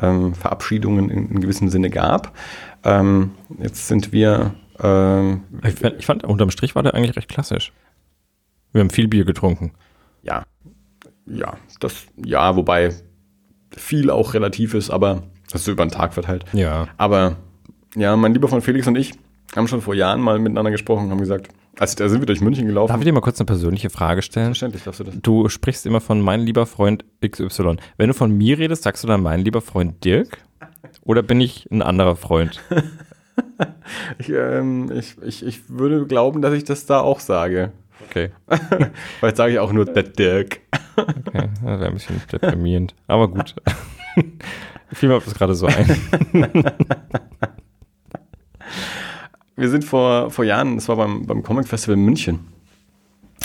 [0.01, 2.37] ähm, Verabschiedungen in, in gewissem Sinne gab.
[2.85, 7.29] Ähm, jetzt sind wir, ähm, ich, fand, ich fand, unterm Strich war der eigentlich recht
[7.29, 7.73] klassisch.
[8.73, 9.73] Wir haben viel Bier getrunken.
[10.23, 10.45] ja,
[11.27, 12.95] ja, das, ja, wobei
[13.77, 16.45] viel auch relativ ist, aber das ist so über den Tag verteilt.
[16.53, 16.89] Ja.
[16.97, 17.37] Aber
[17.97, 19.13] ja, mein lieber Freund Felix und ich
[19.57, 21.49] haben schon vor Jahren mal miteinander gesprochen und haben gesagt,
[21.79, 22.89] also da sind wir durch München gelaufen.
[22.89, 24.49] Darf ich dir mal kurz eine persönliche Frage stellen?
[24.49, 25.15] Verständlich, darfst du das?
[25.23, 27.77] Du sprichst immer von mein lieber Freund XY.
[27.97, 30.39] Wenn du von mir redest, sagst du dann mein lieber Freund Dirk?
[31.03, 32.61] Oder bin ich ein anderer Freund?
[34.19, 37.73] Ich, ähm, ich, ich, ich würde glauben, dass ich das da auch sage.
[38.09, 38.31] Okay.
[39.19, 40.61] Vielleicht sage ich auch nur der Dirk.
[40.97, 42.95] Okay, das wäre ein bisschen deprimierend.
[43.07, 43.55] Aber gut.
[44.93, 45.89] Fiel mir das gerade so ein.
[49.57, 52.41] Wir sind vor, vor Jahren, das war beim, beim Comic Festival in München,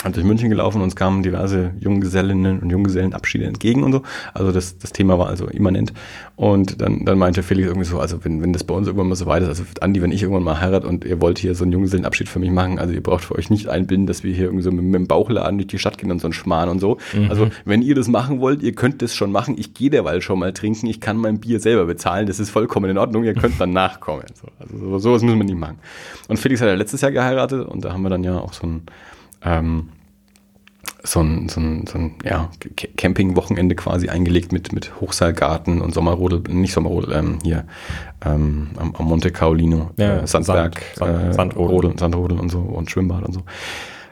[0.03, 4.01] halt durch München gelaufen und uns kamen diverse Junggesellinnen und Junggesellenabschiede entgegen und so.
[4.33, 5.93] Also das, das Thema war also immanent.
[6.35, 9.15] Und dann, dann meinte Felix irgendwie so, also wenn, wenn das bei uns irgendwann mal
[9.15, 11.63] so weit ist, also Andi, wenn ich irgendwann mal heirate und ihr wollt hier so
[11.63, 14.45] einen Junggesellenabschied für mich machen, also ihr braucht für euch nicht einbinden, dass wir hier
[14.45, 16.79] irgendwie so mit, mit dem Bauchladen durch die Stadt gehen und so einen Schmarrn und
[16.79, 16.97] so.
[17.13, 17.29] Mhm.
[17.29, 19.55] Also wenn ihr das machen wollt, ihr könnt das schon machen.
[19.57, 22.89] Ich gehe derweil schon mal trinken, ich kann mein Bier selber bezahlen, das ist vollkommen
[22.89, 24.25] in Ordnung, ihr könnt dann nachkommen.
[24.33, 25.79] So, also so, sowas müssen wir nicht machen.
[26.27, 28.67] Und Felix hat ja letztes Jahr geheiratet und da haben wir dann ja auch so
[28.67, 28.83] ein
[29.45, 29.89] ähm,
[31.03, 35.93] so ein, so ein, so ein ja, Ca- Camping-Wochenende quasi eingelegt mit, mit Hochseilgarten und
[35.93, 37.65] Sommerrodel, nicht Sommerrodel, ähm, hier
[38.25, 41.75] ähm, am, am Monte Caolino, Ja, äh, Sandberg, Sand- Sand- äh, Sandrodel.
[41.75, 43.43] Rodel, Sandrodel und so und Schwimmbad und so.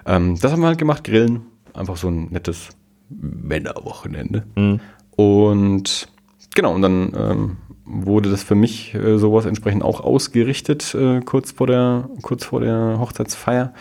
[0.05, 1.41] Ähm, das haben wir halt gemacht, Grillen,
[1.73, 2.69] einfach so ein nettes
[3.09, 4.43] Männerwochenende.
[4.55, 4.79] Mhm.
[5.15, 6.07] Und
[6.55, 11.51] genau, und dann ähm, wurde das für mich äh, sowas entsprechend auch ausgerichtet, äh, kurz,
[11.51, 13.73] vor der, kurz vor der Hochzeitsfeier.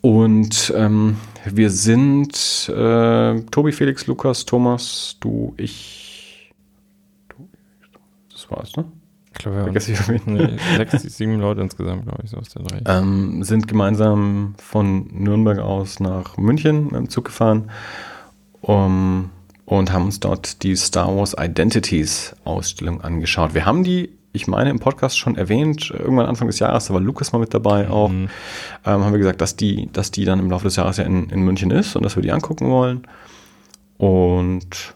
[0.00, 6.52] Und ähm, wir sind äh, Tobi, Felix, Lukas, Thomas, du, ich.
[7.28, 7.48] Du,
[8.32, 8.86] das war's, ne?
[9.32, 12.62] Ich glaube, wir Vergesse ich nee, sechs, sieben Leute insgesamt, glaube ich, so aus der
[12.62, 12.80] Dreh.
[12.84, 17.70] ähm, sind gemeinsam von Nürnberg aus nach München mit dem Zug gefahren
[18.60, 19.30] um,
[19.64, 23.54] und haben uns dort die Star Wars Identities Ausstellung angeschaut.
[23.54, 27.00] Wir haben die, ich meine, im Podcast schon erwähnt, irgendwann Anfang des Jahres, da war
[27.00, 28.28] Lukas mal mit dabei auch, ähm,
[28.84, 31.40] haben wir gesagt, dass die, dass die dann im Laufe des Jahres ja in, in
[31.42, 33.06] München ist und dass wir die angucken wollen.
[33.98, 34.94] Und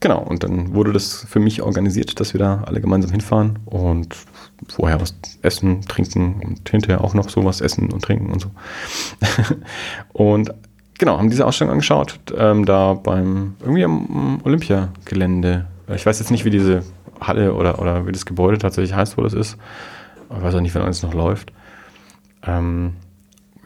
[0.00, 4.14] genau, und dann wurde das für mich organisiert, dass wir da alle gemeinsam hinfahren und
[4.68, 8.50] vorher was essen, trinken und hinterher auch noch sowas essen und trinken und so.
[10.12, 10.54] und
[10.98, 15.66] genau, haben diese Ausstellung angeschaut, ähm, da beim, irgendwie am Olympiagelände.
[15.94, 16.84] Ich weiß jetzt nicht, wie diese
[17.20, 19.56] Halle oder, oder wie das Gebäude tatsächlich heißt, wo das ist.
[20.30, 21.52] Ich weiß auch nicht, wenn alles noch läuft.
[22.42, 22.94] Ähm,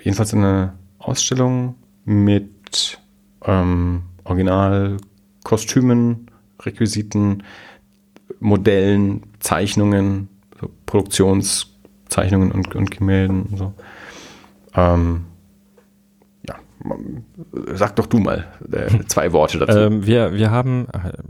[0.02, 1.74] jedenfalls eine Ausstellung
[2.04, 2.98] mit
[3.44, 6.30] ähm, Originalkostümen,
[6.60, 7.42] Requisiten,
[8.38, 10.28] Modellen, Zeichnungen,
[10.60, 13.74] so Produktionszeichnungen und, und Gemälden und so.
[14.74, 15.24] Ähm,
[17.74, 19.78] sag doch du mal äh, zwei Worte dazu.
[19.78, 20.86] Ähm, wir, wir, haben,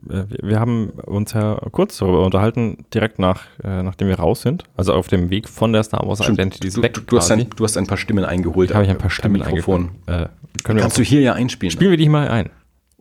[0.08, 4.64] äh, wir- haben uns ja kurz darüber unterhalten, direkt nach, äh, nachdem wir raus sind,
[4.76, 6.94] also auf dem Weg von der Star Wars Stimmt, Identities du, weg.
[6.94, 8.72] du, du, hast ein, du hast ein paar Stimmen eingeholt.
[8.74, 9.90] habe ich ein paar per Stimmen eingefangen.
[10.06, 10.26] Äh,
[10.62, 11.70] Kannst du hier ja einspielen.
[11.70, 12.50] spielen wir die mal ein.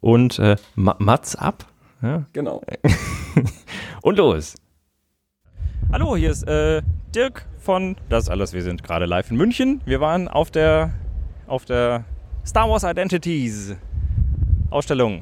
[0.02, 1.66] Und äh, Ma- Mats ab.
[2.02, 2.26] Ja.
[2.34, 2.62] Genau.
[4.02, 4.56] Und los.
[5.92, 6.82] Hallo, hier ist äh,
[7.14, 8.54] Dirk von Das alles.
[8.54, 9.82] Wir sind gerade live in München.
[9.86, 10.92] Wir waren auf der,
[11.48, 12.06] auf der
[12.50, 13.76] Star Wars Identities
[14.72, 15.22] Ausstellung.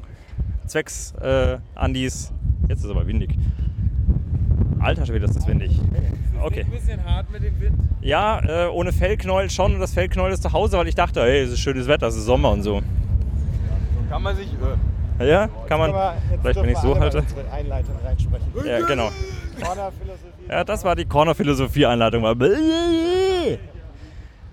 [0.66, 2.32] Zwecks äh, Andys.
[2.68, 3.36] Jetzt ist es aber windig.
[4.80, 5.78] Alter Schwede, ist das windig.
[6.42, 6.62] Okay.
[6.62, 7.74] Ein bisschen hart mit dem Wind.
[8.00, 9.74] Ja, äh, ohne Fellknäuel schon.
[9.74, 12.16] Und das Fellknäuel ist zu Hause, weil ich dachte, hey, es ist schönes Wetter, es
[12.16, 12.80] ist Sommer und so.
[14.08, 14.48] Kann man sich.
[15.18, 15.92] Äh, Ja, kann man.
[16.40, 17.24] Vielleicht, wenn ich so halte.
[17.52, 18.46] Einleitung reinsprechen.
[18.64, 19.10] Ja, genau.
[20.48, 22.24] Ja, das war die Corner-Philosophie-Einleitung.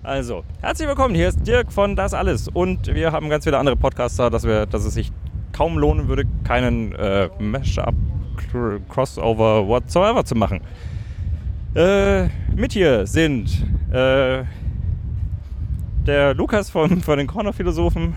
[0.06, 1.16] Also, herzlich willkommen.
[1.16, 2.46] Hier ist Dirk von Das Alles.
[2.46, 5.10] Und wir haben ganz viele andere Podcaster, dass, wir, dass es sich
[5.52, 7.92] kaum lohnen würde, keinen äh, Mash-up,
[8.36, 10.60] Cr- Crossover, whatsoever zu machen.
[11.74, 14.44] Äh, mit hier sind äh,
[16.06, 18.14] der Lukas von, von den Corner-Philosophen,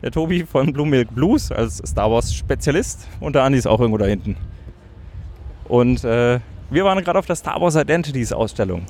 [0.00, 3.98] der Tobi von Blue Milk Blues als Star Wars-Spezialist und der Andi ist auch irgendwo
[3.98, 4.36] da hinten.
[5.64, 6.38] Und äh,
[6.70, 8.86] wir waren gerade auf der Star Wars Identities Ausstellung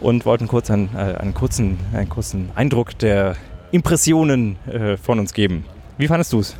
[0.00, 3.36] und wollten kurz einen, äh, einen, kurzen, einen kurzen Eindruck der
[3.70, 5.64] Impressionen äh, von uns geben.
[5.96, 6.54] Wie fandest du es?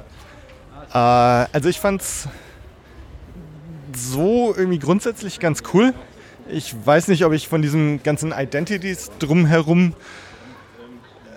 [0.93, 2.28] Äh, also ich fand's
[3.95, 5.95] so irgendwie grundsätzlich ganz cool.
[6.51, 9.95] Ich weiß nicht, ob ich von diesen ganzen Identities drumherum,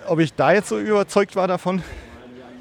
[0.06, 1.82] ob ich da jetzt so überzeugt war davon.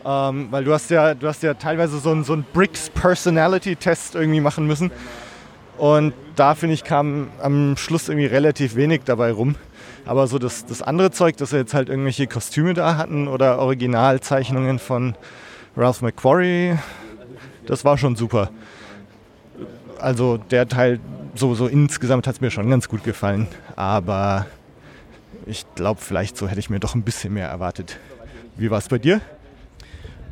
[0.03, 3.75] Ähm, weil du hast ja, du hast ja teilweise so einen so einen Bricks Personality
[3.75, 4.91] Test irgendwie machen müssen.
[5.81, 9.55] Und da finde ich kam am Schluss irgendwie relativ wenig dabei rum.
[10.05, 13.57] Aber so das, das andere Zeug, dass wir jetzt halt irgendwelche Kostüme da hatten oder
[13.57, 15.15] Originalzeichnungen von
[15.75, 16.77] Ralph McQuarrie,
[17.65, 18.51] das war schon super.
[19.97, 20.99] Also der Teil,
[21.33, 23.47] so, so insgesamt hat es mir schon ganz gut gefallen.
[23.75, 24.45] Aber
[25.47, 27.97] ich glaube, vielleicht so hätte ich mir doch ein bisschen mehr erwartet.
[28.55, 29.19] Wie war es bei dir?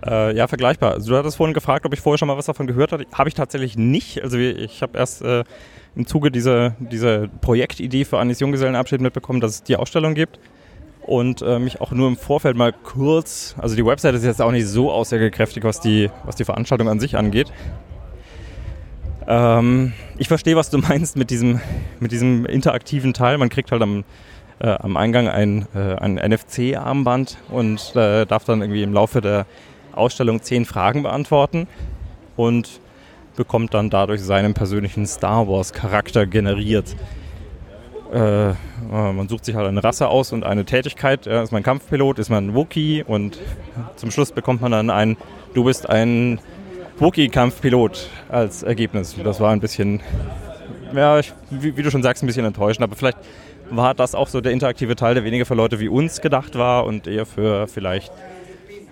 [0.06, 0.94] Äh, ja, vergleichbar.
[0.94, 3.06] Also, du hattest vorhin gefragt, ob ich vorher schon mal was davon gehört hatte.
[3.14, 4.24] Habe ich tatsächlich nicht.
[4.24, 5.44] Also ich habe erst äh,
[5.96, 10.40] im Zuge dieser, dieser Projektidee für Anis Junggesellenabschied mitbekommen, dass es die Ausstellung gibt.
[11.02, 14.52] Und äh, mich auch nur im Vorfeld mal kurz, also die Website ist jetzt auch
[14.52, 17.52] nicht so aussagekräftig, was die, was die Veranstaltung an sich angeht.
[19.28, 21.62] Ähm, ich verstehe, was du meinst mit diesem,
[22.00, 23.38] mit diesem interaktiven Teil.
[23.38, 24.04] Man kriegt halt am,
[24.60, 29.46] äh, am Eingang ein, äh, ein NFC-Armband und äh, darf dann irgendwie im Laufe der
[30.00, 31.68] Ausstellung zehn Fragen beantworten
[32.36, 32.80] und
[33.36, 36.96] bekommt dann dadurch seinen persönlichen Star Wars-Charakter generiert.
[38.14, 38.54] Äh, äh,
[38.90, 41.26] man sucht sich halt eine Rasse aus und eine Tätigkeit.
[41.26, 43.40] Ja, ist man Kampfpilot, ist man Wookie und
[43.96, 45.16] zum Schluss bekommt man dann ein,
[45.54, 46.40] du bist ein
[46.98, 49.16] Wookie-Kampfpilot als Ergebnis.
[49.24, 50.02] Das war ein bisschen,
[50.94, 53.20] ja, ich, wie, wie, du schon sagst, ein bisschen enttäuschend, aber vielleicht
[53.70, 56.86] war das auch so der interaktive Teil, der weniger für Leute wie uns gedacht war
[56.86, 58.12] und eher für vielleicht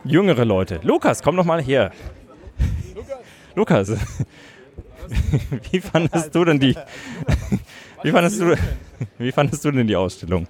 [0.03, 0.79] jüngere Leute.
[0.83, 1.91] Lukas, komm noch mal her.
[3.55, 3.91] Lukas,
[5.71, 6.75] wie fandest du denn die,
[8.03, 8.55] wie fandest du,
[9.17, 10.47] wie fandest du denn die Ausstellung?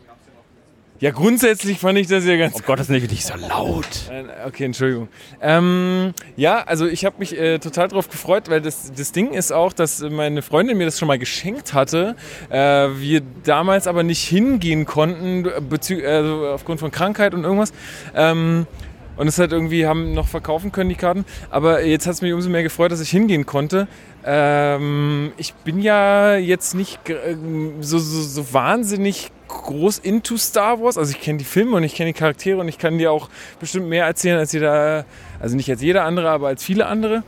[1.00, 2.56] Ja, grundsätzlich fand ich das ja ganz.
[2.56, 3.86] Oh Gott, das ist nicht so laut.
[4.10, 5.10] Äh, okay, Entschuldigung.
[5.42, 9.52] Ähm, ja, also ich habe mich äh, total darauf gefreut, weil das, das Ding ist
[9.52, 12.16] auch, dass meine Freundin mir das schon mal geschenkt hatte.
[12.50, 12.58] Äh,
[12.98, 17.74] wir damals aber nicht hingehen konnten, also aufgrund von Krankheit und irgendwas.
[18.16, 18.66] Ähm,
[19.18, 21.26] und es halt irgendwie haben noch verkaufen können, die Karten.
[21.50, 23.88] Aber jetzt hat es mich umso mehr gefreut, dass ich hingehen konnte.
[24.26, 27.00] Ähm, ich bin ja jetzt nicht
[27.82, 30.98] so, so, so wahnsinnig groß into Star Wars.
[30.98, 33.30] Also ich kenne die Filme und ich kenne die Charaktere und ich kann dir auch
[33.60, 35.06] bestimmt mehr erzählen als jeder,
[35.40, 37.24] also nicht als jeder andere, aber als viele andere.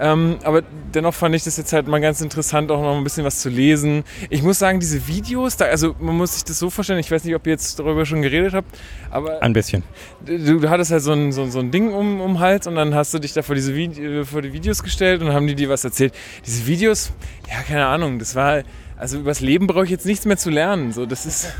[0.00, 3.24] Ähm, aber dennoch fand ich das jetzt halt mal ganz interessant, auch noch ein bisschen
[3.24, 4.02] was zu lesen.
[4.28, 7.22] Ich muss sagen, diese Videos, da, also man muss sich das so vorstellen, ich weiß
[7.24, 8.76] nicht, ob ihr jetzt darüber schon geredet habt,
[9.10, 9.40] aber.
[9.40, 9.84] Ein bisschen.
[10.24, 12.74] Du, du hattest halt so ein, so, so ein Ding um, um den Hals und
[12.74, 15.54] dann hast du dich da vor, diese Vide vor die Videos gestellt und haben die
[15.54, 16.12] dir was erzählt.
[16.44, 17.12] Diese Videos,
[17.48, 18.62] ja, keine Ahnung, das war,
[18.96, 20.92] also übers Leben brauche ich jetzt nichts mehr zu lernen.
[20.92, 21.52] So, das ist,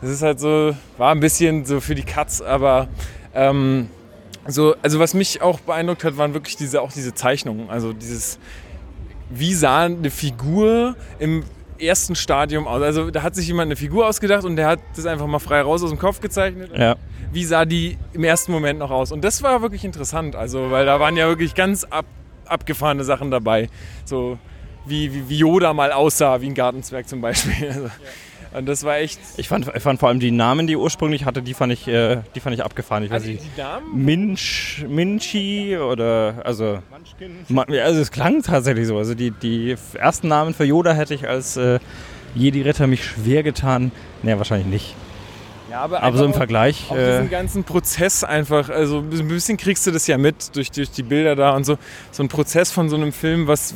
[0.00, 2.88] das ist halt so, war ein bisschen so für die Katz, aber.
[3.34, 3.88] Ähm,
[4.48, 7.70] so, also was mich auch beeindruckt hat, waren wirklich diese, auch diese Zeichnungen.
[7.70, 8.38] Also dieses,
[9.30, 11.44] wie sah eine Figur im
[11.78, 12.82] ersten Stadium aus?
[12.82, 15.62] Also da hat sich jemand eine Figur ausgedacht und der hat das einfach mal frei
[15.62, 16.70] raus aus dem Kopf gezeichnet.
[16.76, 16.96] Ja.
[17.32, 19.12] Wie sah die im ersten Moment noch aus?
[19.12, 22.06] Und das war wirklich interessant, also weil da waren ja wirklich ganz ab,
[22.46, 23.68] abgefahrene Sachen dabei.
[24.04, 24.38] So
[24.86, 27.54] wie, wie, wie Yoda mal aussah, wie ein Gartenzwerg zum Beispiel.
[27.74, 27.90] Also,
[28.54, 29.18] und das war echt.
[29.36, 31.86] Ich fand, ich fand vor allem die Namen, die er ursprünglich hatte, die fand ich,
[31.88, 33.02] äh, die fand ich abgefahren.
[33.04, 33.44] Ich weiß also nicht.
[33.56, 34.04] die Namen?
[34.04, 36.78] Minch, Minchi oder also.
[37.48, 38.96] Man, also es klang tatsächlich so.
[38.96, 41.78] Also die, die ersten Namen für Yoda hätte ich als äh,
[42.34, 43.92] Jedi-Ritter mich schwer getan.
[44.22, 44.94] Naja, wahrscheinlich nicht.
[45.70, 46.86] Ja, aber, Aber so im auch- Vergleich.
[46.90, 50.70] Auch Äh, diesen ganzen Prozess einfach, also ein bisschen kriegst du das ja mit durch,
[50.70, 51.78] durch die Bilder da und so.
[52.12, 53.74] So ein Prozess von so einem Film, was,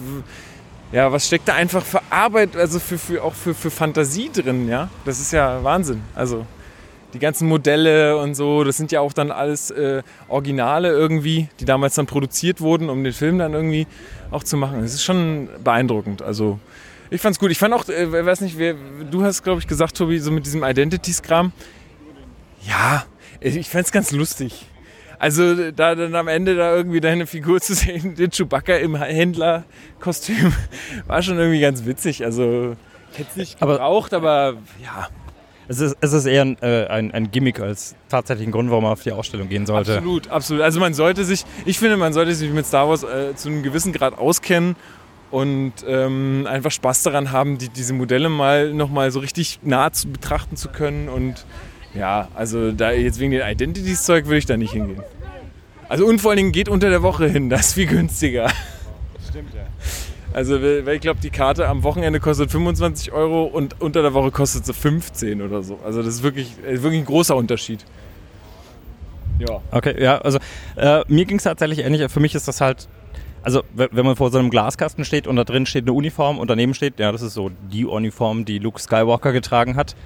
[0.93, 4.69] ja, was steckt da einfach für Arbeit, also für, für, auch für, für Fantasie drin,
[4.69, 4.89] ja?
[5.05, 6.03] Das ist ja Wahnsinn.
[6.15, 6.47] Also
[7.15, 11.65] die ganzen Modelle und so, das sind ja auch dann alles äh, Originale irgendwie, die
[11.65, 13.87] damals dann produziert wurden, um den Film dann irgendwie
[14.31, 14.83] auch zu machen.
[14.83, 16.23] Das ist schon beeindruckend.
[16.23, 16.59] Also
[17.11, 17.51] ich fand's gut.
[17.51, 18.75] Ich fand auch, äh, weiß nicht, wer,
[19.11, 21.53] du hast, glaube ich, gesagt, Tobi, so mit diesem Identities-Kram.
[22.67, 23.05] Ja,
[23.41, 24.67] ich fand's ganz lustig.
[25.19, 30.53] Also da dann am Ende da irgendwie deine Figur zu sehen, den Chewbacca im Händlerkostüm,
[31.07, 32.25] war schon irgendwie ganz witzig.
[32.25, 32.77] Also
[33.13, 35.09] ich hätte es nicht Aber- gebraucht, aber ja,
[35.67, 38.93] es, ist, es ist eher ein, äh, ein, ein Gimmick als tatsächlichen Grund, warum man
[38.93, 39.97] auf die Ausstellung gehen sollte.
[39.97, 40.63] absolut, absolut.
[40.63, 43.63] Also man sollte sich, ich finde, man sollte sich mit Star Wars äh, zu einem
[43.63, 44.77] gewissen Grad auskennen
[45.31, 50.09] und ähm, einfach Spaß daran haben, die, diese Modelle mal nochmal so richtig nah zu
[50.09, 51.45] betrachten zu können und
[51.95, 55.03] ja, also da jetzt wegen den Identities-Zeug würde ich da nicht hingehen.
[55.89, 58.51] Also und vor allen Dingen geht unter der Woche hin, das ist viel günstiger.
[59.29, 59.63] Stimmt, ja.
[60.33, 64.67] Also ich glaube, die Karte am Wochenende kostet 25 Euro und unter der Woche kostet
[64.67, 65.79] sie 15 oder so.
[65.85, 67.85] Also das ist wirklich, äh, wirklich ein großer Unterschied.
[69.39, 69.61] Ja.
[69.71, 70.39] Okay, ja, also
[70.77, 72.11] äh, mir ging es tatsächlich ähnlich.
[72.11, 72.89] Für mich ist das halt,
[73.43, 76.51] also wenn man vor so einem Glaskasten steht und da drin steht eine Uniform und
[76.51, 79.97] daneben steht, ja, das ist so die Uniform, die Luke Skywalker getragen hat,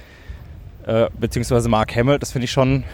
[0.86, 2.84] äh, beziehungsweise Mark Hamill, das finde ich schon,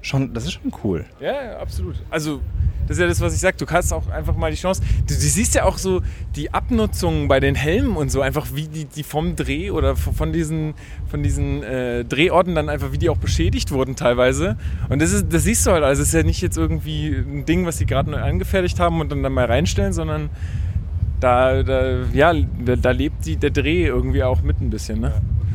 [0.00, 1.04] schon, das ist schon cool.
[1.20, 1.96] Ja, ja, absolut.
[2.10, 2.40] Also,
[2.86, 3.56] das ist ja das, was ich sage.
[3.56, 4.82] Du hast auch einfach mal die Chance.
[5.06, 6.02] Du, du siehst ja auch so
[6.34, 10.32] die Abnutzung bei den Helmen und so, einfach wie die, die vom Dreh oder von
[10.32, 10.74] diesen,
[11.08, 14.56] von diesen äh, Drehorten dann einfach, wie die auch beschädigt wurden teilweise.
[14.88, 15.84] Und das, ist, das siehst du halt.
[15.84, 19.00] Also, es ist ja nicht jetzt irgendwie ein Ding, was sie gerade neu angefertigt haben
[19.00, 20.30] und dann, dann mal reinstellen, sondern
[21.20, 25.00] da, da, ja, da, da lebt die, der Dreh irgendwie auch mit ein bisschen.
[25.00, 25.12] Ne?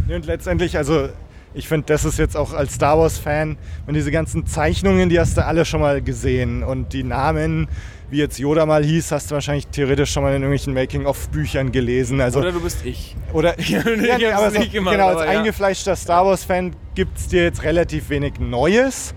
[0.08, 1.10] Nee, Und letztendlich, also
[1.58, 5.38] ich finde, das ist jetzt auch als Star Wars-Fan, und diese ganzen Zeichnungen, die hast
[5.38, 6.64] du alle schon mal gesehen.
[6.64, 7.68] Und die Namen,
[8.12, 12.22] wie jetzt Yoda mal hieß, hast du wahrscheinlich theoretisch schon mal in irgendwelchen Making-of-Büchern gelesen.
[12.22, 13.16] Also, Oder du bist ich.
[13.34, 15.40] oder ich ja, nee, aber so, nicht gemacht, genau, als aber ja.
[15.40, 19.16] eingefleischter Star Wars-Fan gibt es dir jetzt relativ wenig Neues.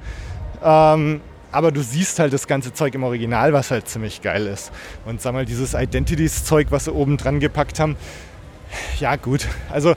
[0.64, 1.20] Ähm,
[1.52, 4.72] aber du siehst halt das ganze Zeug im Original, was halt ziemlich geil ist.
[5.04, 7.96] Und sag mal, dieses Identities-Zeug, was sie oben dran gepackt haben,
[8.98, 9.46] ja gut.
[9.68, 9.94] Also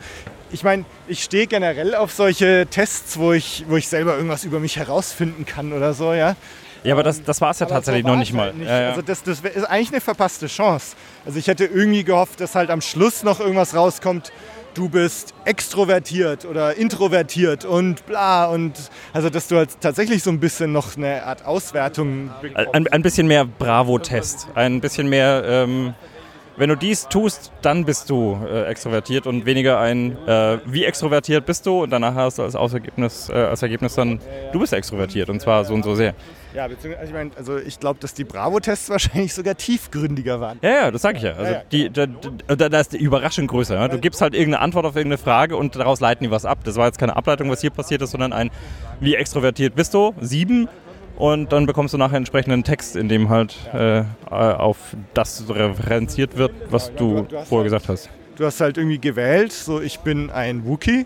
[0.54, 4.60] ich meine, ich stehe generell auf solche Tests, wo ich, wo ich selber irgendwas über
[4.60, 6.36] mich herausfinden kann oder so, ja.
[6.84, 8.48] Ja, aber das, das war es ja Aber tatsächlich so noch nicht mal.
[8.48, 8.68] halt nicht.
[8.70, 8.90] Ja, ja.
[8.90, 10.96] Also das, das ist eigentlich eine verpasste Chance.
[11.26, 14.32] Also ich hätte irgendwie gehofft, dass halt am Schluss noch irgendwas rauskommt.
[14.74, 18.74] Du bist extrovertiert oder introvertiert und bla und
[19.14, 22.74] also dass du halt tatsächlich so ein bisschen noch eine Art Auswertung bekommst.
[22.76, 24.48] ein, ein bisschen mehr Bravo-Test.
[24.56, 25.94] Ein bisschen mehr, ähm,
[26.58, 31.46] wenn du dies tust, dann bist du äh, extrovertiert und weniger ein, äh, wie extrovertiert
[31.46, 34.20] bist du und danach hast du als, Ausergebnis, äh, als Ergebnis dann,
[34.52, 36.14] du bist extrovertiert und zwar so und so sehr.
[36.54, 40.60] Ja, beziehungsweise ich meine, also ich glaube, dass die Bravo-Tests wahrscheinlich sogar tiefgründiger waren.
[40.62, 41.32] Ja, ja, das sag ich ja.
[41.32, 41.64] Also Ja, ja.
[41.72, 43.76] die, da, da, da ist die Überraschung größer.
[43.76, 43.88] Ja?
[43.88, 46.60] Du gibst halt irgendeine Antwort auf irgendeine Frage und daraus leiten die was ab.
[46.64, 48.52] Das war jetzt keine Ableitung, was hier passiert ist, sondern ein,
[49.00, 50.14] wie extrovertiert bist du?
[50.22, 50.70] Sieben.
[51.16, 54.78] Und dann bekommst du nachher entsprechenden Text, in dem halt äh, auf
[55.14, 58.10] das referenziert wird, was du vorher halt- gesagt hast.
[58.36, 61.06] Du hast halt irgendwie gewählt, so ich bin ein Wookie,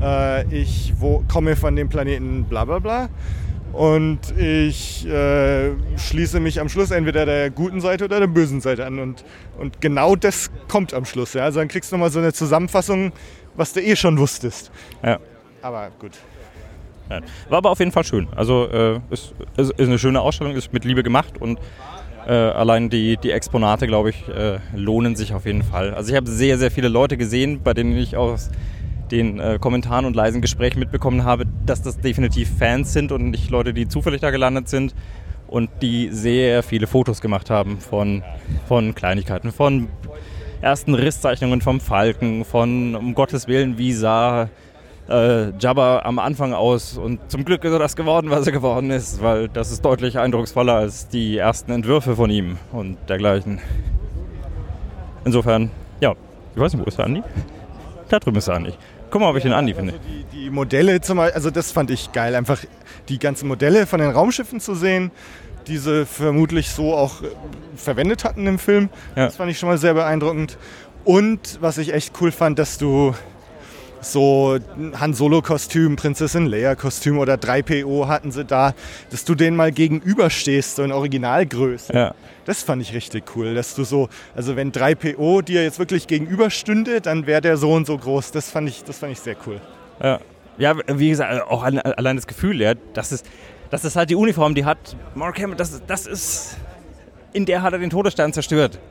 [0.00, 3.08] äh, ich wo, komme von dem Planeten bla bla bla
[3.72, 8.86] und ich äh, schließe mich am Schluss entweder der guten Seite oder der bösen Seite
[8.86, 9.24] an und,
[9.58, 11.32] und genau das kommt am Schluss.
[11.34, 11.42] Ja?
[11.42, 13.10] Also dann kriegst du nochmal so eine Zusammenfassung,
[13.56, 14.70] was du eh schon wusstest.
[15.02, 15.18] Ja.
[15.62, 16.12] Aber gut.
[17.20, 17.50] Ja.
[17.50, 18.28] War aber auf jeden Fall schön.
[18.34, 21.58] Also äh, ist, ist, ist eine schöne Ausstellung, ist mit Liebe gemacht und
[22.26, 25.94] äh, allein die, die Exponate, glaube ich, äh, lohnen sich auf jeden Fall.
[25.94, 28.50] Also ich habe sehr, sehr viele Leute gesehen, bei denen ich aus
[29.10, 33.50] den äh, Kommentaren und leisen Gesprächen mitbekommen habe, dass das definitiv Fans sind und nicht
[33.50, 34.94] Leute, die zufällig da gelandet sind
[35.48, 38.22] und die sehr viele Fotos gemacht haben von,
[38.66, 39.88] von Kleinigkeiten, von
[40.62, 44.48] ersten Risszeichnungen vom Falken, von um Gottes Willen, wie sah
[45.12, 48.90] äh, Jabba am Anfang aus und zum Glück ist er das geworden, was er geworden
[48.90, 53.60] ist, weil das ist deutlich eindrucksvoller als die ersten Entwürfe von ihm und dergleichen.
[55.24, 56.14] Insofern, ja,
[56.54, 57.22] ich weiß nicht, wo ist der Andi?
[58.08, 58.72] Da drüben ist der Andi.
[59.10, 59.94] Guck mal, ob ich den Andi finde.
[60.08, 62.58] Die, die Modelle zum Beispiel, also das fand ich geil, einfach
[63.08, 65.10] die ganzen Modelle von den Raumschiffen zu sehen,
[65.66, 67.26] die sie vermutlich so auch äh,
[67.76, 68.88] verwendet hatten im Film.
[69.14, 69.26] Ja.
[69.26, 70.56] Das fand ich schon mal sehr beeindruckend.
[71.04, 73.14] Und was ich echt cool fand, dass du
[74.02, 74.58] so
[74.98, 78.74] Han Solo-Kostüm, Prinzessin Leia-Kostüm oder 3PO hatten sie da,
[79.10, 81.92] dass du denen mal gegenüberstehst, so in Originalgröße.
[81.94, 82.14] Ja.
[82.44, 87.00] Das fand ich richtig cool, dass du so, also wenn 3PO dir jetzt wirklich gegenüberstünde,
[87.00, 88.32] dann wäre der so und so groß.
[88.32, 89.60] Das fand ich, das fand ich sehr cool.
[90.02, 90.18] Ja,
[90.58, 93.24] ja wie gesagt, auch allein das Gefühl, ja, das ist,
[93.70, 96.56] das ist halt die Uniform, die hat Mark Hamill, das, ist- das ist,
[97.32, 98.78] in der hat er den Todesstern zerstört.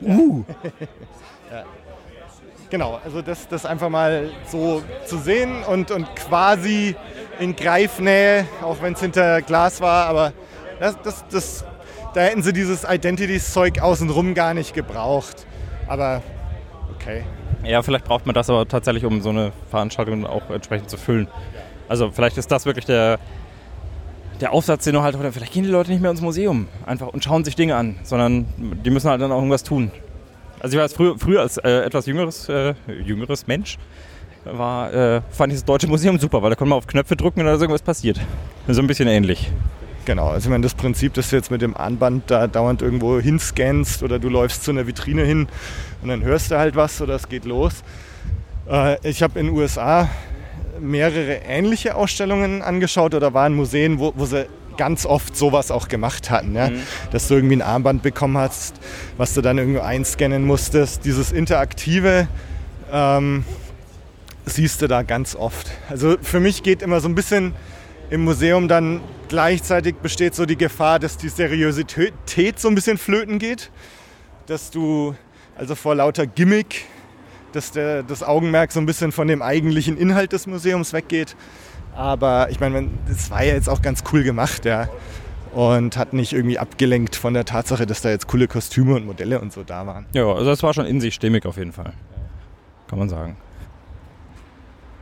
[2.72, 6.96] Genau, also das, das einfach mal so zu sehen und, und quasi
[7.38, 10.32] in Greifnähe, auch wenn es hinter Glas war, aber
[10.80, 11.64] das, das, das,
[12.14, 15.46] da hätten sie dieses Identities-Zeug außenrum gar nicht gebraucht.
[15.86, 16.22] Aber
[16.94, 17.24] okay.
[17.62, 21.28] Ja, vielleicht braucht man das aber tatsächlich, um so eine Veranstaltung auch entsprechend zu füllen.
[21.90, 23.18] Also vielleicht ist das wirklich der,
[24.40, 27.08] der Aufsatz, den du halt, oder vielleicht gehen die Leute nicht mehr ins Museum einfach
[27.08, 28.46] und schauen sich Dinge an, sondern
[28.82, 29.90] die müssen halt dann auch irgendwas tun.
[30.62, 33.78] Also ich weiß, früher, früher als äh, etwas jüngeres, äh, jüngeres Mensch
[34.44, 37.40] war, äh, fand ich das Deutsche Museum super, weil da konnte man auf Knöpfe drücken
[37.40, 38.20] und da ist irgendwas passiert.
[38.68, 39.50] So ein bisschen ähnlich.
[40.04, 43.18] Genau, also ich meine, das Prinzip, dass du jetzt mit dem Armband da dauernd irgendwo
[43.18, 45.48] hinscannst oder du läufst zu einer Vitrine hin
[46.00, 47.82] und dann hörst du halt was oder es geht los.
[48.70, 50.08] Äh, ich habe in den USA
[50.78, 54.46] mehrere ähnliche Ausstellungen angeschaut oder waren Museen, wo, wo sie
[54.76, 56.54] ganz oft sowas auch gemacht hatten.
[56.54, 56.70] Ja?
[57.10, 58.76] Dass du irgendwie ein Armband bekommen hast,
[59.16, 61.04] was du dann irgendwie einscannen musstest.
[61.04, 62.28] Dieses Interaktive
[62.92, 63.44] ähm,
[64.46, 65.70] siehst du da ganz oft.
[65.88, 67.54] Also für mich geht immer so ein bisschen
[68.10, 73.38] im Museum dann gleichzeitig besteht so die Gefahr, dass die Seriosität so ein bisschen flöten
[73.38, 73.70] geht.
[74.46, 75.14] Dass du
[75.56, 76.84] also vor lauter Gimmick,
[77.52, 81.36] dass der, das Augenmerk so ein bisschen von dem eigentlichen Inhalt des Museums weggeht.
[81.94, 84.88] Aber ich meine, das war ja jetzt auch ganz cool gemacht, ja.
[85.52, 89.40] Und hat nicht irgendwie abgelenkt von der Tatsache, dass da jetzt coole Kostüme und Modelle
[89.40, 90.06] und so da waren.
[90.14, 91.92] Ja, also das war schon in sich stimmig auf jeden Fall.
[92.88, 93.36] Kann man sagen.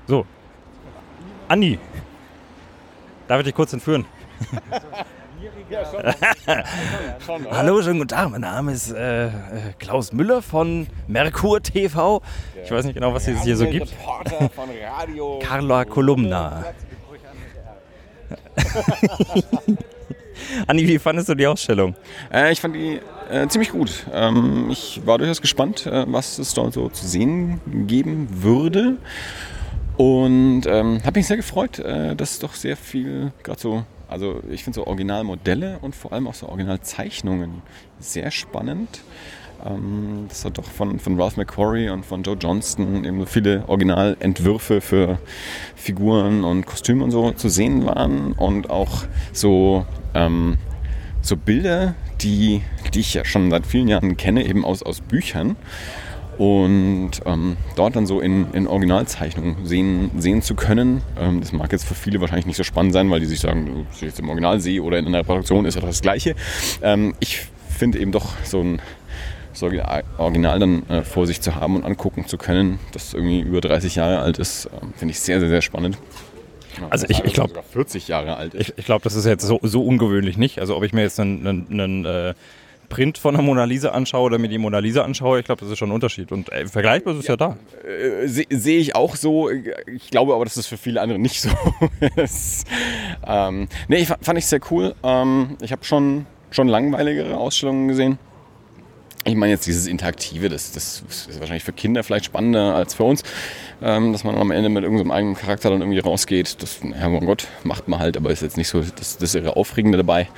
[0.09, 0.27] So.
[1.47, 1.79] Andi.
[3.29, 4.05] Darf ich dich kurz entführen?
[7.51, 8.31] Hallo, schönen guten Tag.
[8.31, 9.31] Mein Name ist äh, äh,
[9.79, 12.21] Klaus Müller von Merkur TV.
[12.63, 13.91] Ich weiß nicht genau, was es hier so gibt.
[13.93, 14.69] Reporter von
[14.99, 15.39] Radio.
[15.43, 16.63] Carla Kolumna.
[20.67, 21.95] Andi, wie fandest du die Ausstellung?
[22.33, 24.07] Äh, ich fand die äh, ziemlich gut.
[24.13, 28.97] Ähm, ich war durchaus gespannt, äh, was es dort so zu sehen geben würde.
[29.97, 34.65] Und ähm, habe mich sehr gefreut, äh, dass doch sehr viel, gerade so, also ich
[34.65, 37.63] finde so Originalmodelle und vor allem auch so Originalzeichnungen
[37.99, 39.03] sehr spannend.
[39.65, 43.65] Ähm, das hat doch von, von Ralph McQuarrie und von Joe Johnston eben so viele
[43.69, 45.19] Originalentwürfe für
[45.77, 50.59] Figuren und Kostüme und so zu sehen waren und auch so, ähm,
[51.23, 52.63] so Bilder, die,
[52.95, 55.57] die ich ja schon seit vielen Jahren kenne, eben aus, aus Büchern
[56.41, 61.03] und ähm, dort dann so in, in Originalzeichnung sehen, sehen zu können.
[61.19, 63.85] Ähm, das mag jetzt für viele wahrscheinlich nicht so spannend sein, weil die sich sagen,
[63.87, 66.35] ob ich jetzt im Original sehe oder in einer Reproduktion ist ja das Gleiche.
[66.81, 68.81] Ähm, ich finde eben doch so ein
[69.53, 69.71] so
[70.17, 73.97] Original dann äh, vor sich zu haben und angucken zu können, das irgendwie über 30
[73.97, 75.99] Jahre alt ist, äh, finde ich sehr, sehr, sehr spannend.
[76.89, 78.71] Also ich, ich glaube, 40 Jahre alt ist.
[78.71, 80.59] Ich, ich glaube, das ist jetzt so, so ungewöhnlich nicht.
[80.59, 82.35] Also ob ich mir jetzt einen, einen, einen äh,
[82.91, 85.71] Print von der Mona Lisa anschaue oder mir die Mona Lisa anschaue, ich glaube, das
[85.71, 86.31] ist schon ein Unterschied.
[86.33, 87.57] Und äh, vergleichbar ist es ja, ja da.
[87.89, 89.49] Äh, Sehe seh ich auch so.
[89.49, 91.49] Ich glaube aber, das ist für viele andere nicht so.
[92.17, 92.65] das,
[93.27, 94.95] ähm, nee, ich fand ich sehr cool.
[95.03, 98.19] Ähm, ich habe schon, schon langweiligere Ausstellungen gesehen.
[99.25, 103.05] Ich meine jetzt dieses Interaktive, das, das ist wahrscheinlich für Kinder vielleicht spannender als für
[103.05, 103.23] uns,
[103.83, 106.63] ähm, dass man am Ende mit irgendeinem eigenen Charakter dann irgendwie rausgeht.
[106.63, 109.57] Das, ja, mein Gott, macht man halt, aber ist jetzt nicht so das, das ihre
[109.57, 110.29] Aufregende dabei.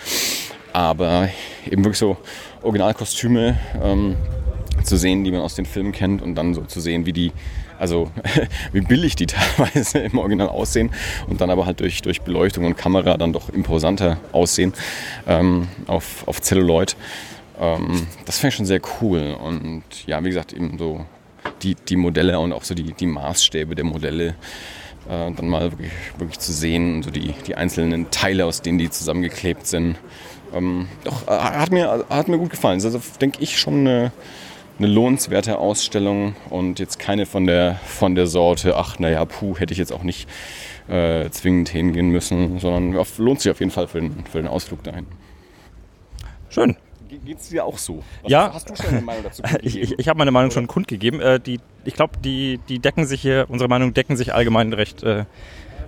[0.73, 1.29] Aber
[1.71, 2.17] eben wirklich so
[2.63, 4.17] Originalkostüme ähm,
[4.83, 7.33] zu sehen, die man aus den Filmen kennt und dann so zu sehen, wie die,
[7.79, 8.11] also
[8.73, 10.91] wie billig die teilweise im Original aussehen
[11.29, 14.73] und dann aber halt durch, durch Beleuchtung und Kamera dann doch imposanter aussehen
[15.27, 16.97] ähm, auf, auf Celluloid.
[17.61, 21.05] Ähm, das fand ich schon sehr cool und ja, wie gesagt, eben so
[21.63, 24.35] die, die Modelle und auch so die, die Maßstäbe der Modelle
[25.09, 28.91] äh, dann mal wirklich, wirklich zu sehen, so die, die einzelnen Teile, aus denen die
[28.91, 29.97] zusammengeklebt sind.
[30.55, 32.81] Ähm, doch, äh, hat, mir, hat mir gut gefallen.
[32.83, 34.13] Also denke ich schon eine,
[34.79, 39.73] eine lohnenswerte Ausstellung und jetzt keine von der, von der Sorte, ach naja, puh, hätte
[39.73, 40.29] ich jetzt auch nicht
[40.89, 44.49] äh, zwingend hingehen müssen, sondern ja, lohnt sich auf jeden Fall für den, für den
[44.49, 45.07] Ausflug dahin.
[46.49, 46.77] Schön.
[47.25, 48.03] Geht es dir auch so?
[48.23, 48.53] Was, ja.
[48.53, 51.21] Hast du schon eine Meinung dazu Ich, ich, ich habe meine Meinung schon kundgegeben.
[51.21, 55.03] Äh, die, ich glaube, die, die decken sich hier, unsere Meinungen decken sich allgemein recht,
[55.03, 55.25] äh,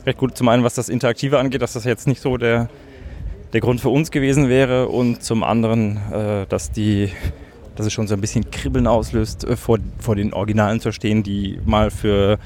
[0.06, 0.36] recht gut.
[0.36, 2.68] Zum einen, was das Interaktive angeht, dass das jetzt nicht so der,
[3.54, 7.10] der Grund für uns gewesen wäre und zum anderen, äh, dass die
[7.76, 11.22] dass es schon so ein bisschen Kribbeln auslöst, äh, vor, vor den Originalen zu stehen,
[11.22, 12.38] die mal für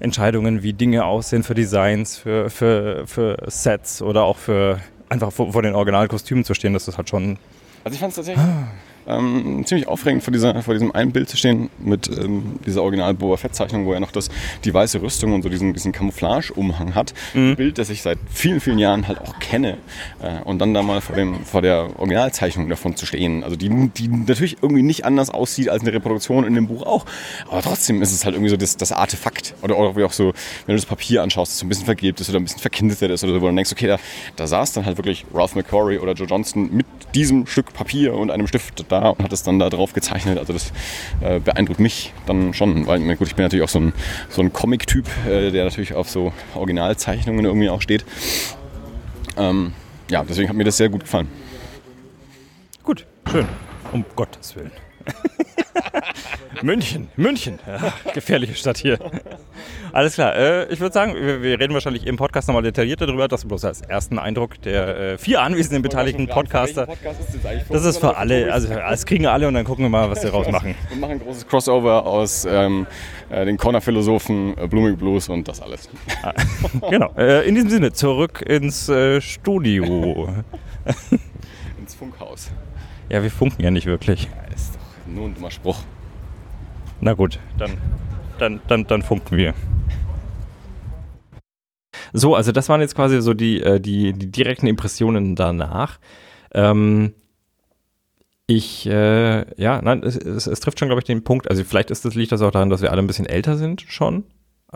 [0.00, 5.52] Entscheidungen, wie Dinge aussehen, für Designs, für, für, für Sets oder auch für einfach vor,
[5.52, 7.38] vor den Originalkostümen zu stehen, das ist halt schon.
[7.84, 8.44] Also ich fand es tatsächlich.
[8.44, 8.68] Ah
[9.06, 13.14] ähm, ziemlich aufregend, vor, dieser, vor diesem einen Bild zu stehen mit ähm, dieser original
[13.14, 14.28] Boba Fett-Zeichnung, wo er noch das,
[14.64, 17.14] die weiße Rüstung und so diesen, diesen Camouflage-Umhang hat.
[17.34, 17.50] Mhm.
[17.50, 19.78] Ein Bild, das ich seit vielen, vielen Jahren halt auch kenne.
[20.20, 23.44] Äh, und dann da mal vor, dem, vor der Originalzeichnung davon zu stehen.
[23.44, 27.06] Also die, die natürlich irgendwie nicht anders aussieht als eine Reproduktion in dem Buch auch.
[27.48, 29.54] Aber trotzdem ist es halt irgendwie so das, das Artefakt.
[29.62, 30.32] Oder, oder wie auch so,
[30.66, 33.00] wenn du das Papier anschaust, das so ein bisschen vergilbt ist oder ein bisschen verkindet
[33.02, 33.98] ist oder so, wo du denkst, okay, da,
[34.36, 38.30] da saß dann halt wirklich Ralph McQuarrie oder Joe Johnston mit diesem Stück Papier und
[38.30, 40.38] einem Stift da und hat es dann da drauf gezeichnet.
[40.38, 40.72] Also das
[41.20, 43.92] äh, beeindruckt mich dann schon, weil gut, ich bin natürlich auch so ein,
[44.28, 48.04] so ein Comic-Typ, äh, der natürlich auf so Originalzeichnungen irgendwie auch steht.
[49.36, 49.72] Ähm,
[50.10, 51.28] ja, deswegen hat mir das sehr gut gefallen.
[52.82, 53.46] Gut, schön.
[53.92, 54.72] Um Gottes Willen.
[56.62, 57.58] München, München.
[57.66, 58.98] Ja, gefährliche Stadt hier.
[59.92, 60.34] Alles klar.
[60.34, 63.28] Äh, ich würde sagen, wir, wir, reden wahrscheinlich im Podcast nochmal detaillierter darüber.
[63.28, 66.86] Das bloß als ersten Eindruck der äh, vier anwesenden beteiligten Podcaster.
[66.86, 68.52] Podcast ist das, das ist für alle.
[68.52, 70.74] Also das kriegen alle und dann gucken wir mal, was wir raus machen.
[70.88, 72.86] Wir machen ein großes Crossover aus ähm,
[73.30, 75.88] äh, den Corner-Philosophen, äh, Blooming Blues und das alles.
[76.22, 76.32] Ah,
[76.90, 77.12] genau.
[77.16, 80.28] Äh, in diesem Sinne, zurück ins äh, Studio.
[81.78, 82.50] ins Funkhaus.
[83.08, 84.28] Ja, wir funken ja nicht wirklich.
[85.16, 85.78] Nur ein dummer Spruch.
[87.00, 87.78] Na gut, dann,
[88.38, 89.54] dann, dann, dann funken wir.
[92.12, 95.98] So, also das waren jetzt quasi so die, äh, die, die direkten Impressionen danach.
[96.52, 97.14] Ähm,
[98.46, 101.48] ich, äh, ja, nein, es, es, es trifft schon, glaube ich, den Punkt.
[101.48, 103.86] Also vielleicht ist das, liegt das auch daran, dass wir alle ein bisschen älter sind
[103.88, 104.24] schon.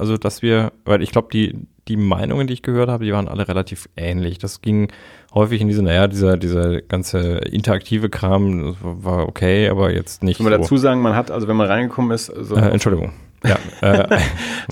[0.01, 3.28] Also, dass wir, weil ich glaube, die, die Meinungen, die ich gehört habe, die waren
[3.28, 4.38] alle relativ ähnlich.
[4.38, 4.90] Das ging
[5.34, 10.38] häufig in diese, naja, dieser, dieser ganze interaktive Kram war okay, aber jetzt nicht.
[10.38, 10.61] Kann man so.
[10.61, 13.12] dazu sagen, man hat, also wenn man reingekommen ist, so äh, Entschuldigung.
[13.44, 14.18] Ja, äh,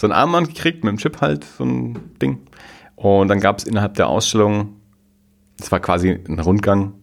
[0.01, 2.39] so ein Armband gekriegt mit dem Chip halt, so ein Ding.
[2.97, 4.77] Und dann gab es innerhalb der Ausstellung,
[5.61, 6.95] es war quasi ein Rundgang.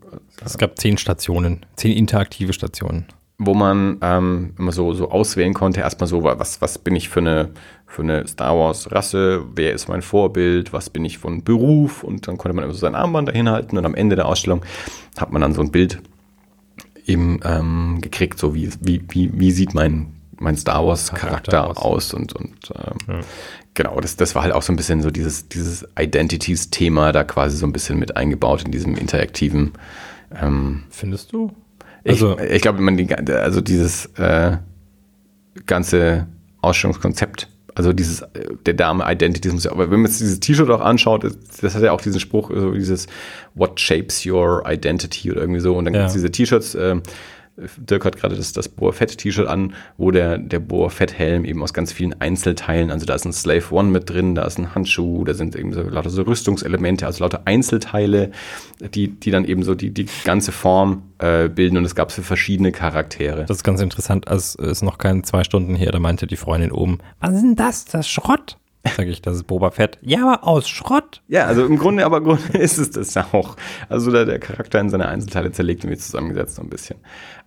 [0.44, 3.06] Es gab zehn Stationen, zehn interaktive Stationen
[3.38, 7.20] wo man ähm, immer so, so auswählen konnte, erstmal so, was, was bin ich für
[7.20, 7.50] eine,
[7.88, 12.38] für eine Star Wars-Rasse, wer ist mein Vorbild, was bin ich von Beruf und dann
[12.38, 14.64] konnte man immer so sein Armband dahin halten und am Ende der Ausstellung
[15.18, 16.02] hat man dann so ein Bild
[17.06, 21.78] eben ähm, gekriegt, so wie, wie, wie, wie sieht mein, mein Star Wars-Charakter aus.
[21.78, 22.14] aus.
[22.14, 23.20] und, und ähm, ja.
[23.74, 27.58] genau, das, das war halt auch so ein bisschen so dieses, dieses Identities-Thema da quasi
[27.58, 29.74] so ein bisschen mit eingebaut in diesem interaktiven.
[30.34, 31.52] Ähm, Findest du?
[32.06, 34.58] Also- ich, ich glaube, man die, also dieses äh,
[35.66, 36.28] ganze
[36.62, 38.28] Ausstellungskonzept, also dieses äh,
[38.66, 41.26] der Dame Identity, muss ja, aber wenn man jetzt dieses T-Shirt auch anschaut,
[41.62, 43.08] das, hat ja auch diesen Spruch, also dieses
[43.54, 45.76] What shapes your identity oder irgendwie so.
[45.76, 46.00] Und dann Ja.
[46.02, 46.76] gibt's diese T-Shirts.
[46.76, 46.98] Äh,
[47.58, 51.46] Dirk hat gerade das, das Boa Fett T-Shirt an, wo der, der Boa Fett Helm
[51.46, 54.58] eben aus ganz vielen Einzelteilen, also da ist ein Slave One mit drin, da ist
[54.58, 58.32] ein Handschuh, da sind eben so lauter so Rüstungselemente, also lauter Einzelteile,
[58.94, 62.24] die, die dann eben so die, die ganze Form äh, bilden und es gab für
[62.24, 63.46] verschiedene Charaktere.
[63.46, 67.00] Das ist ganz interessant, es noch keine zwei Stunden her, da meinte die Freundin oben,
[67.22, 68.58] was ist denn das, das ist Schrott?
[68.96, 69.98] Sag ich, das ist Boba Fett.
[70.02, 71.22] Ja, aber aus Schrott.
[71.28, 73.56] Ja, also im Grunde, aber im Grunde ist es das auch.
[73.90, 76.98] Also da der Charakter in seine Einzelteile zerlegt und wird zusammengesetzt so ein bisschen.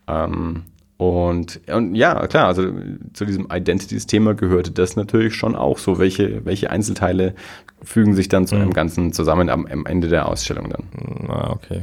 [0.08, 0.62] Ähm,
[0.96, 2.72] und, und ja, klar, also
[3.12, 5.98] zu diesem Identities-Thema gehörte das natürlich schon auch so.
[5.98, 7.34] Welche, welche Einzelteile
[7.82, 10.82] fügen sich dann zu einem Ganzen zusammen am, am Ende der Ausstellung dann?
[11.28, 11.82] Na, okay.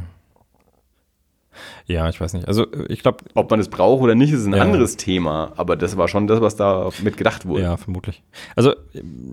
[1.87, 2.47] Ja, ich weiß nicht.
[2.47, 4.63] Also ich glaube, Ob man es braucht oder nicht, ist ein Ja.
[4.63, 5.53] anderes Thema.
[5.55, 7.61] Aber das war schon das, was da mit gedacht wurde.
[7.61, 8.23] Ja, vermutlich.
[8.55, 8.73] Also,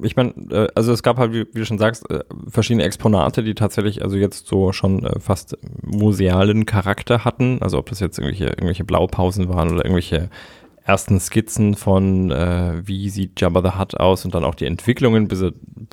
[0.02, 3.42] ich meine, äh, also es gab halt, wie, wie du schon sagst, äh, verschiedene Exponate,
[3.42, 7.58] die tatsächlich also jetzt so schon äh, fast musealen Charakter hatten.
[7.62, 10.28] Also ob das jetzt irgendwelche, irgendwelche Blaupausen waren oder irgendwelche
[10.84, 15.28] ersten Skizzen von, äh, wie sieht Jabba the Hutt aus und dann auch die Entwicklungen
[15.28, 15.42] bis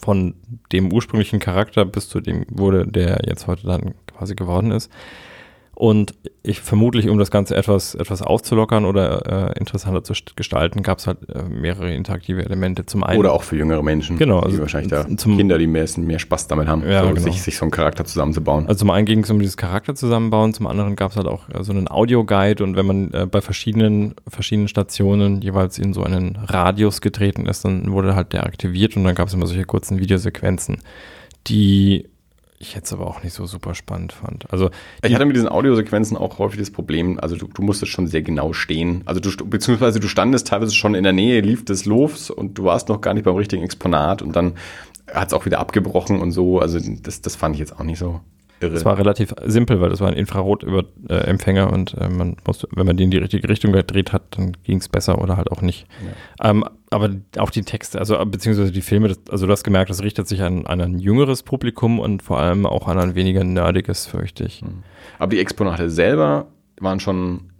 [0.01, 0.33] von
[0.71, 4.91] dem ursprünglichen Charakter bis zu dem wurde, der jetzt heute dann quasi geworden ist.
[5.79, 6.13] Und
[6.43, 10.97] ich vermutlich, um das Ganze etwas, etwas aufzulockern oder äh, interessanter zu st- gestalten, gab
[10.97, 12.85] es halt äh, mehrere interaktive Elemente.
[12.85, 14.17] Zum einen Oder auch für jüngere Menschen.
[14.17, 17.21] Genau, Die also wahrscheinlich da Kinder, die mehr, mehr Spaß damit haben, Ja, so, genau.
[17.21, 18.67] sich, sich so einen Charakter zusammenzubauen.
[18.67, 21.47] Also zum einen ging es um dieses Charakter zusammenbauen, zum anderen gab es halt auch
[21.47, 26.03] äh, so einen Audioguide und wenn man äh, bei verschiedenen, verschiedenen Stationen jeweils in so
[26.03, 29.63] einen Radius getreten ist, dann wurde halt der aktiviert und dann gab es immer solche
[29.63, 30.79] kurzen Videosequenzen,
[31.47, 32.09] die
[32.61, 34.51] ich jetzt aber auch nicht so super spannend fand.
[34.51, 34.69] Also
[35.01, 38.21] Ich hatte mit diesen Audiosequenzen auch häufig das Problem, also du, du musstest schon sehr
[38.21, 39.01] genau stehen.
[39.05, 42.65] Also du, beziehungsweise du standest teilweise schon in der Nähe, lief des Lofts und du
[42.65, 44.55] warst noch gar nicht beim richtigen Exponat und dann
[45.07, 46.59] hat es auch wieder abgebrochen und so.
[46.59, 48.19] Also das, das fand ich jetzt auch nicht so
[48.61, 48.75] irre.
[48.75, 52.97] Es war relativ simpel, weil das war ein Infrarot-Empfänger und äh, man musste, wenn man
[52.97, 55.87] den in die richtige Richtung gedreht hat, dann ging es besser oder halt auch nicht.
[56.41, 60.01] Ähm, aber auch die Texte, also beziehungsweise die Filme, das, also du hast gemerkt, das
[60.01, 64.07] richtet sich an, an ein jüngeres Publikum und vor allem auch an ein weniger nerdiges,
[64.07, 64.63] fürchte ich.
[65.19, 66.47] Aber die Exponate selber
[66.79, 67.51] waren schon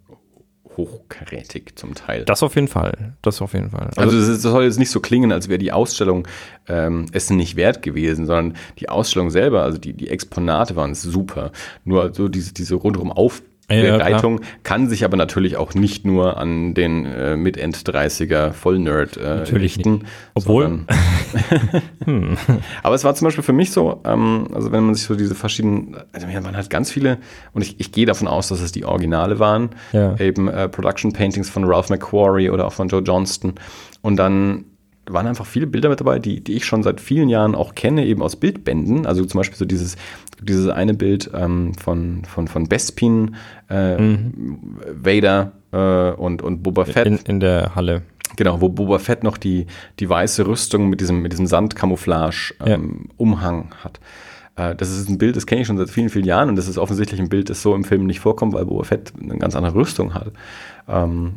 [0.88, 2.26] hochkarätig zum Teil.
[2.26, 3.14] Das auf jeden Fall.
[3.22, 3.90] Das auf jeden Fall.
[3.96, 6.28] Also das, ist, das soll jetzt nicht so klingen, als wäre die Ausstellung
[6.68, 11.52] ähm, es nicht wert gewesen, sondern die Ausstellung selber, also die, die Exponate waren super.
[11.84, 13.12] Nur so diese, diese rundherum
[13.70, 19.18] Aufbereitung kann sich aber natürlich auch nicht nur an den äh, mit End 30er Vollnerd
[19.18, 19.92] äh, Natürlich richten.
[19.94, 20.06] nicht.
[20.34, 20.88] Obwohl- sondern-
[22.84, 25.36] Aber es war zum Beispiel für mich so, ähm, also wenn man sich so diese
[25.36, 27.18] verschiedenen, also ja, man hat ganz viele,
[27.54, 30.18] und ich, ich gehe davon aus, dass es die Originale waren, Ja.
[30.20, 33.54] eben äh, Production Paintings von Ralph McQuarrie oder auch von Joe Johnston.
[34.02, 34.66] Und dann
[35.12, 38.06] waren einfach viele Bilder mit dabei, die, die ich schon seit vielen Jahren auch kenne,
[38.06, 39.06] eben aus Bildbänden.
[39.08, 39.96] Also zum Beispiel so dieses,
[40.42, 43.36] dieses eine Bild ähm, von, von, von Bespin,
[43.68, 43.98] äh,
[44.94, 47.08] Vader äh, und, und Boba Fett.
[47.08, 48.02] in, in der Halle.
[48.36, 49.66] Genau, wo Boba Fett noch die,
[50.00, 54.00] die weiße Rüstung mit diesem, mit diesem Sandcamouflage-Umhang hat.
[54.56, 56.68] Äh, das ist ein Bild, das kenne ich schon seit vielen, vielen Jahren und das
[56.68, 59.56] ist offensichtlich ein Bild, das so im Film nicht vorkommt, weil Boba Fett eine ganz
[59.56, 60.32] andere Rüstung hat.
[60.88, 61.34] Ähm,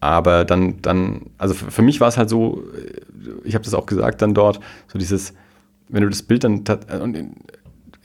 [0.00, 3.00] aber dann, dann, also für, mich war es halt so, äh,
[3.44, 5.34] ich habe das auch gesagt dann dort, so dieses,
[5.88, 7.16] wenn du das Bild dann, äh, und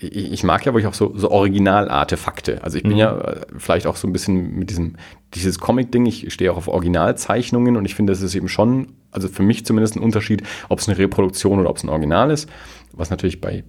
[0.01, 2.63] ich, mag ja wirklich auch so, so Original-Artefakte.
[2.63, 4.95] Also ich bin ja äh, vielleicht auch so ein bisschen mit diesem,
[5.33, 9.27] dieses Comic-Ding, ich stehe auch auf Originalzeichnungen und ich finde, das ist eben schon, also
[9.27, 12.49] für mich zumindest ein Unterschied, ob es eine Reproduktion oder ob es ein Original ist,
[12.93, 13.63] was natürlich bei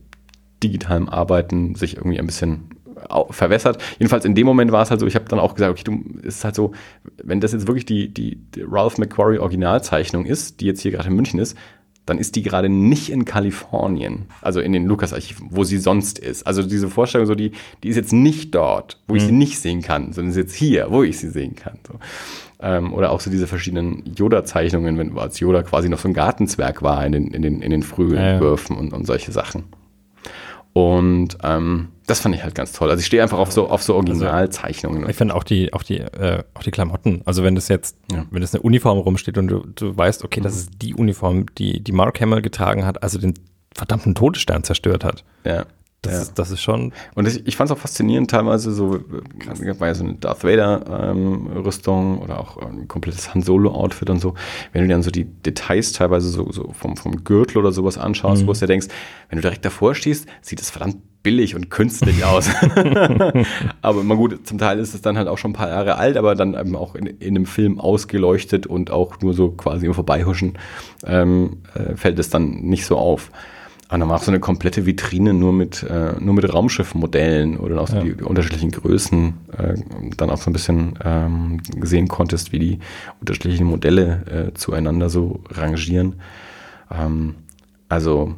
[0.63, 2.71] digitalem Arbeiten sich irgendwie ein bisschen
[3.31, 3.83] verwässert.
[3.99, 6.19] Jedenfalls in dem Moment war es halt so, ich habe dann auch gesagt, okay, du,
[6.21, 6.73] es ist halt so,
[7.23, 11.09] wenn das jetzt wirklich die, die, die Ralph McQuarrie Originalzeichnung ist, die jetzt hier gerade
[11.09, 11.57] in München ist,
[12.07, 16.47] dann ist die gerade nicht in Kalifornien, also in den Lucas-Archiven, wo sie sonst ist.
[16.47, 19.83] Also diese Vorstellung, so die, die ist jetzt nicht dort, wo ich sie nicht sehen
[19.83, 21.79] kann, sondern sie ist jetzt hier, wo ich sie sehen kann.
[21.87, 21.95] So.
[22.61, 26.83] Ähm, oder auch so diese verschiedenen Yoda-Zeichnungen, wenn als Yoda quasi noch so ein Gartenzwerg
[26.83, 28.33] war in den, in den, in den frühen Ja, ja.
[28.33, 29.65] Entwürfen und, und solche Sachen.
[30.73, 32.91] Und ähm, das fand ich halt ganz toll.
[32.91, 35.09] Also ich stehe einfach auf so, auf so Originalzeichnungen.
[35.09, 37.23] Ich finde auch die, auch die, äh, auch die Klamotten.
[37.27, 38.25] Also wenn das jetzt, Ja.
[38.31, 41.81] wenn das eine Uniform rumsteht und du, du weißt, okay, das ist die Uniform, die,
[41.83, 43.35] die Mark Hamill getragen hat, also den
[43.75, 45.25] verdammten Todesstern zerstört hat.
[45.45, 45.65] ja.
[46.03, 46.23] Das, Ja.
[46.23, 46.93] ist, das ist schon.
[47.15, 50.43] Und ich, ich fand es auch faszinierend, teilweise so, äh, war ja so eine Darth
[50.43, 54.35] Vader-Rüstung oder auch ein komplettes Han Solo-Outfit und so.
[54.73, 57.99] Wenn du dir dann so die Details teilweise so, so vom, vom Gürtel oder sowas
[57.99, 58.89] anschaust, wo du dir denkst,
[59.29, 62.49] wenn du direkt davor stehst, sieht es verdammt billig und künstlich aus.
[63.83, 66.17] aber mal gut, zum Teil ist es dann halt auch schon ein paar Jahre alt,
[66.17, 69.95] aber dann eben auch in, in einem Film ausgeleuchtet und auch nur so quasi im
[69.95, 70.59] Vorbeihuschen
[71.07, 73.31] ähm, äh, fällt es dann nicht so auf.
[73.93, 77.79] Und dann war auch so eine komplette Vitrine nur mit, äh, nur mit Raumschiffmodellen oder
[77.79, 78.03] auch so Ja.
[78.03, 79.75] die, die unterschiedlichen Größen äh,
[80.17, 82.79] dann auch so ein bisschen ähm, sehen konntest, wie die
[83.21, 86.15] unterschiedlichen Modelle äh, zueinander so rangieren.
[86.91, 87.35] Ähm,
[87.91, 88.35] also,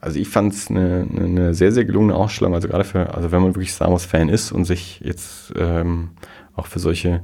[0.00, 2.54] also ich fand es eine, eine, eine sehr, sehr gelungene Ausstellung.
[2.54, 6.10] Also gerade für, also wenn man wirklich Star Wars-Fan ist und sich jetzt ähm,
[6.54, 7.22] auch für solche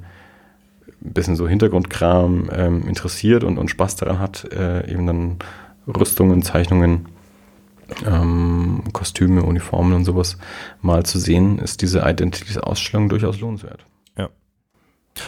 [1.01, 5.37] bisschen so Hintergrundkram ähm, interessiert und, und Spaß daran hat, äh, eben dann
[5.87, 7.07] Rüstungen, Zeichnungen,
[8.07, 10.39] ähm, Kostüme, Uniformen und sowas
[10.82, 13.84] mal zu sehen, ist diese Identities-Ausstellung durchaus lohnenswert.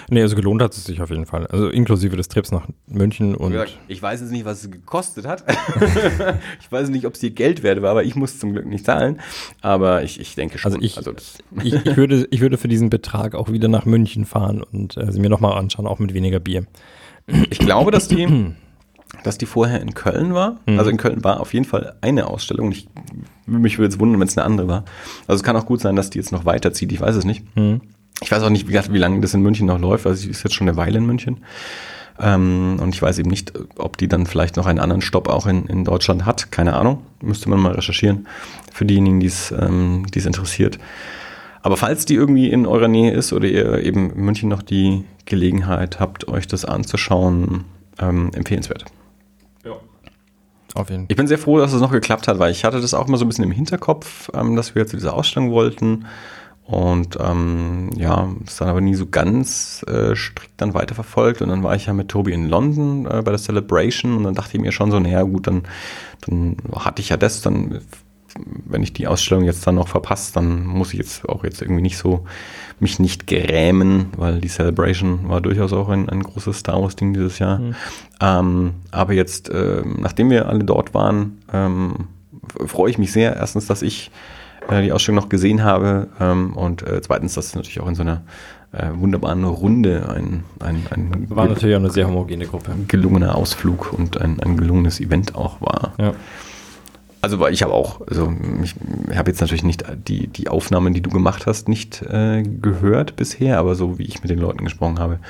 [0.08, 1.48] Nee, also gelohnt hat es sich auf jeden Fall.
[1.48, 3.52] Also inklusive des Trips nach München und.
[3.88, 5.42] ich weiß jetzt nicht, was es gekostet hat.
[6.60, 8.84] ich weiß nicht, ob es dir Geld wert war, aber ich muss zum Glück nicht
[8.84, 9.20] zahlen.
[9.62, 10.72] Aber ich, ich denke schon.
[10.72, 14.26] Also ich- das, Ich, ich, würde, ich würde für diesen Betrag auch wieder nach München
[14.26, 16.66] fahren und äh, sie mir nochmal anschauen, auch mit weniger Bier.
[17.50, 18.26] Ich glaube, dass die,
[19.22, 20.58] dass die vorher in Köln war.
[20.78, 22.72] Also in Köln war auf jeden Fall eine Ausstellung.
[22.72, 22.88] Ich,
[23.46, 24.84] mich würde jetzt wundern, wenn es eine andere war.
[25.26, 26.92] Also es kann auch gut sein, dass die jetzt noch weiterzieht.
[26.92, 27.44] Ich weiß es nicht.
[28.22, 30.06] Ich weiß auch nicht, wie, wie lange das in München noch läuft.
[30.06, 31.44] Also sie ist jetzt schon eine Weile in München.
[32.18, 35.46] Ähm, und ich weiß eben nicht, ob die dann vielleicht noch einen anderen Stopp auch
[35.46, 36.50] in, in Deutschland hat.
[36.50, 37.02] Keine Ahnung.
[37.22, 38.26] Müsste man mal recherchieren.
[38.72, 40.78] Für diejenigen, die es ähm, es interessiert.
[41.62, 45.04] Aber falls die irgendwie in eurer Nähe ist oder ihr eben in München noch die
[45.26, 47.64] Gelegenheit habt, euch das anzuschauen,
[47.98, 48.84] ähm, empfehlenswert.
[50.74, 51.06] Auf jeden Fall.
[51.10, 53.16] Ich bin sehr froh, dass es noch geklappt hat, weil ich hatte das auch mal
[53.16, 56.06] so ein bisschen im Hinterkopf, ähm, dass wir zu dieser Ausstellung wollten.
[56.64, 61.42] Und ähm, ja, es dann aber nie so ganz äh, strikt dann weiterverfolgt.
[61.42, 64.34] Und dann war ich ja mit Tobi in London äh, bei der Celebration und dann
[64.34, 65.64] dachte ich mir schon so, naja gut, dann,
[66.20, 67.80] dann hatte ich ja das, dann
[68.64, 71.82] wenn ich die Ausstellung jetzt dann noch verpasse, dann muss ich jetzt auch jetzt irgendwie
[71.82, 72.24] nicht so
[72.78, 77.12] mich nicht grämen, weil die Celebration war durchaus auch ein, ein großes Star Wars Ding
[77.12, 77.60] dieses Jahr.
[78.20, 82.08] Ähm, aber jetzt, ähm, nachdem wir alle dort waren, ähm,
[82.66, 83.36] freue ich mich sehr.
[83.36, 84.10] Erstens, dass ich
[84.68, 87.94] äh, die Ausstellung noch gesehen habe ähm, und äh, zweitens, dass es natürlich auch in
[87.94, 88.22] so einer
[88.72, 92.72] äh, wunderbaren Runde ein, ein, ein War natürlich auch eine sehr homogene Gruppe.
[92.88, 95.92] gelungener Ausflug und ein, ein gelungenes Event auch war.
[95.98, 96.12] Ja.
[97.22, 98.74] Also weil ich habe auch, also ich
[99.14, 103.58] habe jetzt natürlich nicht die, die Aufnahmen, die du gemacht hast, nicht äh, gehört bisher,
[103.58, 105.20] aber so wie ich mit den Leuten gesprochen habe,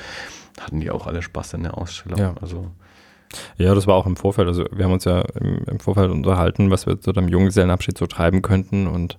[0.61, 2.18] hatten die auch alle Spaß in der Ausstellung.
[2.18, 2.34] Ja.
[2.41, 2.70] Also
[3.59, 4.47] Ja, das war auch im Vorfeld.
[4.47, 8.07] Also wir haben uns ja im, im Vorfeld unterhalten, was wir zu dem Junggesellenabschied so
[8.07, 9.18] treiben könnten und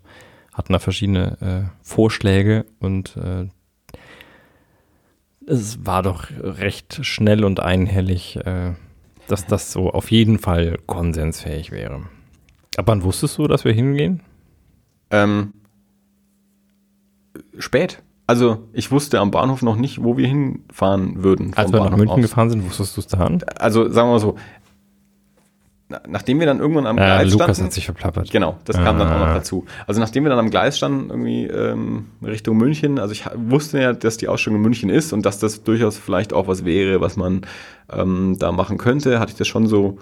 [0.53, 3.47] hatten da verschiedene äh, Vorschläge und äh,
[5.47, 8.74] es war doch recht schnell und einhellig, äh,
[9.28, 12.03] dass das so auf jeden Fall konsensfähig wäre.
[12.78, 14.22] Ab wann wusstest du, dass wir hingehen?
[15.09, 15.53] ähm,
[17.57, 18.01] spät.
[18.28, 21.51] Also ich wusste am Bahnhof noch nicht, wo wir hinfahren würden.
[21.55, 22.22] Als wir nach Bahnhof München aus.
[22.22, 23.43] gefahren sind, wusstest du es dann?
[23.59, 24.38] Also sagen wir mal so,
[25.89, 28.32] na, nachdem wir dann irgendwann am Äh, Gleis Lukas standen, hat sich verplappert.
[28.32, 29.34] Genau, das kam dann auch noch Ah.
[29.34, 29.65] dazu.
[29.86, 33.91] Also nachdem wir dann am Gleis standen, irgendwie ähm, Richtung München, also ich wusste ja,
[33.91, 37.17] dass die Ausstellung in München ist und dass das durchaus vielleicht auch was wäre, was
[37.17, 37.41] man
[37.91, 39.97] ähm, da machen könnte, hatte ich das schon so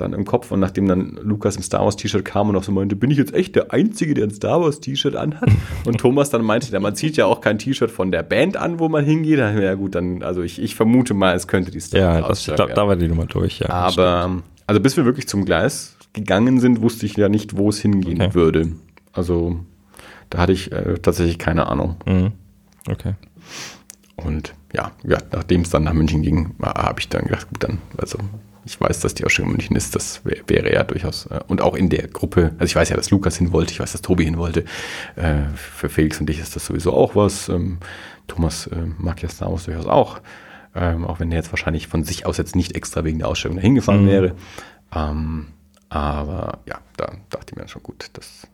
[0.00, 2.72] dann im Kopf und nachdem dann Lukas im Star Wars T-Shirt kam und auch so
[2.72, 5.50] meinte, bin ich jetzt echt der Einzige, der ein Star Wars T-Shirt anhat?
[5.84, 8.78] Und Thomas dann meinte, ja, man zieht ja auch kein T-Shirt von der Band an,
[8.78, 9.38] wo man hingeht.
[9.38, 11.80] Da dachte ich mir, ja gut, dann, also ich, ich vermute mal, es könnte die
[11.80, 13.68] Star Ja, Wars das, Ausstellung da, da war die Nummer durch, ja.
[13.70, 17.80] Aber, also bis wir wirklich zum Gleis gegangen sind, wusste ich ja nicht, wo es
[17.80, 18.34] hingehen Okay.
[18.34, 18.72] würde.
[19.12, 19.60] Also
[20.30, 21.96] da hatte ich äh, tatsächlich keine Ahnung.
[22.06, 22.32] Mhm.
[22.88, 23.14] Okay.
[24.16, 27.78] Und ja, ja nachdem es dann nach München ging, habe ich dann gedacht, gut, dann,
[27.96, 28.18] also
[28.68, 31.60] ich weiß, dass die Ausstellung in München ist, das wär, wäre ja durchaus, äh, und
[31.62, 34.02] auch in der Gruppe, also ich weiß ja, dass Lukas hin wollte, ich weiß, dass
[34.02, 34.64] Tobi hin wollte,
[35.16, 37.78] äh, für Felix und dich ist das sowieso auch was, ähm,
[38.26, 40.20] Thomas äh, mag ja Star Wars durchaus auch,
[40.74, 43.56] ähm, auch wenn er jetzt wahrscheinlich von sich aus jetzt nicht extra wegen der Ausstellung
[43.56, 44.08] dahin gefahren Mhm.
[44.08, 44.34] wäre,
[44.94, 45.46] ähm,
[45.88, 48.46] aber ja, da dachte ich mir schon gut, das,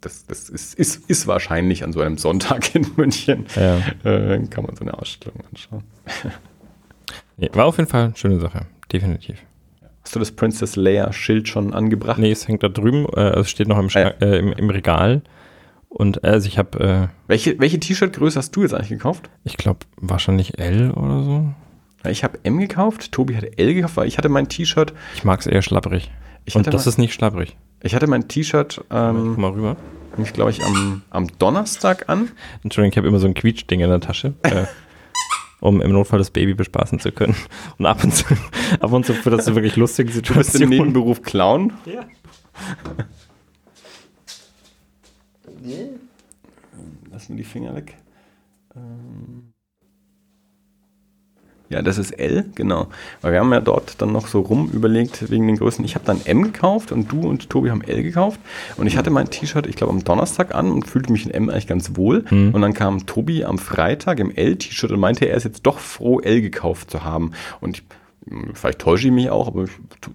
[0.00, 3.76] das, das ist, ist, ist wahrscheinlich an so einem Sonntag in München, Ja.
[4.10, 5.84] äh, kann man so eine Ausstellung anschauen.
[7.52, 8.62] War auf jeden Fall eine schöne Sache.
[8.92, 9.38] Definitiv.
[10.08, 12.18] Hast du das Princess Leia Schild schon angebracht?
[12.18, 15.20] Nee, es hängt da drüben, äh, es steht noch im, Schrank, äh, im, im Regal.
[15.90, 19.28] Und also ich habe, äh, Welche, welche T-Shirt-Größe hast du jetzt eigentlich gekauft?
[19.44, 21.52] ich glaube, wahrscheinlich L oder so.
[22.08, 24.94] Ich habe M gekauft, Tobi hatte L gekauft, weil ich hatte mein T-Shirt.
[25.14, 26.10] Ich mag es eher schlapprig.
[26.46, 27.58] Ich Und das mein- ist nicht schlapprig.
[27.82, 29.76] Ich hatte mein T-Shirt, Guck ähm, mal rüber.
[30.16, 32.30] nämlich, glaube ich, am, am Donnerstag an.
[32.64, 34.64] Entschuldigung, ich habe immer so ein Quietschding in der Tasche, äh,
[35.60, 37.36] um im Notfall das Baby bespaßen zu können.
[37.78, 38.24] Und ab und zu,
[38.80, 40.68] ab und zu für das wirklich lustige Du bist im Situationen.
[40.70, 41.72] Nebenberuf Clown.
[41.86, 42.06] Ja.
[47.10, 47.96] Lass mir die Finger weg.
[48.76, 49.47] Ähm.
[51.70, 52.86] Ja, das ist L, genau.
[53.20, 55.84] Weil wir haben ja dort dann noch so rum überlegt wegen den Größen.
[55.84, 58.40] Ich habe dann M gekauft und du und Tobi haben L gekauft.
[58.78, 61.50] Und ich hatte mein T-Shirt, ich glaube, am Donnerstag an und fühlte mich in M
[61.50, 62.24] eigentlich ganz wohl.
[62.30, 66.20] Und dann kam Tobi am Freitag im L-T-Shirt und meinte, er ist jetzt doch froh,
[66.20, 67.32] L gekauft zu haben.
[67.60, 67.84] Und ich,
[68.54, 69.66] vielleicht täusche ich mich auch, aber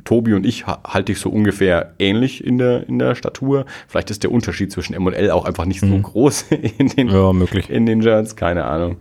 [0.05, 3.65] Tobi und ich ha- halte ich so ungefähr ähnlich in der, in der Statur.
[3.87, 6.45] Vielleicht ist der Unterschied zwischen M und L auch einfach nicht so groß
[6.79, 7.69] in den, Ja, möglich.
[7.69, 8.97] in den Shirts, keine Ahnung.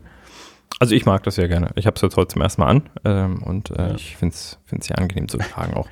[0.78, 1.70] Also ich mag das sehr gerne.
[1.76, 4.58] Ich habe es jetzt heute zum ersten Mal an ähm, und äh, ich finde es
[4.80, 5.88] sehr angenehm zu tragen auch.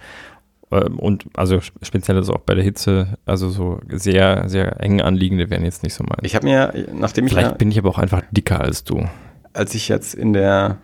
[0.73, 5.01] Ähm, und also sp- speziell ist auch bei der Hitze, also so sehr, sehr eng
[5.01, 6.23] anliegende wären jetzt nicht so meins.
[6.23, 9.09] Ich habe mir, nachdem ich Vielleicht ja, bin ich aber auch einfach dicker als du.
[9.53, 10.79] als ich jetzt in der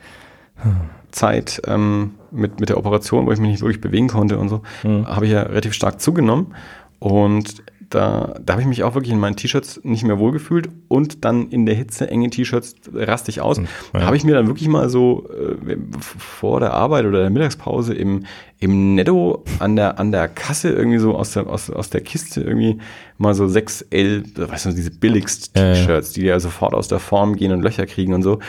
[1.10, 4.62] Zeit ähm, mit, mit der Operation, wo ich mich nicht wirklich bewegen konnte und so,
[4.85, 6.55] habe ich ja relativ stark zugenommen.
[6.98, 11.24] Und da, da habe ich mich auch wirklich in meinen T-Shirts nicht mehr wohlgefühlt und
[11.24, 13.60] dann in der Hitze enge T-Shirts raste ich aus.
[13.92, 15.76] Da habe ich mir dann wirklich mal so äh,
[16.18, 18.24] vor der Arbeit oder der Mittagspause im,
[18.58, 22.40] im Netto an der, an der Kasse irgendwie so aus der, aus, aus der Kiste
[22.40, 22.78] irgendwie
[23.18, 25.74] mal so 6L, weißt du, diese billigst Ja, ja.
[25.74, 28.40] T-Shirts, die ja sofort aus der Form gehen und Löcher kriegen und so.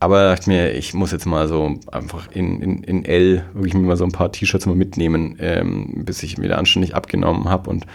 [0.00, 3.86] Aber dachte mir, ich muss jetzt mal so einfach in, in, in L wirklich mir
[3.86, 7.70] mal so ein paar T-Shirts mal mitnehmen, ähm, bis ich wieder anständig abgenommen habe.
[7.70, 7.86] Und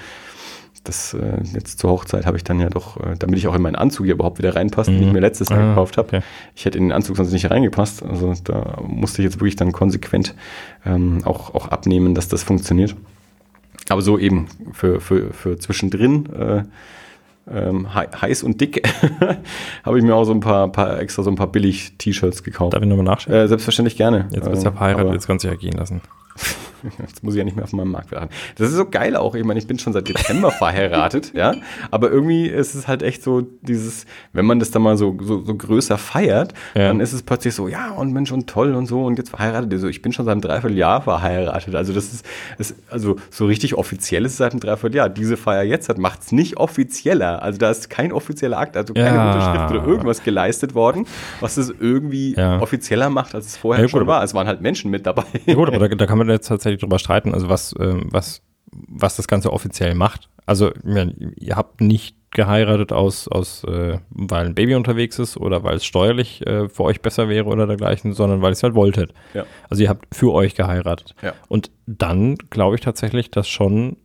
[0.88, 3.62] das äh, jetzt zur Hochzeit habe ich dann ja doch, äh, damit ich auch in
[3.62, 6.08] meinen Anzug hier überhaupt wieder reinpasse, den ich mir letztes Jahr Ah, gekauft habe.
[6.08, 6.22] okay.
[6.56, 8.04] Ich hätte in den Anzug sonst nicht reingepasst.
[8.04, 10.34] Also da musste ich jetzt wirklich dann konsequent
[10.86, 12.96] ähm, auch, auch abnehmen, dass das funktioniert.
[13.90, 16.64] Aber so eben für, für, für zwischendrin äh,
[17.50, 18.86] ähm, hei- heiß und dick
[19.86, 22.74] habe ich mir auch so ein paar, paar extra so ein paar billig T-Shirts gekauft.
[22.74, 23.34] Darf ich nochmal nachschauen?
[23.36, 24.28] Äh, selbstverständlich gerne.
[24.32, 26.02] jetzt bist du Ähm, verheiratet, jetzt kannst du ja gehen lassen.
[27.00, 28.30] Jetzt muss ich ja nicht mehr auf meinem Markt werden.
[28.56, 29.36] Das ist so geil auch.
[29.36, 31.54] Ich meine, ich bin schon seit Dezember verheiratet, ja.
[31.92, 35.44] Aber irgendwie ist es halt echt so dieses, wenn man das dann mal so, so,
[35.44, 36.88] so größer feiert, Ja.
[36.88, 39.74] dann ist es plötzlich so, ja, und Mensch, und toll und so, und jetzt verheiratet.
[39.74, 41.76] Also ich bin schon seit einem Dreivierteljahr verheiratet.
[41.76, 42.26] Also das ist,
[42.60, 45.10] ist also so richtig offiziell ist es seit einem Dreivierteljahr.
[45.10, 47.42] Diese Feier jetzt macht es nicht offizieller.
[47.42, 49.32] Also da ist kein offizieller Akt, also keine Ja.
[49.32, 51.06] Unterschrift oder irgendwas geleistet worden,
[51.40, 52.60] was es irgendwie Ja.
[52.62, 54.24] offizieller macht, als es vorher gut, schon war.
[54.24, 55.24] Es waren halt Menschen mit dabei.
[55.46, 58.42] Ja gut, aber da, da kann man jetzt tatsächlich drüber streiten, also was, ähm, was,
[58.72, 60.30] was das Ganze offiziell macht.
[60.46, 65.76] Also ihr habt nicht geheiratet aus, aus äh, weil ein Baby unterwegs ist oder weil
[65.76, 69.14] es steuerlich äh, für euch besser wäre oder dergleichen, sondern weil ihr es halt wolltet.
[69.34, 69.46] Ja.
[69.70, 71.16] Also ihr habt für euch geheiratet.
[71.22, 71.34] Ja.
[71.48, 73.98] Und dann glaube ich tatsächlich, dass schon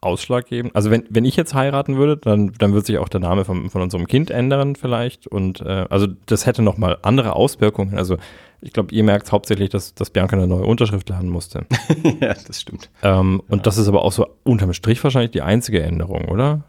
[0.00, 3.44] ausschlaggebend, also wenn, wenn ich jetzt heiraten würde, dann, dann wird sich auch der Name
[3.44, 7.98] von, von unserem Kind ändern vielleicht und äh, also das hätte nochmal andere Auswirkungen.
[7.98, 8.16] Also
[8.60, 11.66] ich glaube, ihr merkt hauptsächlich, dass, dass Bianca eine neue Unterschrift lernen musste.
[12.20, 12.90] ja, das stimmt.
[13.02, 16.64] ähm, und das ist aber auch so unterm Strich wahrscheinlich die einzige Änderung, oder?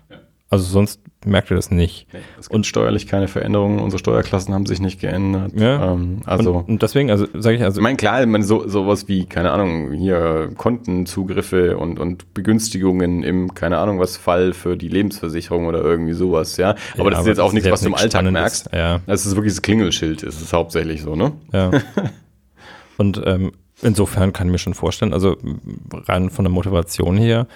[0.52, 2.08] Also sonst merkt ihr das nicht.
[2.40, 3.78] Es gibt und steuerlich keine Veränderungen.
[3.80, 5.52] Unsere Steuerklassen haben sich nicht geändert.
[5.56, 5.92] Ja.
[5.94, 9.08] Ähm, also, und, und deswegen, also sage ich, also ich meine, klar, man so, sowas
[9.08, 14.88] wie, keine Ahnung, hier Kontenzugriffe und, und Begünstigungen im, keine Ahnung, was Fall für die
[14.88, 16.76] Lebensversicherung oder irgendwie sowas, ja.
[16.98, 18.70] Aber Ja, das ist jetzt auch nichts, was du im Alltag merkst.
[18.74, 19.02] Ja.
[19.06, 21.34] Das ist wirklich das Klingelschild, ist es hauptsächlich so, ne?
[21.54, 21.70] Ja.
[22.98, 23.52] Und ähm,
[23.84, 25.38] insofern kann ich mir schon vorstellen, also
[25.94, 27.48] rein von der Motivation her,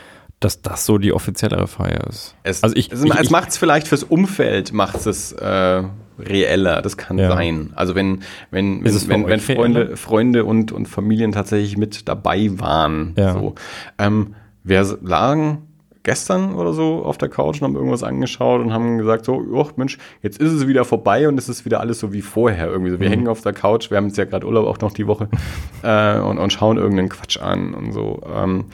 [0.44, 2.36] dass das so die offiziellere Feier ist.
[2.44, 5.84] Es, also ich, es, ich, es macht es vielleicht fürs Umfeld, macht es äh,
[6.20, 7.30] reeller, das kann Ja.
[7.30, 7.72] sein.
[7.76, 8.20] Also wenn,
[8.52, 9.40] wenn, wenn, wenn, wenn?
[9.40, 13.14] Freunde, Freunde und, und Familien tatsächlich mit dabei waren.
[13.18, 13.34] Ja.
[13.34, 13.56] So.
[13.98, 15.64] Ähm, wir lagen
[16.04, 19.70] gestern oder so auf der Couch und haben irgendwas angeschaut und haben gesagt, so, oh,
[19.78, 22.92] Mensch, jetzt ist es wieder vorbei und es ist wieder alles so wie vorher irgendwie.
[22.92, 25.08] So, wir hängen auf der Couch, wir haben jetzt ja gerade Urlaub auch noch die
[25.08, 25.30] Woche
[25.84, 28.22] äh, und, und schauen irgendeinen Quatsch an und so.
[28.36, 28.66] Ähm,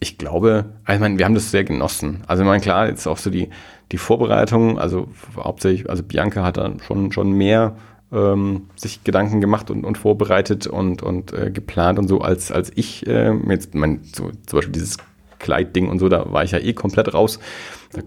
[0.00, 2.22] ich glaube, also ich meine, wir haben das sehr genossen.
[2.26, 3.48] Also ich meine, klar, jetzt auch so die,
[3.92, 7.76] die Vorbereitung, also hauptsächlich, also Bianca hat dann schon, schon mehr
[8.12, 12.72] ähm, sich Gedanken gemacht und, und vorbereitet und, und äh, geplant und so, als, als
[12.74, 14.96] ich äh, jetzt, mein, so, zum Beispiel dieses
[15.38, 17.38] Kleidding und so, da war ich ja eh komplett raus.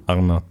[0.08, 0.44] Armer.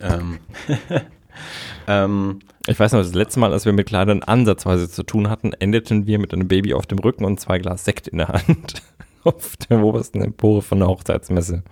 [0.00, 0.38] Ähm,
[1.88, 5.52] ähm, Ich weiß noch, das letzte Mal, als wir mit Kleidern ansatzweise zu tun hatten,
[5.52, 8.82] endeten wir mit einem Baby auf dem Rücken und zwei Glas Sekt in der Hand.
[9.36, 11.62] auf der obersten Empore von der Hochzeitsmesse.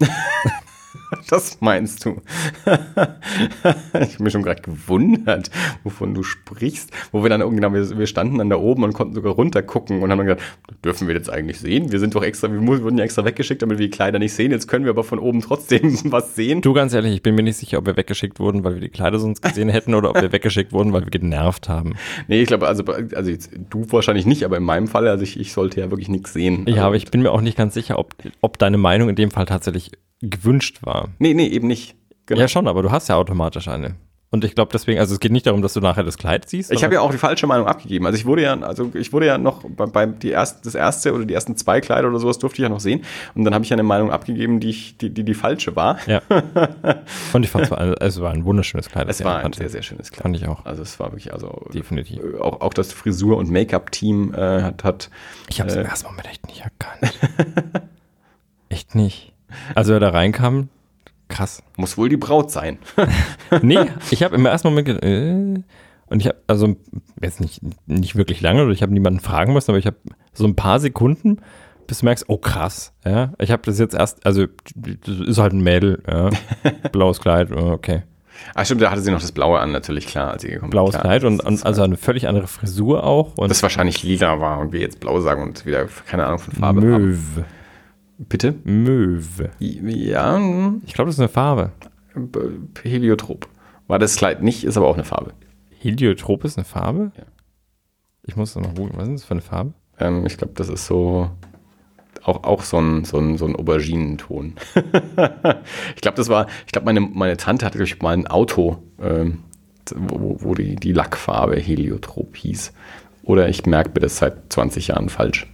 [1.30, 2.20] Das meinst du?
[2.66, 5.50] ich habe mich schon gerade gewundert,
[5.82, 6.90] wovon du sprichst.
[7.10, 10.02] Wo wir dann irgendwie, wir, wir standen dann da oben und konnten sogar runter gucken
[10.02, 10.42] und haben dann gesagt,
[10.84, 11.90] dürfen wir jetzt eigentlich sehen?
[11.90, 14.50] Wir sind doch extra, wir wurden ja extra weggeschickt, damit wir die Kleider nicht sehen.
[14.50, 16.60] Jetzt können wir aber von oben trotzdem was sehen.
[16.60, 18.90] Du, ganz ehrlich, ich bin mir nicht sicher, ob wir weggeschickt wurden, weil wir die
[18.90, 21.94] Kleider sonst gesehen hätten oder ob wir weggeschickt wurden, weil wir genervt haben.
[22.28, 25.38] Nee, ich glaube, also, also jetzt, du wahrscheinlich nicht, aber in meinem Fall, also ich,
[25.38, 26.64] ich sollte ja wirklich nichts sehen.
[26.66, 29.16] Ja, also, aber ich bin mir auch nicht ganz sicher, ob, ob deine Meinung in
[29.16, 29.92] dem Fall tatsächlich
[30.22, 31.08] gewünscht war.
[31.18, 31.94] Nee, nee, eben nicht.
[32.26, 32.40] Genau.
[32.40, 33.96] Ja, schon, aber du hast ja automatisch eine.
[34.30, 36.72] Und ich glaube deswegen, also es geht nicht darum, dass du nachher das Kleid siehst.
[36.72, 38.06] Ich habe ja auch die falsche Meinung abgegeben.
[38.06, 41.12] Also ich wurde ja, also ich wurde ja noch bei, beim die erst, das erste
[41.12, 43.02] oder die ersten zwei Kleider oder sowas durfte ich ja noch sehen.
[43.34, 45.98] Und dann habe ich ja eine Meinung abgegeben, die ich, die, die, die falsche war.
[46.06, 46.22] Ja.
[47.34, 49.06] Und ich fand es war, ein- es war ein wunderschönes Kleid.
[49.10, 49.58] Es war ein hatte.
[49.58, 50.22] sehr, sehr schönes Kleid.
[50.22, 50.64] Fand ich auch.
[50.64, 52.18] Also es war wirklich, also Definitiv.
[52.22, 55.10] äh, auch, auch das Frisur- und Make-up-Team äh, hat, hat
[55.50, 55.80] Ich habe es Äh.
[55.80, 57.18] im ersten Moment echt nicht erkannt.
[58.70, 59.31] echt nicht.
[59.74, 60.68] Also er da reinkam,
[61.28, 61.62] krass.
[61.76, 62.78] muss wohl die Braut sein.
[63.62, 65.62] Nee, ich habe im ersten Moment gedacht, äh,
[66.06, 66.76] und ich habe also
[67.22, 69.96] jetzt nicht, nicht wirklich lange oder ich habe niemanden fragen müssen, aber ich habe
[70.32, 71.38] so ein paar Sekunden,
[71.86, 73.32] bis du merkst, oh krass, ja.
[73.38, 76.30] Ich habe das jetzt erst, also das ist halt ein Mädel, ja.
[76.92, 78.02] Blaues Kleid, äh, okay.
[78.54, 80.72] Ah, stimmt, da hatte sie noch das Blaue an, natürlich, klar, als sie gekommen ist.
[80.72, 83.36] Blaues Klar, Kleid und, und also eine völlig andere Frisur auch.
[83.36, 86.54] Und das wahrscheinlich lila war und wir jetzt blau sagen und wieder keine Ahnung von
[86.54, 87.44] Farbe haben.
[88.28, 88.54] Bitte?
[88.64, 89.50] Möwe.
[89.58, 90.40] Ja,
[90.86, 91.72] Ich glaube, das ist eine Farbe.
[92.82, 93.48] Heliotrop.
[93.88, 95.32] War das Kleid nicht, ist aber auch eine Farbe.
[95.80, 97.12] Heliotrop ist eine Farbe?
[97.16, 97.24] Ja.
[98.24, 98.96] Ich muss das mal googeln.
[98.96, 99.72] Was ist das für eine Farbe?
[99.98, 101.30] Ähm, ich glaube, das ist so
[102.24, 104.54] auch, auch so ein, so ein, so ein Auberginenton.
[104.74, 108.82] ich glaube, das war, ich glaube, meine, meine Tante hatte, glaube ich, mal ein Auto,
[109.00, 109.38] ähm,
[109.94, 112.72] wo, wo die, die Lackfarbe Heliotrop hieß.
[113.24, 115.51] Oder ich merke mir das seit 20 Jahren falsch.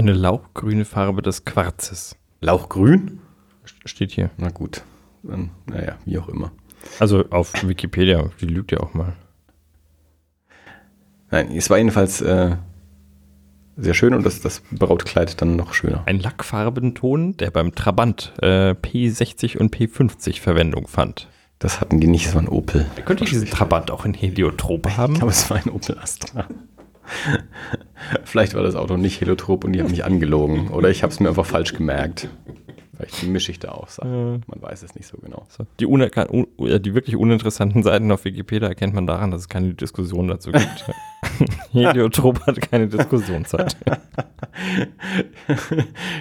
[0.00, 2.16] Eine lauchgrüne Farbe des Quarzes.
[2.40, 3.18] Lauchgrün?
[3.84, 4.30] Steht hier.
[4.38, 4.82] Na gut.
[5.22, 6.52] Dann, naja, wie auch immer.
[6.98, 9.12] Also auf Wikipedia, die lügt ja auch mal.
[11.30, 12.56] Nein, es war jedenfalls äh,
[13.76, 16.02] sehr schön und das, das Brautkleid dann noch schöner.
[16.06, 21.28] Ein Lackfarbenton, der beim Trabant äh, P60 und P50 Verwendung fand.
[21.58, 22.86] Das hatten die nicht, es war ein Opel.
[23.04, 25.12] Könnte ich diesen Trabant auch in Heliotrop haben?
[25.12, 26.48] Ich glaube, es war ein Opel Astra.
[28.24, 30.68] Vielleicht war das Auto nicht Heliotrop und die haben mich angelogen.
[30.68, 32.28] Oder ich habe es mir einfach falsch gemerkt.
[32.96, 34.44] Vielleicht mische ich da auch Sachen.
[34.46, 35.46] Man weiß es nicht so genau.
[35.48, 35.66] So.
[35.80, 40.52] Die, die wirklich uninteressanten Seiten auf Wikipedia erkennt man daran, dass es keine Diskussion dazu
[40.52, 40.84] gibt.
[41.72, 43.76] Heliotrop hat keine Diskussionszeit.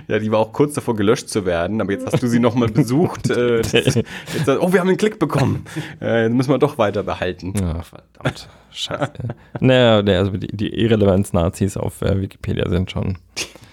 [0.07, 2.69] Ja, die war auch kurz davor gelöscht zu werden, aber jetzt hast du sie nochmal
[2.69, 3.30] besucht.
[3.30, 4.06] Äh, das- jetzt,
[4.48, 5.65] oh, wir haben einen Klick bekommen.
[6.02, 7.53] Äh, jetzt müssen wir doch weiter behalten.
[7.60, 8.48] Ja, verdammt.
[8.72, 9.11] Scheiße.
[9.60, 13.18] naja, also die, die Irrelevanz-Nazis auf äh, Wikipedia sind schon.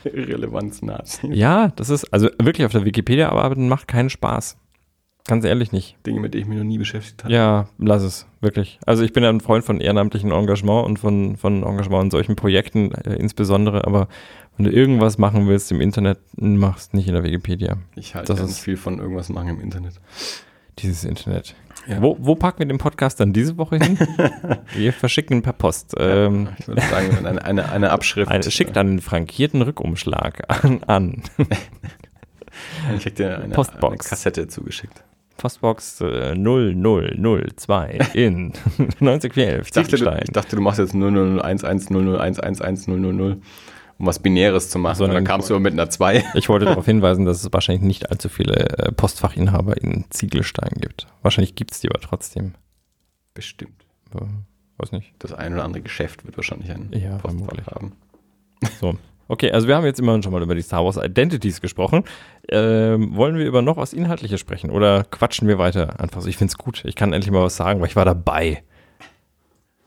[0.05, 1.29] Relevanz Nazi.
[1.33, 4.57] Ja, das ist, also wirklich auf der Wikipedia arbeiten macht keinen Spaß.
[5.29, 5.97] Ganz ehrlich nicht.
[6.07, 7.35] Dinge, mit denen ich mich noch nie beschäftigt habe.
[7.35, 8.79] Ja, lass es, wirklich.
[8.87, 12.37] Also ich bin ja ein Freund von ehrenamtlichem Engagement und von, von Engagement in solchen
[12.37, 14.09] Projekten äh, insbesondere, aber
[14.57, 17.77] wenn du irgendwas machen willst im Internet, machst nicht in der Wikipedia.
[17.97, 19.95] Ich halte Das ganz ist- viel von irgendwas machen im Internet.
[20.79, 21.55] Dieses Internet.
[21.89, 22.03] Ja.
[22.03, 23.99] Wo, wo packen wir den Podcast dann diese Woche hin?
[24.75, 25.95] wir verschicken ihn per Post.
[25.99, 28.31] Ähm, Ich würde sagen, eine, eine, eine Abschrift.
[28.31, 30.83] eine, schickt einen frankierten Rückumschlag an.
[30.85, 31.23] an.
[32.97, 33.87] Ich krieg dir eine, Postbox.
[34.07, 35.05] eine Kassette zugeschickt.
[35.37, 38.53] Postbox äh, 0002 in
[39.01, 40.23] 90411 Ich dachte, du, Ziegelstein.
[40.25, 43.37] ich dachte, du machst jetzt 001100111000,
[43.99, 44.97] um was Binäres zu machen.
[44.97, 46.25] So, dann kamst du aber mit einer 2.
[46.35, 51.07] Ich wollte darauf hinweisen, dass es wahrscheinlich nicht allzu viele äh, Postfachinhaber in Ziegelstein gibt.
[51.23, 52.55] Wahrscheinlich gibt es die aber trotzdem.
[53.35, 53.85] Bestimmt.
[54.15, 54.21] Äh,
[54.79, 55.13] weiß nicht.
[55.19, 57.93] Das ein oder andere Geschäft wird wahrscheinlich ein Ja, Postfach haben.
[58.81, 58.97] So.
[59.29, 62.05] Okay, also wir haben jetzt immerhin schon mal über die Star Wars Identities gesprochen.
[62.49, 65.99] Ähm, wollen wir über noch was Inhaltliches sprechen oder quatschen wir weiter?
[65.99, 66.85] Einfach so, ich finde es gut.
[66.85, 68.63] Ich kann endlich mal was sagen, weil ich war dabei.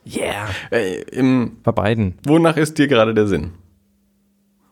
[0.05, 0.47] Yeah.
[0.71, 2.15] Äh, im, Bei beiden.
[2.25, 3.51] wonach ist dir gerade der Sinn?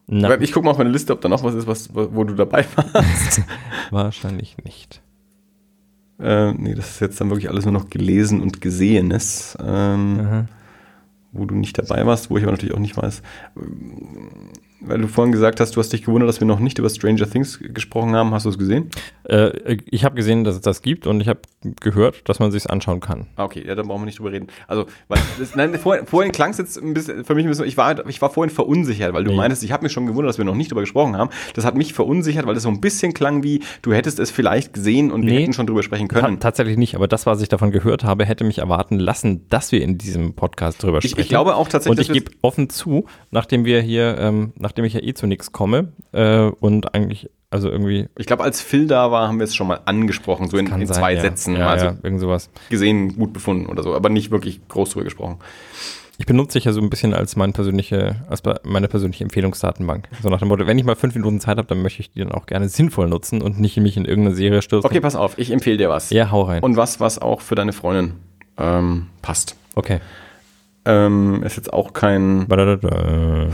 [0.08, 2.24] Na, Weil Ich gucke mal auf meine Liste, ob da noch was ist, was, wo
[2.24, 3.42] du dabei warst.
[3.92, 5.02] wahrscheinlich nicht.
[6.20, 9.58] äh, nee, das ist jetzt dann wirklich alles nur noch gelesen und gesehenes.
[9.62, 10.46] Ähm, Aha.
[11.32, 13.22] Wo du nicht dabei warst, wo ich aber natürlich auch nicht weiß.
[14.80, 17.28] Weil du vorhin gesagt hast, du hast dich gewundert, dass wir noch nicht über Stranger
[17.30, 18.32] Things gesprochen haben.
[18.32, 18.90] Hast du es gesehen?
[19.24, 21.40] Äh, ich habe gesehen, dass es das gibt und ich habe
[21.82, 23.26] gehört, dass man sich anschauen kann.
[23.38, 24.48] Ah, okay, ja, dann brauchen wir nicht drüber reden.
[24.68, 27.66] Also, weil das, nein, vorhin, vorhin klang es jetzt ein bisschen, für mich ein bisschen,
[27.66, 29.38] ich war, ich war vorhin verunsichert, weil du Nee.
[29.38, 31.32] meintest, ich habe mich schon gewundert, dass wir noch nicht drüber gesprochen haben.
[31.56, 34.74] Das hat mich verunsichert, weil das so ein bisschen klang wie, du hättest es vielleicht
[34.74, 35.42] gesehen und wir Nee.
[35.42, 36.40] hätten schon drüber sprechen können.
[36.40, 39.82] tatsächlich nicht, aber das, was ich davon gehört habe, hätte mich erwarten lassen, dass wir
[39.82, 41.22] in diesem Podcast drüber Ich- sprechen.
[41.24, 44.84] ich glaube auch tatsächlich, Und ich wir- gebe offen zu, nachdem wir hier, ähm, nachdem
[44.84, 48.86] ich ja eh zu nichts komme äh, und eigentlich Also irgendwie Ich glaube, als Phil
[48.86, 51.22] da war, haben wir es schon mal angesprochen, so in, in sein, zwei ja.
[51.22, 51.56] Sätzen.
[51.56, 52.50] Ja, also ja, irgend sowas.
[52.70, 55.38] gesehen, gut befunden oder so, aber nicht wirklich groß drüber gesprochen.
[56.18, 60.10] Ich benutze dich ja so ein bisschen als, mein persönliche, als meine persönliche Empfehlungsdatenbank.
[60.22, 62.20] So nach dem Motto, wenn ich mal fünf Minuten Zeit habe, dann möchte ich die
[62.20, 64.86] dann auch gerne sinnvoll nutzen und nicht mich in irgendeine Serie stürzen.
[64.86, 66.10] Okay, pass auf, ich empfehle dir was.
[66.10, 66.62] Ja, hau rein.
[66.62, 68.16] Und was, was auch für deine Freundin
[68.58, 69.56] ähm, passt.
[69.76, 70.02] okay.
[70.84, 73.48] Ähm, ist jetzt auch kein, Badadada.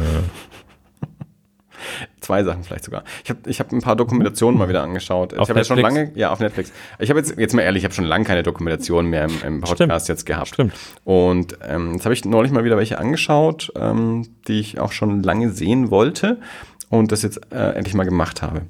[2.23, 3.03] Zwei Sachen vielleicht sogar.
[3.23, 5.33] Ich habe ich hab ein paar Dokumentationen mal wieder angeschaut.
[5.33, 6.71] Auf ich habe ja schon lange, ja, auf Netflix.
[6.99, 9.61] Ich habe jetzt, jetzt mal ehrlich, ich habe schon lange keine Dokumentation mehr im, im
[9.61, 10.49] Podcast jetzt gehabt.
[10.49, 10.73] Stimmt.
[11.03, 15.23] Und ähm, jetzt habe ich neulich mal wieder welche angeschaut, ähm, die ich auch schon
[15.23, 16.39] lange sehen wollte
[16.89, 18.61] und das jetzt äh, endlich mal gemacht habe.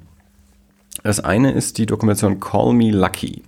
[1.02, 3.42] Das eine ist die Dokumentation Call Me Lucky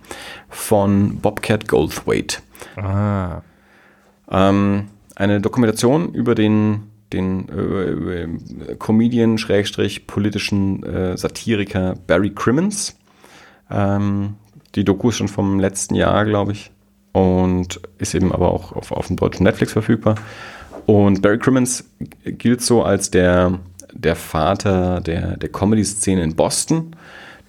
[0.49, 2.41] von Bobcat Goldthwait.
[2.75, 3.41] Ah.
[4.29, 12.97] Ähm, eine Dokumentation über den, den äh, äh, Comedian, Schrägstrich, politischen äh, Satiriker Barry Crimmins.
[13.71, 14.35] Ähm,
[14.75, 16.71] die Doku ist schon vom letzten Jahr, glaube ich.
[17.13, 20.15] Und ist eben aber auch auf, auf dem deutschen Netflix verfügbar.
[20.85, 21.89] Und Barry Crimmins
[22.23, 23.59] gilt so als der,
[23.93, 26.95] der Vater der, der Comedy-Szene in Boston,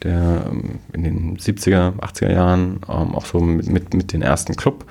[0.03, 4.57] der ähm, in den 70er, 80er Jahren ähm, auch so mit, mit, mit den ersten
[4.57, 4.87] Club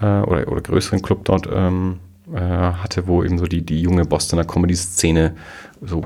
[0.00, 1.98] äh, oder, oder größeren Club dort ähm,
[2.34, 5.34] äh, hatte, wo eben so die, die junge Bostoner Comedy-Szene
[5.80, 6.04] so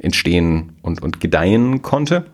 [0.00, 2.26] entstehen und, und gedeihen konnte.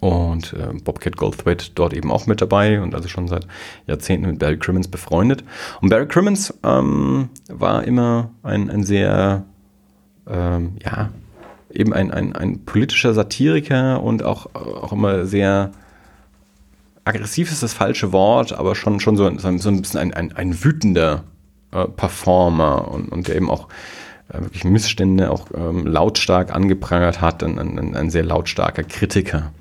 [0.00, 3.46] Und äh, Bobcat Goldthwait dort eben auch mit dabei und also schon seit
[3.86, 5.44] Jahrzehnten mit Barry Crimmins befreundet.
[5.80, 9.44] Und Barry Crimmins ähm, war immer ein, ein sehr,
[10.28, 11.10] ähm, ja,
[11.72, 15.72] eben ein, ein, ein politischer Satiriker und auch, auch immer sehr
[17.04, 20.64] aggressiv ist das falsche Wort, aber schon, schon so, so ein bisschen ein, ein, ein
[20.64, 21.24] wütender
[21.72, 23.68] äh, Performer und, und der eben auch
[24.28, 29.52] äh, wirklich Missstände auch ähm, lautstark angeprangert hat, ein, ein, ein sehr lautstarker Kritiker.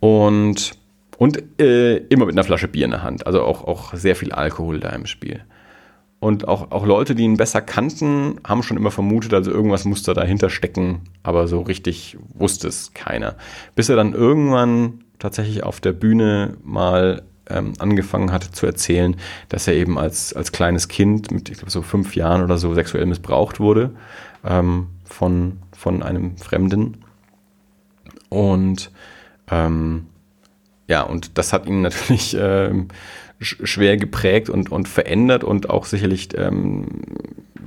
[0.00, 0.72] Und,
[1.16, 4.32] und äh, immer mit einer Flasche Bier in der Hand, also auch, auch sehr viel
[4.32, 5.42] Alkohol da im Spiel.
[6.20, 10.04] Und auch, auch Leute, die ihn besser kannten, haben schon immer vermutet, also irgendwas muss
[10.04, 13.34] da dahinter stecken, aber so richtig wusste es keiner.
[13.74, 17.22] Bis er dann irgendwann tatsächlich auf der Bühne mal
[17.52, 19.16] ähm, angefangen hatte zu erzählen,
[19.48, 22.74] dass er eben als, als kleines Kind mit, ich glaube, so fünf Jahren oder so
[22.74, 23.90] sexuell missbraucht wurde
[24.44, 27.04] ähm, von, von einem Fremden.
[28.28, 28.90] Und
[29.50, 30.06] ähm,
[30.88, 32.88] ja, und das hat ihn natürlich ähm,
[33.40, 36.86] sch schwer geprägt und, und verändert und auch sicherlich ähm,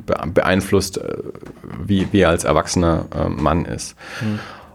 [0.06, 1.18] be beeinflusst, äh,
[1.86, 3.96] wie, wie er als erwachsener äh, Mann ist.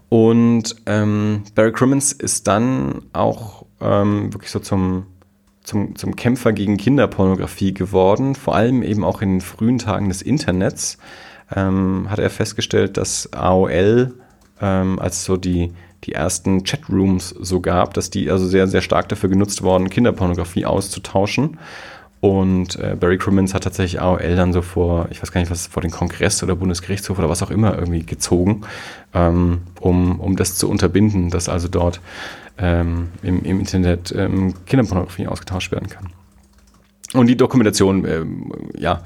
[0.09, 5.07] Und ähm, Barry Crimmins ist dann auch ähm, wirklich so zum,
[5.63, 10.21] zum, zum Kämpfer gegen Kinderpornografie geworden, vor allem eben auch in den frühen Tagen des
[10.21, 10.97] Internets.
[11.53, 14.13] Ähm, hat er festgestellt, dass AOL,
[14.61, 19.09] ähm, als so die, die ersten Chatrooms so gab, dass die also sehr, sehr stark
[19.09, 21.59] dafür genutzt worden, Kinderpornografie auszutauschen.
[22.21, 25.65] Und äh, Barry Crimmins hat tatsächlich AOL dann so vor, ich weiß gar nicht, was
[25.65, 28.61] vor den Kongress oder Bundesgerichtshof oder was auch immer irgendwie gezogen,
[29.13, 31.99] ähm, um, um das zu unterbinden, dass also dort
[32.59, 36.09] ähm, im, im Internet ähm, Kinderpornografie ausgetauscht werden kann.
[37.13, 39.01] Und die Dokumentation, ähm, ja,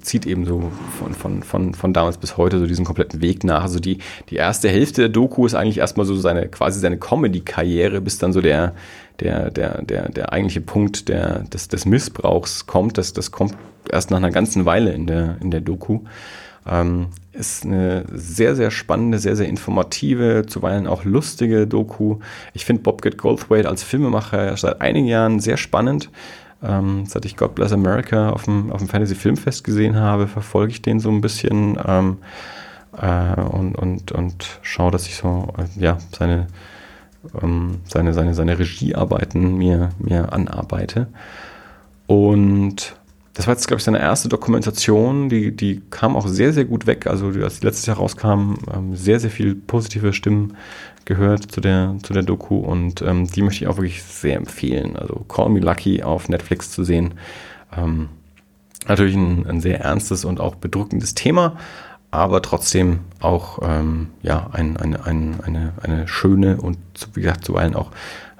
[0.00, 3.62] zieht eben so von, von, von, von damals bis heute so diesen kompletten Weg nach.
[3.62, 3.98] Also die,
[4.28, 8.32] die erste Hälfte der Doku ist eigentlich erstmal so seine, quasi seine Comedy-Karriere, bis dann
[8.32, 8.74] so der,
[9.20, 12.98] der, der, der, der eigentliche Punkt der, des, des Missbrauchs kommt.
[12.98, 13.54] Das, das kommt
[13.90, 16.00] erst nach einer ganzen Weile in der, in der Doku.
[16.66, 22.18] Ähm, ist eine sehr, sehr spannende, sehr, sehr informative, zuweilen auch lustige Doku.
[22.52, 26.10] Ich finde Bobcat Goldthwait als Filmemacher seit einigen Jahren sehr spannend.
[26.62, 30.72] Ähm, seit ich God Bless America auf dem, auf dem Fantasy Filmfest gesehen habe, verfolge
[30.72, 32.18] ich den so ein bisschen ähm,
[33.00, 36.48] äh, und, und, und schaue, dass ich so äh, ja, seine,
[37.42, 41.08] ähm, seine, seine, seine Regiearbeiten mir, mir anarbeite.
[42.06, 42.96] Und
[43.34, 46.86] das war jetzt, glaube ich, seine erste Dokumentation, die, die kam auch sehr, sehr gut
[46.86, 47.06] weg.
[47.06, 50.56] Also, als die letztes Jahr rauskam, ähm, sehr, sehr viel positive Stimmen
[51.04, 54.96] gehört zu der, zu der Doku und ähm, die möchte ich auch wirklich sehr empfehlen.
[54.96, 57.14] Also, Call Me Lucky auf Netflix zu sehen.
[57.76, 58.08] Ähm,
[58.88, 61.56] natürlich ein, ein sehr ernstes und auch bedrückendes Thema,
[62.10, 66.78] aber trotzdem auch ähm, ja, ein, eine, ein, eine, eine schöne und
[67.14, 67.90] wie gesagt zuweilen auch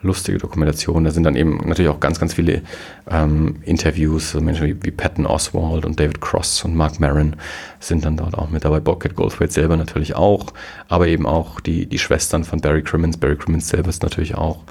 [0.03, 1.05] lustige Dokumentation.
[1.05, 2.63] Da sind dann eben natürlich auch ganz, ganz viele
[3.09, 7.37] ähm, Interviews, so Menschen wie, wie Patton Oswald und David Cross und Mark Maron
[7.81, 8.81] sind dann dort auch mit dabei.
[8.81, 10.47] Bobcat Goldthwait selber natürlich auch,
[10.89, 13.19] aber eben auch die, die Schwestern von Barry Crimmins.
[13.19, 14.65] Barry Crimmins selber ist natürlich auch.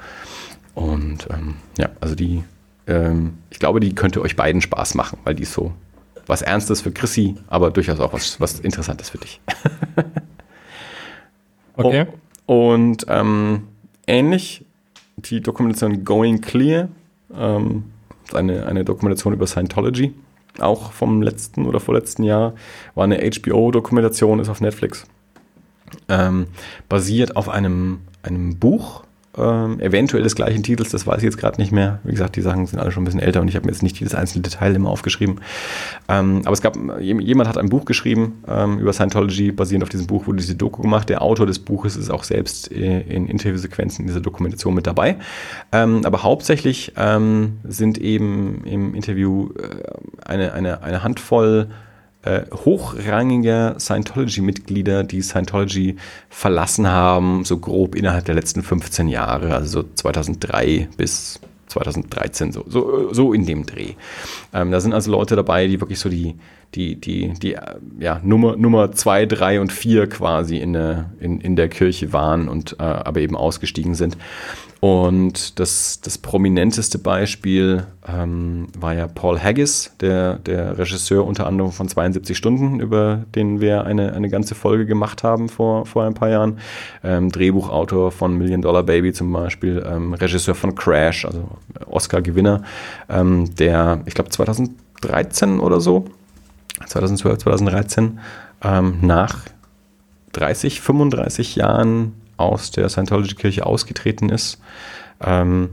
[0.74, 2.42] Und ähm, ja, also die,
[2.86, 5.72] ähm, ich glaube, die könnte euch beiden Spaß machen, weil die so
[6.30, 9.40] was Ernstes für Chrissy, aber durchaus auch was, was Interessantes für dich.
[11.76, 12.06] Okay.
[12.46, 13.68] Oh, Und ähm,
[14.06, 14.66] ähnlich
[15.16, 16.88] die Dokumentation Going Clear,
[17.34, 17.84] ähm,
[18.34, 20.12] eine, eine Dokumentation über Scientology,
[20.58, 22.54] auch vom letzten oder vorletzten Jahr,
[22.94, 25.06] war eine HBO-Dokumentation, ist auf Netflix.
[26.08, 26.48] Ähm,
[26.88, 29.04] basiert auf einem, einem Buch
[29.38, 32.00] ähm, eventuell des gleichen Titels, das weiß ich jetzt gerade nicht mehr.
[32.02, 33.82] Wie gesagt, die Sachen sind alle schon ein bisschen älter und ich habe mir jetzt
[33.82, 35.40] nicht jedes einzelne Detail immer aufgeschrieben.
[36.08, 40.08] Ähm, aber es gab, jemand hat ein Buch geschrieben ähm, über Scientology, basierend auf diesem
[40.08, 41.08] Buch wurde diese Doku gemacht.
[41.08, 45.16] Der Autor des Buches ist auch selbst äh, in Interviewsequenzen in dieser Dokumentation mit dabei.
[45.70, 51.68] Ähm, aber hauptsächlich ähm, sind eben im Interview äh, eine, eine, eine Handvoll
[52.22, 55.96] äh, hochrangiger Scientology-Mitglieder, die Scientology
[56.28, 61.40] verlassen haben, so grob innerhalb der letzten 15 Jahre, also so 2003 bis
[61.70, 63.94] 2013, so, so, so in dem Dreh.
[64.52, 66.34] Ähm, da sind also Leute dabei, die wirklich so die,
[66.74, 71.40] die, die, die äh, ja, Nummer, Nummer zwei, drei und vier quasi in der, in,
[71.40, 74.16] in der Kirche waren und äh, aber eben ausgestiegen sind.
[74.80, 81.70] Und das, das prominenteste Beispiel ähm, war ja Paul Haggis, der, der Regisseur unter anderem
[81.70, 86.14] von 72 Stunden, über den wir eine, eine ganze Folge gemacht haben vor, vor ein
[86.14, 86.58] paar Jahren.
[87.04, 91.46] Ähm, Drehbuchautor von Million Dollar Baby zum Beispiel, ähm, Regisseur von Crash, also
[91.84, 92.62] Oscar-Gewinner,
[93.10, 96.06] ähm, der, ich glaube, 2013 oder so,
[96.86, 98.18] 2012, 2013,
[98.64, 99.40] ähm, nach
[100.32, 104.58] 30, 35 Jahren aus der Scientology-Kirche ausgetreten ist.
[105.20, 105.70] Ähm,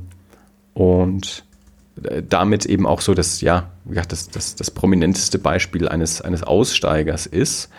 [0.74, 1.44] und
[2.04, 7.26] äh, damit eben auch so das, ja, das, das, das prominenteste Beispiel eines, eines Aussteigers
[7.26, 7.70] ist.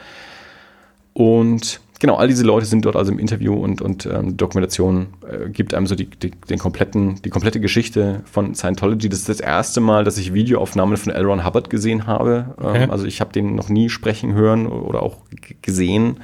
[1.12, 5.48] Und genau, all diese Leute sind dort also im Interview und, und ähm, Dokumentation äh,
[5.50, 9.08] gibt einem so die, die, den kompletten, die komplette Geschichte von Scientology.
[9.08, 11.24] Das ist das erste Mal, dass ich Videoaufnahmen von L.
[11.24, 12.54] Ron Hubbard gesehen habe.
[12.58, 12.86] Ähm, okay.
[12.90, 15.18] Also ich habe den noch nie sprechen hören oder auch
[15.62, 16.18] gesehen.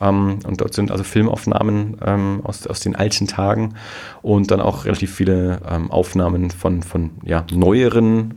[0.00, 3.74] Ähm, und dort sind also Filmaufnahmen ähm, aus, aus den alten Tagen
[4.22, 8.34] und dann auch relativ viele ähm, Aufnahmen von, von ja, neueren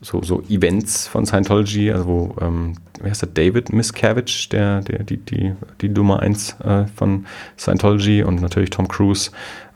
[0.00, 5.02] so, so Events von Scientology, also wo, ähm, wie heißt der, David Miscavige, der, der,
[5.04, 7.26] die, die, die Nummer 1 äh, von
[7.58, 9.30] Scientology und natürlich Tom Cruise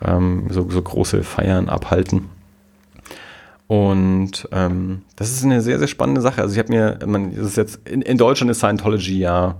[0.04, 2.28] ähm, so, so große Feiern abhalten.
[3.66, 6.42] Und ähm, das ist eine sehr, sehr spannende Sache.
[6.42, 9.56] Also ich habe mir, man, das ist jetzt, in, in Deutschland ist Scientology ja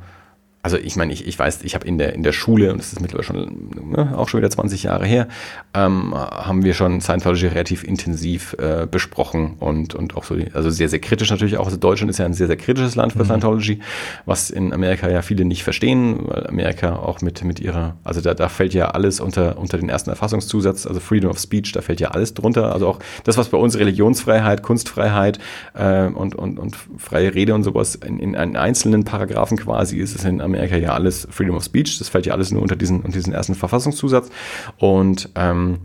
[0.65, 2.95] also ich meine, ich, ich weiß, ich habe in der, in der Schule, und das
[2.95, 5.29] ist mittlerweile schon ne, auch schon wieder 20 Jahre her,
[5.75, 10.89] ähm, haben wir schon Scientology relativ intensiv äh, besprochen und, und auch so, also sehr,
[10.89, 11.67] sehr kritisch natürlich auch.
[11.67, 13.27] Also Deutschland ist ja ein sehr, sehr kritisches Land für mhm.
[13.27, 13.81] Scientology,
[14.25, 18.33] was in Amerika ja viele nicht verstehen, weil Amerika auch mit, mit ihrer, also da,
[18.33, 22.01] da fällt ja alles unter, unter den ersten Erfassungszusatz, also Freedom of Speech, da fällt
[22.01, 22.73] ja alles drunter.
[22.73, 25.39] Also auch das, was bei uns Religionsfreiheit, Kunstfreiheit
[25.75, 30.25] äh, und, und, und freie Rede und sowas in, in einzelnen Paragraphen quasi ist, ist
[30.25, 32.99] in Amerika Amerika ja alles Freedom of Speech, das fällt ja alles nur unter diesen,
[33.03, 34.31] unter diesen ersten Verfassungszusatz.
[34.79, 35.79] Und ähm,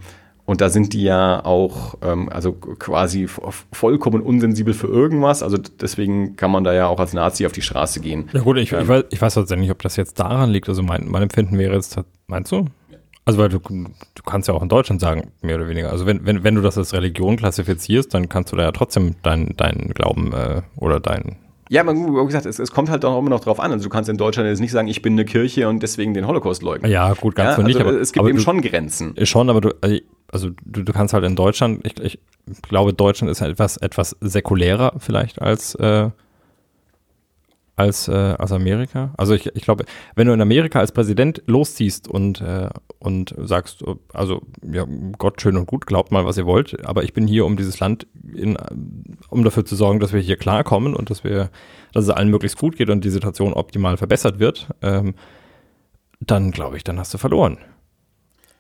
[0.49, 3.27] und da sind die ja auch ähm, also quasi
[3.71, 5.43] vollkommen unsensibel für irgendwas.
[5.43, 8.31] Also deswegen kann man da ja auch als Nazi auf die Straße gehen.
[8.33, 10.67] Ja gut, ich, ähm, ich weiß, ich weiß tatsächlich nicht, ob das jetzt daran liegt.
[10.67, 12.65] Also mein, mein Empfinden wäre jetzt, meinst du?
[13.25, 15.91] Also weil du, du kannst ja auch in Deutschland sagen, mehr oder weniger.
[15.91, 19.17] Also wenn, wenn, wenn du das als Religion klassifizierst, dann kannst du da ja trotzdem
[19.21, 21.35] deinen dein Glauben äh, oder dein
[21.69, 23.71] ja, man, wie gesagt, es, es, kommt halt auch immer noch drauf an.
[23.71, 26.25] Also du kannst in Deutschland jetzt nicht sagen, ich bin eine Kirche und deswegen den
[26.25, 26.91] Holocaust leugnen.
[26.91, 27.77] Ja, gut, ganz ja, so nicht.
[27.77, 29.13] Also aber, es gibt aber eben du, schon Grenzen.
[29.23, 29.69] Schon, aber du,
[30.31, 32.19] also du, du kannst halt in Deutschland, ich, ich
[32.63, 36.09] glaube, Deutschland ist halt etwas, etwas säkulärer vielleicht als äh,
[37.80, 39.14] als, äh, als Amerika.
[39.15, 42.69] Also ich, ich glaube, wenn du in Amerika als Präsident losziehst und, äh,
[42.99, 44.85] und sagst, also ja,
[45.18, 47.80] Gott schön und gut, glaubt mal, was ihr wollt, aber ich bin hier, um dieses
[47.80, 48.57] Land, in,
[49.30, 51.51] um dafür zu sorgen, dass wir hier klarkommen und dass wir,
[51.93, 55.15] dass es allen möglichst gut geht und die Situation optimal verbessert wird, ähm,
[56.19, 57.60] dann glaube ich, dann hast du verloren.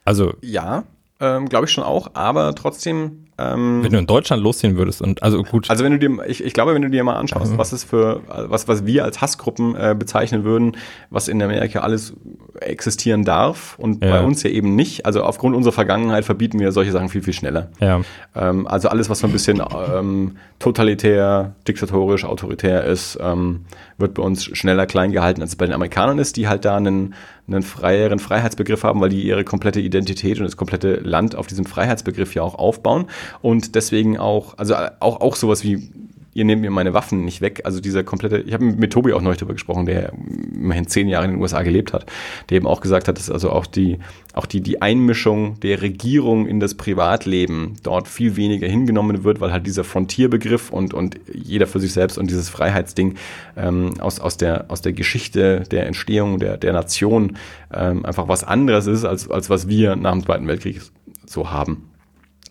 [0.05, 0.85] Also ja,
[1.19, 5.23] ähm, glaube ich schon auch, aber trotzdem ähm, wenn du in Deutschland losziehen würdest und
[5.23, 5.69] also gut.
[5.69, 7.57] Also wenn du dir, ich, ich glaube, wenn du dir mal anschaust, mhm.
[7.57, 10.75] was es für, was, was wir als Hassgruppen äh, bezeichnen würden,
[11.09, 12.13] was in Amerika alles
[12.61, 14.11] existieren darf und ja.
[14.11, 15.05] bei uns ja eben nicht.
[15.05, 17.69] Also aufgrund unserer Vergangenheit verbieten wir solche Sachen viel, viel schneller.
[17.79, 18.01] Ja.
[18.35, 19.61] Ähm, also alles, was so ein bisschen
[19.93, 23.65] ähm, totalitär, diktatorisch, autoritär ist, ähm,
[23.97, 26.77] wird bei uns schneller klein gehalten, als es bei den Amerikanern ist, die halt da
[26.77, 27.13] einen,
[27.47, 31.65] einen freieren Freiheitsbegriff haben, weil die ihre komplette Identität und das komplette Land auf diesem
[31.65, 33.05] Freiheitsbegriff ja auch aufbauen
[33.41, 35.89] und deswegen auch, also auch, auch sowas wie
[36.33, 37.61] ihr nehmt mir meine Waffen nicht weg.
[37.63, 40.13] Also dieser komplette, ich habe mit Tobi auch neulich darüber gesprochen, der
[40.53, 42.05] immerhin zehn Jahre in den USA gelebt hat,
[42.49, 43.99] der eben auch gesagt hat, dass also auch die,
[44.33, 49.51] auch die, die Einmischung der Regierung in das Privatleben dort viel weniger hingenommen wird, weil
[49.51, 53.15] halt dieser Frontierbegriff und, und jeder für sich selbst und dieses Freiheitsding
[53.57, 57.37] ähm, aus, aus, der, aus der Geschichte der Entstehung der, der Nation
[57.73, 60.81] ähm, einfach was anderes ist, als, als was wir nach dem Zweiten Weltkrieg
[61.25, 61.89] so haben.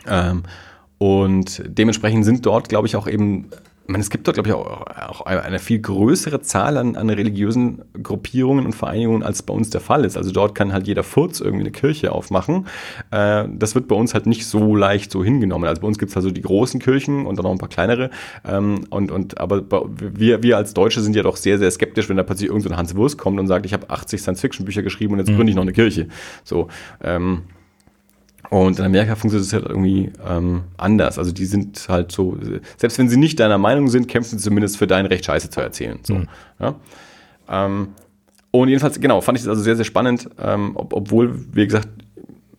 [0.07, 0.43] Ähm,
[0.99, 3.47] und dementsprechend sind dort, glaube ich, auch eben,
[3.89, 7.09] ich meine, es gibt dort, glaube ich, auch, auch eine viel größere Zahl an, an
[7.09, 10.17] religiösen Gruppierungen und Vereinigungen, als bei uns der Fall ist.
[10.17, 12.67] Also dort kann halt jeder Furz irgendwie eine Kirche aufmachen.
[13.13, 15.69] Äh, das wird bei uns halt nicht so leicht so hingenommen.
[15.69, 18.11] Also bei uns gibt es also die großen Kirchen und dann noch ein paar kleinere.
[18.45, 22.17] Ähm, und, und aber wir, wir als Deutsche sind ja doch sehr, sehr skeptisch, wenn
[22.17, 25.21] da plötzlich irgendein so Hans Wurst kommt und sagt, ich habe 80 Science-Fiction-Bücher geschrieben und
[25.21, 25.37] jetzt mhm.
[25.37, 26.09] gründe ich noch eine Kirche.
[26.43, 26.69] So,
[27.03, 27.45] ähm,
[28.51, 31.19] und in Amerika funktioniert es halt irgendwie ähm, anders.
[31.19, 32.37] Also die sind halt so,
[32.77, 35.61] selbst wenn sie nicht deiner Meinung sind, kämpfen sie zumindest für dein Recht, Scheiße zu
[35.61, 35.99] erzählen.
[36.03, 36.29] So, mhm.
[36.59, 36.75] ja?
[37.49, 37.89] ähm,
[38.51, 41.89] und jedenfalls, genau, fand ich das also sehr, sehr spannend, ähm, ob, obwohl, wie gesagt,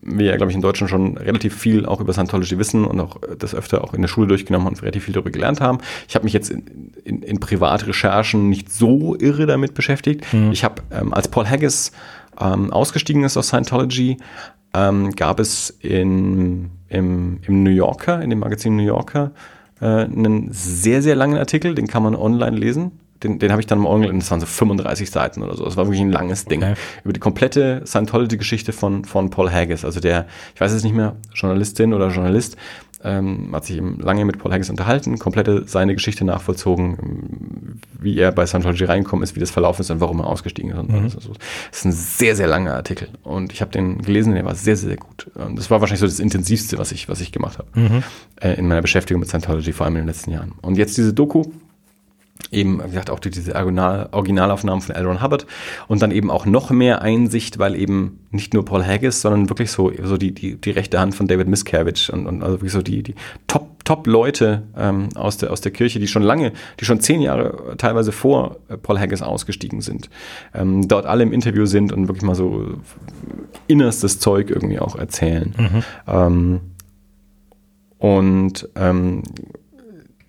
[0.01, 3.17] wir ja, glaube ich, in Deutschland schon relativ viel auch über Scientology wissen und auch
[3.37, 5.79] das öfter auch in der Schule durchgenommen und relativ viel darüber gelernt haben.
[6.07, 10.31] Ich habe mich jetzt in, in, in Privatrecherchen nicht so irre damit beschäftigt.
[10.33, 10.51] Mhm.
[10.51, 11.91] Ich habe, ähm, als Paul Haggis
[12.39, 14.17] ähm, ausgestiegen ist aus Scientology,
[14.73, 19.31] ähm, gab es in, im, im New Yorker, in dem Magazin New Yorker,
[19.81, 22.91] äh, einen sehr, sehr langen Artikel, den kann man online lesen.
[23.23, 25.65] Den, den habe ich dann mal das waren so 35 Seiten oder so.
[25.65, 26.63] Das war wirklich ein langes Ding.
[26.63, 26.75] Okay.
[27.03, 29.83] Über die komplette Scientology-Geschichte von, von Paul Haggis.
[29.83, 30.25] Also der,
[30.55, 32.55] ich weiß es nicht mehr, Journalistin oder Journalist,
[33.03, 38.31] ähm, hat sich eben lange mit Paul Haggis unterhalten, komplette seine Geschichte nachvollzogen, wie er
[38.31, 40.89] bei Scientology reingekommen ist, wie das verlaufen ist und warum er ausgestiegen ist.
[40.89, 41.03] Mhm.
[41.03, 41.25] Das
[41.71, 43.07] ist ein sehr, sehr langer Artikel.
[43.23, 45.31] Und ich habe den gelesen, der war sehr, sehr gut.
[45.55, 48.03] Das war wahrscheinlich so das Intensivste, was ich, was ich gemacht habe mhm.
[48.41, 50.53] äh, in meiner Beschäftigung mit Scientology, vor allem in den letzten Jahren.
[50.61, 51.45] Und jetzt diese Doku,
[52.51, 55.05] eben, wie gesagt, auch diese Original, Originalaufnahmen von L.
[55.05, 55.45] Ron Hubbard
[55.87, 59.71] und dann eben auch noch mehr Einsicht, weil eben nicht nur Paul Haggis, sondern wirklich
[59.71, 62.81] so, so die, die, die rechte Hand von David Miscavige und, und also wirklich so
[62.81, 63.15] die, die
[63.47, 67.75] Top, Top-Leute ähm, aus, der, aus der Kirche, die schon lange, die schon zehn Jahre
[67.77, 70.09] teilweise vor äh, Paul Haggis ausgestiegen sind,
[70.53, 72.77] ähm, dort alle im Interview sind und wirklich mal so
[73.67, 75.53] innerstes Zeug irgendwie auch erzählen.
[75.57, 75.83] Mhm.
[76.07, 76.61] Ähm,
[77.99, 79.23] und ähm,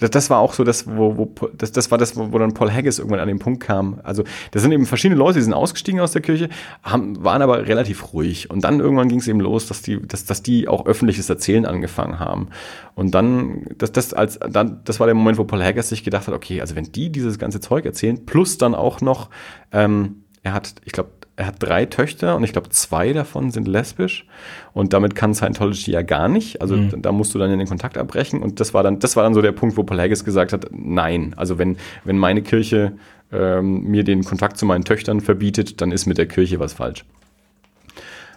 [0.01, 2.55] das, das war auch so, das, wo, wo, das, das war das, wo, wo dann
[2.55, 4.01] Paul Haggis irgendwann an den Punkt kam.
[4.03, 6.49] Also, das sind eben verschiedene Leute, die sind ausgestiegen aus der Kirche,
[6.83, 8.51] haben, waren aber relativ ruhig.
[8.51, 11.67] Und dann irgendwann ging es eben los, dass die, dass, dass die auch öffentliches Erzählen
[11.67, 12.49] angefangen haben.
[12.95, 16.27] Und dann, das, das, als, dann, das war der Moment, wo Paul Haggis sich gedacht
[16.27, 19.29] hat, okay, also wenn die dieses ganze Zeug erzählen, plus dann auch noch,
[19.71, 21.11] ähm, er hat, ich glaube,
[21.41, 24.27] er hat drei Töchter und ich glaube, zwei davon sind lesbisch.
[24.75, 26.61] Und damit kann Scientology ja gar nicht.
[26.61, 27.01] Also mhm.
[27.01, 28.43] da musst du dann in den Kontakt abbrechen.
[28.43, 30.67] Und das war dann, das war dann so der Punkt, wo Paul Haggis gesagt hat,
[30.71, 31.33] nein.
[31.39, 32.93] Also wenn, wenn meine Kirche
[33.33, 37.07] ähm, mir den Kontakt zu meinen Töchtern verbietet, dann ist mit der Kirche was falsch.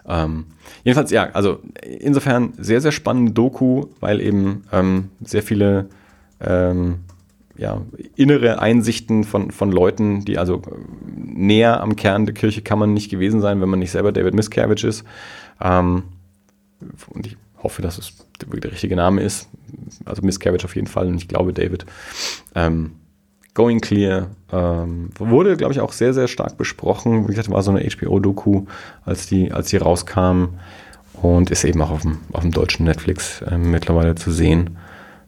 [0.07, 0.45] Ähm,
[0.85, 5.89] jedenfalls, ja, also insofern sehr, sehr spannende Doku, weil eben ähm, sehr viele
[6.39, 6.99] ähm,
[7.57, 7.81] ja,
[8.15, 10.61] innere Einsichten von, von Leuten, die also
[11.15, 14.33] näher am Kern der Kirche kann man nicht gewesen sein, wenn man nicht selber David
[14.33, 15.03] Miscavige ist.
[15.61, 16.03] Ähm,
[17.09, 19.49] und ich hoffe, dass es der richtige Name ist.
[20.05, 21.85] Also Miscavige auf jeden Fall und ich glaube David.
[22.55, 22.93] Ähm,
[23.53, 27.27] Going Clear ähm, wurde, glaube ich, auch sehr, sehr stark besprochen.
[27.27, 28.65] Wie gesagt, war so eine HBO-Doku,
[29.05, 30.55] als die, als die rauskam
[31.21, 34.77] und ist eben auch auf dem, auf dem deutschen Netflix äh, mittlerweile zu sehen.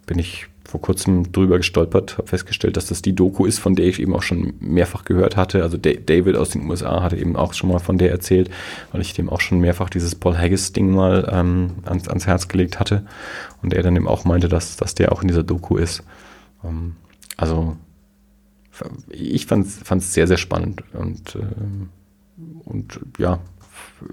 [0.08, 3.86] Bin ich vor kurzem drüber gestolpert, habe festgestellt, dass das die Doku ist, von der
[3.86, 5.64] ich eben auch schon mehrfach gehört hatte.
[5.64, 8.50] Also David aus den USA hatte eben auch schon mal von der erzählt,
[8.92, 12.78] weil ich dem auch schon mehrfach dieses Paul Haggis-Ding mal ähm, ans, ans, Herz gelegt
[12.78, 13.06] hatte.
[13.64, 16.04] Und er dann eben auch meinte, dass, dass der auch in dieser Doku ist.
[16.62, 16.98] Ähm,
[17.38, 17.78] also
[19.08, 23.40] ich fand es sehr, sehr spannend und, äh, und ja,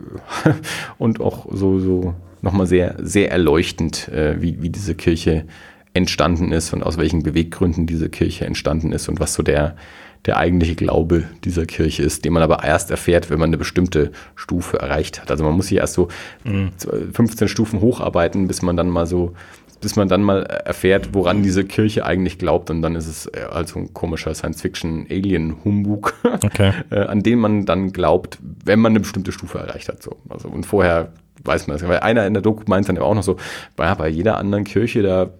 [0.99, 5.45] und auch so, so nochmal sehr, sehr erleuchtend, äh, wie, wie diese Kirche
[5.95, 9.77] entstanden ist und aus welchen Beweggründen diese Kirche entstanden ist und was so der,
[10.25, 14.13] der eigentliche Glaube dieser Kirche ist, den man aber erst erfährt, wenn man eine bestimmte
[14.35, 15.31] Stufe erreicht hat.
[15.31, 16.09] Also man muss sich erst so
[16.45, 16.71] mhm.
[17.13, 19.35] 15 Stufen hocharbeiten, bis man dann mal so,
[19.81, 23.81] bis man dann mal erfährt, woran diese Kirche eigentlich glaubt und dann ist es also
[23.81, 26.15] ein komischer Science-Fiction-Alien-Humbug,
[26.45, 26.73] okay.
[26.91, 30.03] Äh, an den man dann glaubt, wenn man eine bestimmte Stufe erreicht hat.
[30.03, 30.17] So.
[30.29, 31.13] Also, und vorher
[31.45, 31.87] weiß man das.
[31.87, 33.37] Weil einer in der Doku meint dann auch noch so,
[33.79, 35.31] ja, bei jeder anderen Kirche, da,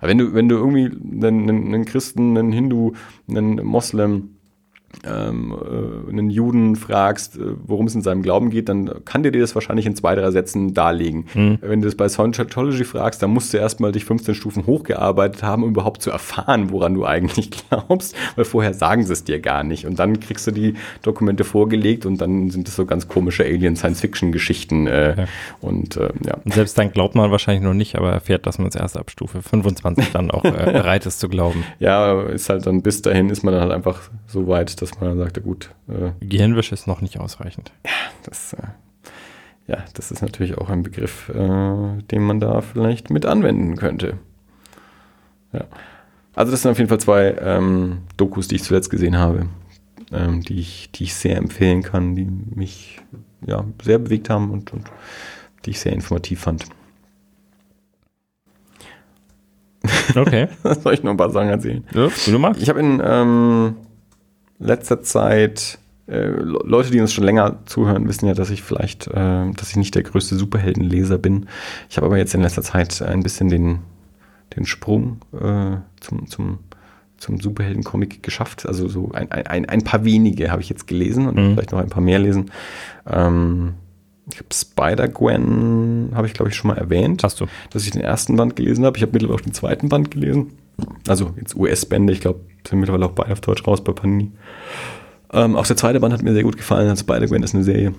[0.00, 0.90] wenn du, wenn du irgendwie
[1.26, 2.92] einen, einen Christen, einen Hindu,
[3.28, 4.36] einen Moslem,
[5.04, 9.32] ähm, äh, einen Juden fragst, äh, worum es in seinem Glauben geht, dann kann der
[9.32, 11.26] dir das wahrscheinlich in zwei, drei Sätzen darlegen.
[11.34, 11.58] Mhm.
[11.60, 15.64] Wenn du das bei Scientology fragst, dann musst du erstmal dich 15 Stufen hochgearbeitet haben,
[15.64, 19.64] um überhaupt zu erfahren, woran du eigentlich glaubst, weil vorher sagen sie es dir gar
[19.64, 19.86] nicht.
[19.86, 24.86] Und dann kriegst du die Dokumente vorgelegt und dann sind das so ganz komische Alien-Science-Fiction-Geschichten.
[24.86, 25.24] Äh, Ja.
[25.60, 26.34] Und äh, ja.
[26.44, 29.10] Und selbst dann glaubt man wahrscheinlich noch nicht, aber erfährt, dass man es erst ab
[29.10, 31.64] Stufe 25 dann auch äh, bereit ist zu glauben.
[31.80, 34.00] ja, ist halt dann bis dahin ist man dann halt einfach
[34.32, 37.72] so weit, dass man dann sagt, ja gut, äh, Gehirnwäsche ist noch nicht ausreichend.
[38.24, 38.68] Das, äh,
[39.66, 44.18] ja, das ist natürlich auch ein Begriff, äh, den man da vielleicht mit anwenden könnte.
[45.52, 45.64] Ja.
[46.34, 49.46] Also das sind auf jeden Fall zwei ähm, Dokus, die ich zuletzt gesehen habe,
[50.10, 53.00] ähm, die, ich, die ich sehr empfehlen kann, die mich
[53.46, 54.90] ja, sehr bewegt haben und, und
[55.64, 56.64] die ich sehr informativ fand.
[60.14, 60.48] Okay.
[60.62, 61.84] Soll ich noch ein paar Sachen erzählen?
[61.92, 62.62] ja, du magst.
[62.62, 63.76] Ich habe in ähm,
[64.62, 65.78] letzter Zeit,
[66.08, 69.70] äh, Le- Leute, die uns schon länger zuhören, wissen ja, dass ich vielleicht, äh, dass
[69.70, 71.46] ich nicht der größte Superheldenleser bin.
[71.88, 73.78] Ich habe aber jetzt in letzter Zeit ein bisschen den,
[74.56, 76.58] den Sprung äh, zum, zum,
[77.18, 78.66] zum Superhelden-Comic geschafft.
[78.66, 81.52] Also so ein, ein, ein paar wenige habe ich jetzt gelesen und Mhm.
[81.54, 82.50] vielleicht noch ein paar mehr lesen.
[83.08, 83.74] Ähm,
[84.30, 87.46] ich habe Spider-Gwen, habe ich glaube ich schon mal erwähnt Hast du.
[87.70, 88.96] dass ich den ersten Band gelesen habe.
[88.96, 90.52] Ich habe mittlerweile auch den zweiten Band gelesen.
[91.08, 94.30] Also jetzt US-Bände, ich glaube, sind mittlerweile auch beide auf Deutsch raus bei Panini.
[95.32, 96.88] Ähm, auch der zweite Band hat mir sehr gut gefallen.
[96.88, 97.94] Also Spider-Gwen ist eine Serie,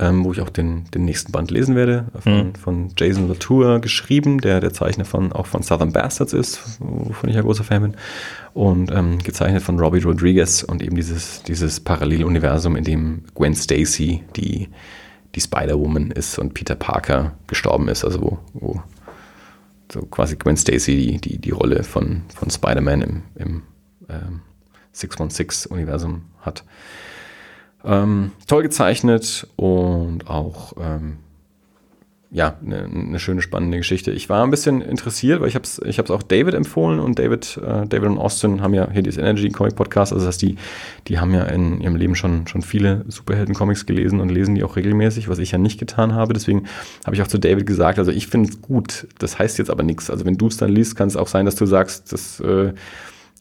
[0.00, 2.06] ähm, wo ich auch den, den nächsten Band lesen werde.
[2.20, 2.54] Von, Mhm.
[2.56, 7.36] von Jason Latour geschrieben, der der Zeichner von, auch von Southern Bastards ist, wovon ich
[7.36, 7.94] ja großer Fan bin.
[8.54, 14.24] Und ähm, gezeichnet von Robbie Rodriguez und eben dieses, dieses Paralleluniversum, in dem Gwen Stacy
[14.36, 14.68] die,
[15.34, 18.04] die Spider-Woman ist und Peter Parker gestorben ist.
[18.04, 18.82] Also wo, wo
[19.90, 23.62] so quasi Gwen Stacy die, die, die Rolle von, von Spider-Man im, im
[24.08, 24.40] ähm,
[24.94, 26.64] 616-Universum hat.
[27.84, 31.18] Ähm, toll gezeichnet und auch ähm,
[32.30, 34.10] ja, eine, eine schöne, spannende Geschichte.
[34.10, 37.18] Ich war ein bisschen interessiert, weil ich habe es ich hab's auch David empfohlen und
[37.18, 40.42] David, äh, David und Austin haben ja hier dieses Energy Comic Podcast, also das heißt,
[40.42, 40.56] die,
[41.06, 44.76] die haben ja in ihrem Leben schon, schon viele Superhelden-Comics gelesen und lesen die auch
[44.76, 46.34] regelmäßig, was ich ja nicht getan habe.
[46.34, 46.64] Deswegen
[47.06, 49.82] habe ich auch zu David gesagt, also ich finde es gut, das heißt jetzt aber
[49.82, 50.10] nichts.
[50.10, 52.74] Also wenn du es dann liest, kann es auch sein, dass du sagst, das äh,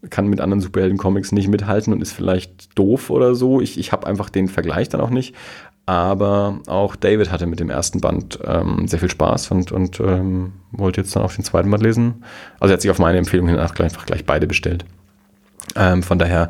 [0.10, 3.60] kann mit anderen Superhelden-Comics nicht mithalten und ist vielleicht doof oder so.
[3.60, 5.36] Ich, ich habe einfach den Vergleich dann auch nicht.
[5.88, 10.52] Aber auch David hatte mit dem ersten Band ähm, sehr viel Spaß und, und ähm,
[10.74, 12.26] wollte jetzt dann auch den zweiten Band lesen.
[12.60, 13.74] Also er hat sich auf meine Empfehlung hin einfach
[14.06, 14.84] gleich, beide bestellt.
[15.78, 16.50] Ähm, von daher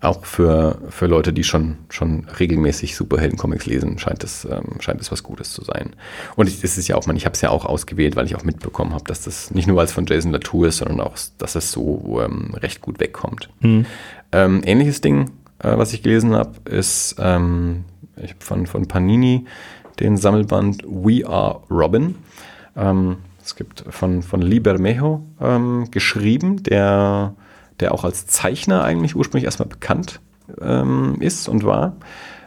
[0.00, 5.10] auch für, für Leute, die schon, schon regelmäßig Superhelden-Comics lesen, scheint es, ähm, scheint es
[5.10, 5.96] was Gutes zu sein.
[6.36, 8.36] Und ich, das ist ja auch, man, ich habe es ja auch ausgewählt, weil ich
[8.36, 11.16] auch mitbekommen habe, dass das nicht nur weil es von Jason Latour ist, sondern auch,
[11.38, 13.48] dass es so ähm, recht gut wegkommt.
[14.30, 17.84] Ähm, ähnliches Ding, äh, was ich gelesen habe, ist ähm,
[18.22, 19.44] ich hab von, von Panini
[20.00, 22.16] den Sammelband We Are Robin.
[22.76, 27.34] Ähm, es gibt von, von Lee Bermejo ähm, geschrieben, der,
[27.80, 30.20] der auch als Zeichner eigentlich ursprünglich erstmal bekannt
[30.60, 31.96] ähm, ist und war.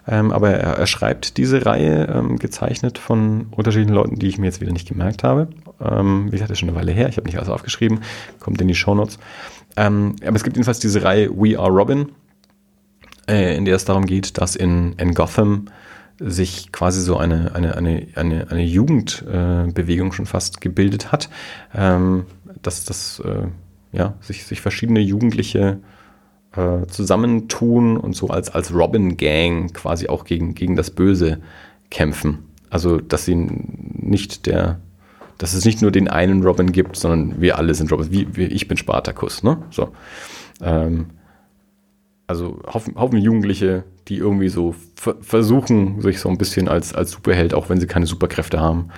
[0.08, 4.48] Ähm, aber er, er schreibt diese Reihe, ähm, gezeichnet von unterschiedlichen Leuten, die ich mir
[4.48, 5.50] jetzt wieder nicht gemerkt habe.
[5.80, 8.00] Ähm, wie gesagt, das ist schon eine Weile her, ich habe nicht alles aufgeschrieben,
[8.40, 9.20] kommt in die Shownotes.
[9.78, 12.10] Ähm, aber es gibt jedenfalls diese Reihe We Are Robin,
[13.30, 15.66] äh, in der es darum geht, dass in, in Gotham
[16.20, 21.30] sich quasi so eine, eine, eine, eine, eine Jugendbewegung äh, schon fast gebildet hat,
[21.74, 22.26] ähm,
[22.62, 23.48] dass das äh,
[23.92, 25.80] ja, sich, sich verschiedene Jugendliche
[26.56, 31.40] äh, zusammentun und so als, als Robin-Gang quasi auch gegen, gegen das Böse
[31.90, 32.40] kämpfen.
[32.70, 34.80] Also, dass sie nicht der,
[35.38, 38.12] dass es nicht nur den einen Robin gibt, sondern wir alle sind Robin.
[38.12, 39.64] Wie, wie ich bin Spartacus, ne?
[39.72, 39.90] So.
[40.62, 41.08] Ähm,
[42.30, 47.10] also Haufen, Haufen Jugendliche, die irgendwie so ver versuchen, sich so ein bisschen als, als
[47.10, 48.90] Superheld, auch wenn sie keine Superkräfte haben,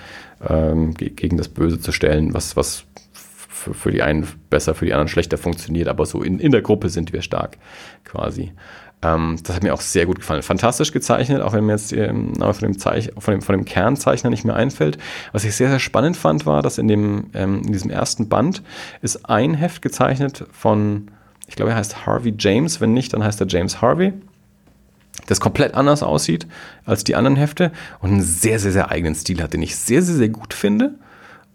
[0.46, 2.84] ähm, ge gegen das Böse zu stellen, was, was
[3.14, 6.90] für die einen besser, für die anderen schlechter funktioniert, aber so in, in der Gruppe
[6.90, 7.58] sind wir stark
[8.04, 8.52] quasi.
[9.02, 10.42] Ähm, das hat mir auch sehr gut gefallen.
[10.44, 14.30] Fantastisch gezeichnet, auch wenn mir jetzt ähm, von, dem Zeich von, dem, von dem Kernzeichner
[14.30, 14.98] nicht mehr einfällt.
[15.32, 18.62] Was ich sehr, sehr spannend fand, war, dass in, dem, ähm, in diesem ersten Band
[19.02, 21.08] ist ein Heft gezeichnet von
[21.52, 22.80] ich glaube, er heißt Harvey James.
[22.80, 24.14] Wenn nicht, dann heißt er James Harvey.
[25.28, 26.48] Das komplett anders aussieht
[26.86, 30.02] als die anderen Hefte und einen sehr, sehr, sehr eigenen Stil hat, den ich sehr,
[30.02, 30.94] sehr, sehr gut finde.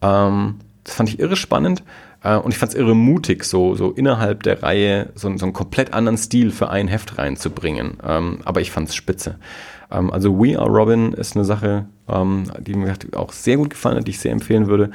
[0.02, 1.82] Ähm, das fand ich irre spannend
[2.22, 5.54] äh, und ich fand es irre mutig, so, so innerhalb der Reihe so, so einen
[5.54, 7.96] komplett anderen Stil für ein Heft reinzubringen.
[8.06, 9.36] Ähm, aber ich fand es spitze.
[9.90, 13.96] Ähm, also We Are Robin ist eine Sache, ähm, die mir auch sehr gut gefallen
[13.96, 14.90] hat, die ich sehr empfehlen würde.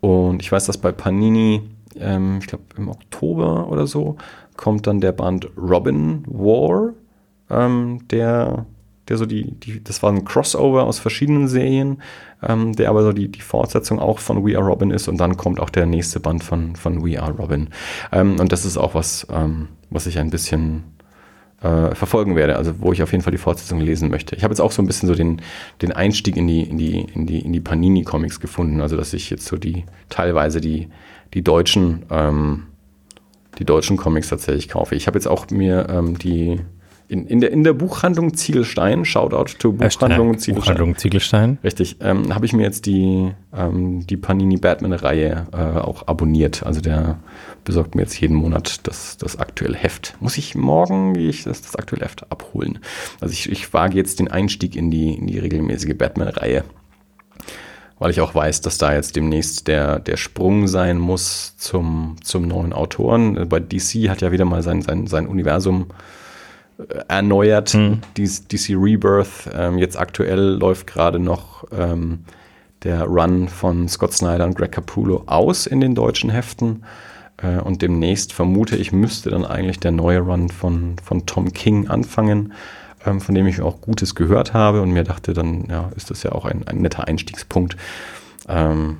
[0.00, 1.62] Und ich weiß, dass bei Panini
[1.96, 4.16] ähm, ich glaube im Oktober oder so,
[4.56, 6.92] kommt dann der Band Robin War,
[7.50, 8.66] ähm, der,
[9.08, 12.02] der so die, die, das war ein Crossover aus verschiedenen Serien,
[12.42, 15.36] ähm, der aber so die, die Fortsetzung auch von We Are Robin ist und dann
[15.36, 17.68] kommt auch der nächste Band von, von We Are Robin.
[18.12, 20.84] Ähm, und das ist auch was, ähm, was ich ein bisschen
[21.62, 24.34] äh, verfolgen werde, also wo ich auf jeden Fall die Fortsetzung lesen möchte.
[24.34, 25.42] Ich habe jetzt auch so ein bisschen so den,
[25.82, 29.28] den Einstieg in die, in die, in die, in die Panini-Comics gefunden, also dass ich
[29.30, 30.88] jetzt so die teilweise die,
[31.34, 32.66] die deutschen, ähm,
[33.58, 34.94] die deutschen Comics tatsächlich kaufe.
[34.94, 36.60] Ich habe jetzt auch mir ähm, die
[37.10, 40.74] in, in, der, in der Buchhandlung Ziegelstein, Shoutout to Buchhandlung Ziegelstein.
[40.74, 41.58] Buchhandlung Ziegelstein.
[41.64, 46.64] Richtig, ähm, habe ich mir jetzt die, ähm, die Panini Batman-Reihe äh, auch abonniert.
[46.64, 47.18] Also der
[47.64, 50.16] besorgt mir jetzt jeden Monat das, das aktuelle Heft.
[50.20, 52.78] Muss ich morgen ich das, das aktuelle Heft abholen.
[53.20, 56.62] Also ich, ich wage jetzt den Einstieg in die, in die regelmäßige Batman-Reihe.
[58.00, 62.48] Weil ich auch weiß, dass da jetzt demnächst der, der Sprung sein muss zum, zum
[62.48, 63.48] neuen Autoren.
[63.48, 65.86] Bei DC hat ja wieder mal sein, sein, sein Universum
[67.08, 68.00] erneuert, Mhm.
[68.16, 69.50] DC Rebirth.
[69.54, 72.20] Ähm, jetzt aktuell läuft gerade noch ähm,
[72.82, 76.84] der Run von Scott Snyder und Greg Capullo aus in den deutschen Heften.
[77.36, 81.88] Äh, und demnächst vermute ich, müsste dann eigentlich der neue Run von, von Tom King
[81.88, 82.52] anfangen,
[83.04, 86.22] ähm, von dem ich auch Gutes gehört habe und mir dachte, dann ja, ist das
[86.22, 87.76] ja auch ein, ein netter Einstiegspunkt.
[88.48, 88.98] Ähm,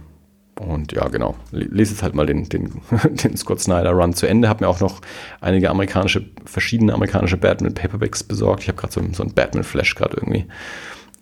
[0.60, 1.36] und ja, genau.
[1.52, 4.48] Lese jetzt halt mal den, den, den Scott Snyder Run zu Ende.
[4.48, 5.00] Habe mir auch noch
[5.40, 8.62] einige amerikanische, verschiedene amerikanische Batman Paperbacks besorgt.
[8.62, 10.46] Ich habe gerade so, so einen Batman Flash gerade irgendwie.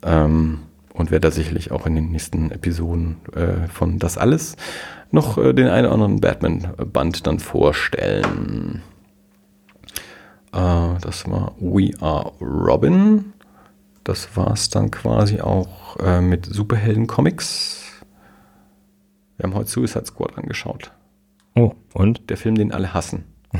[0.03, 0.61] Ähm,
[0.93, 4.57] und werde da sicherlich auch in den nächsten Episoden äh, von Das Alles
[5.13, 8.83] noch äh, den einen oder anderen Batman-Band dann vorstellen.
[10.59, 13.33] Äh, das war We Are Robin.
[14.05, 18.03] Das war es dann quasi auch äh, mit Superhelden-Comics.
[19.37, 20.91] Wir haben heute Suicide Squad angeschaut.
[21.55, 22.29] Oh, und?
[22.31, 23.25] Der Film, den alle hassen.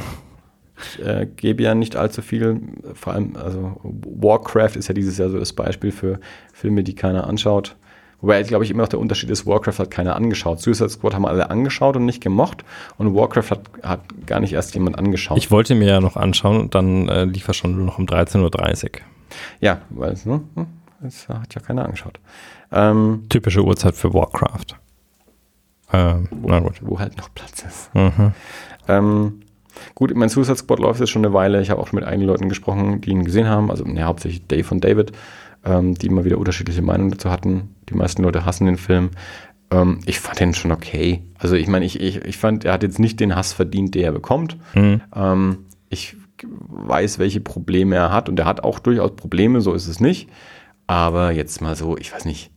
[0.81, 2.61] Ich äh, gebe ja nicht allzu viel,
[2.95, 6.20] vor allem, also Warcraft ist ja dieses Jahr so das Beispiel für
[6.53, 7.75] Filme, die keiner anschaut.
[8.20, 10.61] Wobei, glaube ich, immer noch der Unterschied ist, Warcraft hat keiner angeschaut.
[10.61, 12.65] Suicide Squad haben alle angeschaut und nicht gemocht.
[12.97, 15.39] Und Warcraft hat, hat gar nicht erst jemand angeschaut.
[15.39, 18.07] Ich wollte mir ja noch anschauen und dann äh, lief er schon nur noch um
[18.07, 18.90] 13.30 Uhr.
[19.61, 20.40] ja, weil es, ne,
[21.01, 22.19] das hat ja keiner angeschaut.
[22.73, 24.77] Ähm, Typische Uhrzeit für Warcraft.
[25.93, 26.81] Ähm, wo, na gut.
[26.82, 27.95] wo halt noch Platz ist.
[27.95, 28.32] Mhm.
[28.89, 29.40] Ähm,
[29.95, 31.62] gut, mein Suicide Squad läuft jetzt schon eine Weile.
[31.62, 33.70] Ich habe auch schon mit einigen Leuten gesprochen, die ihn gesehen haben.
[33.70, 35.12] Also ne, hauptsächlich Dave und David,
[35.65, 37.74] ähm, die immer wieder unterschiedliche Meinungen dazu hatten.
[37.89, 39.10] Die meisten Leute hassen den Film.
[39.70, 41.23] Ähm, ich fand den schon okay.
[41.39, 44.02] Also ich meine, ich, ich, ich fand, er hat jetzt nicht den Hass verdient, den
[44.05, 44.56] er bekommt.
[44.74, 45.01] Mhm.
[45.15, 45.59] Ähm,
[45.90, 50.01] ich weiß, welche Probleme er hat und er hat auch durchaus Probleme, so ist es
[50.01, 50.28] nicht.
[50.86, 52.51] Aber jetzt mal so, ich weiß nicht.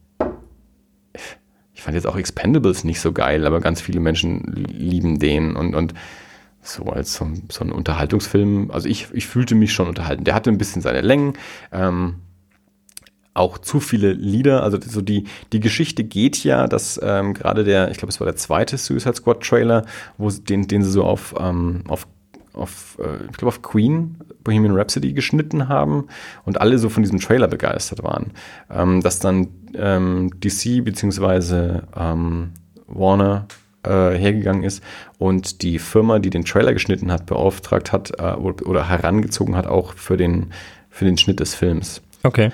[1.73, 5.73] Ich fand jetzt auch Expendables nicht so geil, aber ganz viele Menschen lieben den und,
[5.73, 5.93] und
[6.61, 8.69] so als so, ein- so ein Unterhaltungsfilm.
[8.71, 10.23] Also ich, ich fühlte mich schon unterhalten.
[10.23, 11.33] Der hatte ein bisschen seine Längen.
[11.71, 12.17] Ähm,
[13.33, 14.63] auch zu viele Lieder.
[14.63, 18.25] Also so die, die Geschichte geht ja, dass ähm, gerade der, ich glaube, es war
[18.25, 19.85] der zweite Suicide Squad Trailer,
[20.17, 22.07] wo den, den sie so auf, ähm, auf,
[22.53, 26.07] auf äh, ich glaube, auf Queen, Bohemian Rhapsody geschnitten haben
[26.45, 28.31] und alle so von diesem Trailer begeistert waren.
[28.69, 32.51] Ähm, dass dann ähm, DC beziehungsweise ähm,
[32.87, 33.47] Warner
[33.83, 34.83] äh, hergegangen ist
[35.17, 39.67] und die Firma, die den Trailer geschnitten hat, beauftragt hat äh, oder, oder herangezogen hat,
[39.67, 40.51] auch für den,
[40.89, 42.01] für den Schnitt des Films.
[42.23, 42.51] Okay.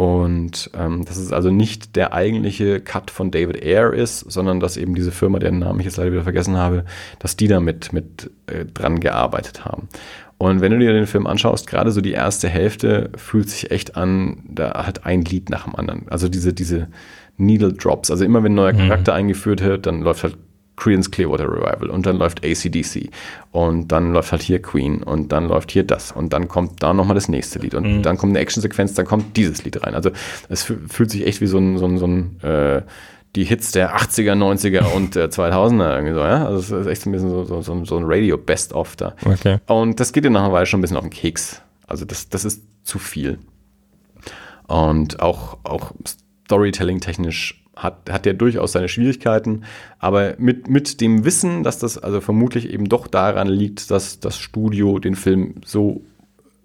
[0.00, 4.78] Und ähm, dass es also nicht der eigentliche Cut von David Ayer ist, sondern dass
[4.78, 6.86] eben diese Firma, deren Namen ich jetzt leider wieder vergessen habe,
[7.18, 7.92] dass die da mit,
[8.46, 9.90] äh, dran gearbeitet haben.
[10.38, 13.98] Und wenn du dir den Film anschaust, gerade so die erste Hälfte fühlt sich echt
[13.98, 16.08] an, da hat ein Lied nach dem anderen.
[16.08, 16.88] Also diese, diese
[17.36, 18.10] Needle Drops.
[18.10, 20.38] Also immer wenn ein neuer Charakter eingeführt wird, dann läuft halt
[20.80, 23.10] Creedence Clearwater Revival und dann läuft ACDC
[23.52, 26.94] und dann läuft halt hier Queen und dann läuft hier das und dann kommt da
[26.94, 29.94] nochmal das nächste Lied und dann kommt eine Actionsequenz, dann kommt dieses Lied rein.
[29.94, 30.10] Also
[30.48, 32.82] es fü- fühlt sich echt wie so ein, so ein, so ein äh,
[33.36, 36.46] die Hits der 80er, 90er und äh, 2000er irgendwie so, ja.
[36.46, 39.14] Also es ist echt so ein bisschen so, so, so, so ein Radio-Best-of da.
[39.24, 39.58] Okay.
[39.66, 41.62] Und das geht dir nach einer Weile schon ein bisschen auf den Keks.
[41.86, 43.38] Also das, das ist zu viel.
[44.66, 45.92] Und auch, auch
[46.46, 49.64] Storytelling-technisch hat, hat der durchaus seine Schwierigkeiten.
[49.98, 54.38] Aber mit, mit dem Wissen, dass das also vermutlich eben doch daran liegt, dass das
[54.38, 56.02] Studio den Film so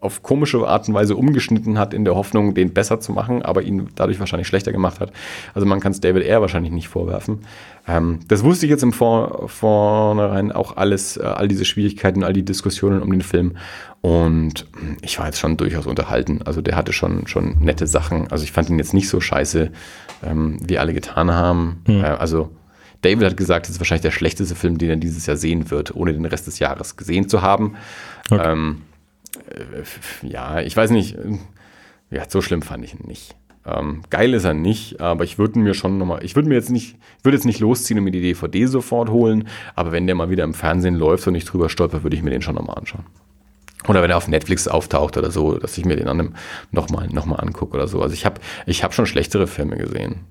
[0.06, 3.64] auf komische Art und Weise umgeschnitten hat, in der Hoffnung, den besser zu machen, aber
[3.64, 5.12] ihn dadurch wahrscheinlich schlechter gemacht hat.
[5.54, 7.40] Also man kann es David Ayer wahrscheinlich nicht vorwerfen.
[7.88, 12.34] Ähm, das wusste ich jetzt im Vor Vornherein auch alles, äh, all diese Schwierigkeiten, all
[12.34, 13.58] die Diskussionen um den Film.
[14.02, 16.42] Und mh, ich war jetzt schon durchaus unterhalten.
[16.46, 18.32] Also der hatte schon, schon nette Sachen.
[18.32, 19.72] Also ich fand ihn jetzt nicht so scheiße,
[20.24, 21.82] ähm, wie alle getan haben.
[21.88, 22.52] Äh, also
[23.02, 25.96] David hat gesagt, es ist wahrscheinlich der schlechteste Film, den er dieses Jahr sehen wird,
[25.96, 27.76] ohne den Rest des Jahres gesehen zu haben.
[28.32, 28.52] Okay.
[28.52, 28.95] Ähm, äh,
[30.22, 31.16] ja, ich weiß nicht.
[31.16, 31.38] äh,
[32.12, 33.36] Ja, so schlimm fand ich ihn nicht.
[33.66, 36.70] Ähm, geil ist er nicht, aber ich würde mir schon nochmal, ich würde mir jetzt
[36.70, 40.16] nicht, ich würde jetzt nicht losziehen und mir die DVD sofort holen, aber wenn der
[40.16, 42.78] mal wieder im Fernsehen läuft und ich drüber stolper, würde ich mir den schon nochmal
[42.78, 43.06] anschauen.
[43.88, 46.36] Oder wenn er auf Netflix auftaucht oder so, dass ich mir den dann
[46.72, 48.02] nochmal noch mal angucke oder so.
[48.02, 50.22] Also ich habe ich hab schon schlechtere Filme gesehen.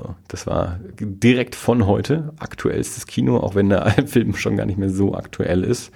[0.00, 4.78] So, das war direkt von heute, aktuellstes Kino, auch wenn der Film schon gar nicht
[4.78, 5.92] mehr so aktuell ist.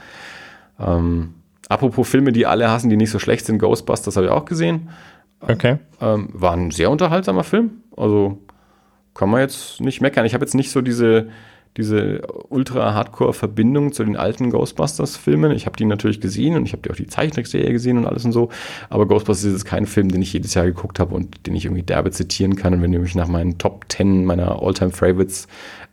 [0.78, 1.34] Ähm,
[1.68, 4.90] apropos Filme, die alle hassen, die nicht so schlecht sind, Ghostbusters habe ich auch gesehen.
[5.40, 5.78] Okay.
[6.00, 7.82] Ähm, war ein sehr unterhaltsamer Film.
[7.96, 8.38] Also
[9.14, 10.26] kann man jetzt nicht meckern.
[10.26, 11.28] Ich habe jetzt nicht so diese,
[11.76, 15.50] diese ultra-hardcore-Verbindung zu den alten Ghostbusters-Filmen.
[15.52, 18.32] Ich habe die natürlich gesehen und ich habe auch die Zeichentrickserie gesehen und alles und
[18.32, 18.50] so.
[18.90, 21.82] Aber Ghostbusters ist kein Film, den ich jedes Jahr geguckt habe und den ich irgendwie
[21.82, 22.74] derbe zitieren kann.
[22.74, 25.48] Und wenn du mich nach meinen Top 10 meiner All-Time-Favorites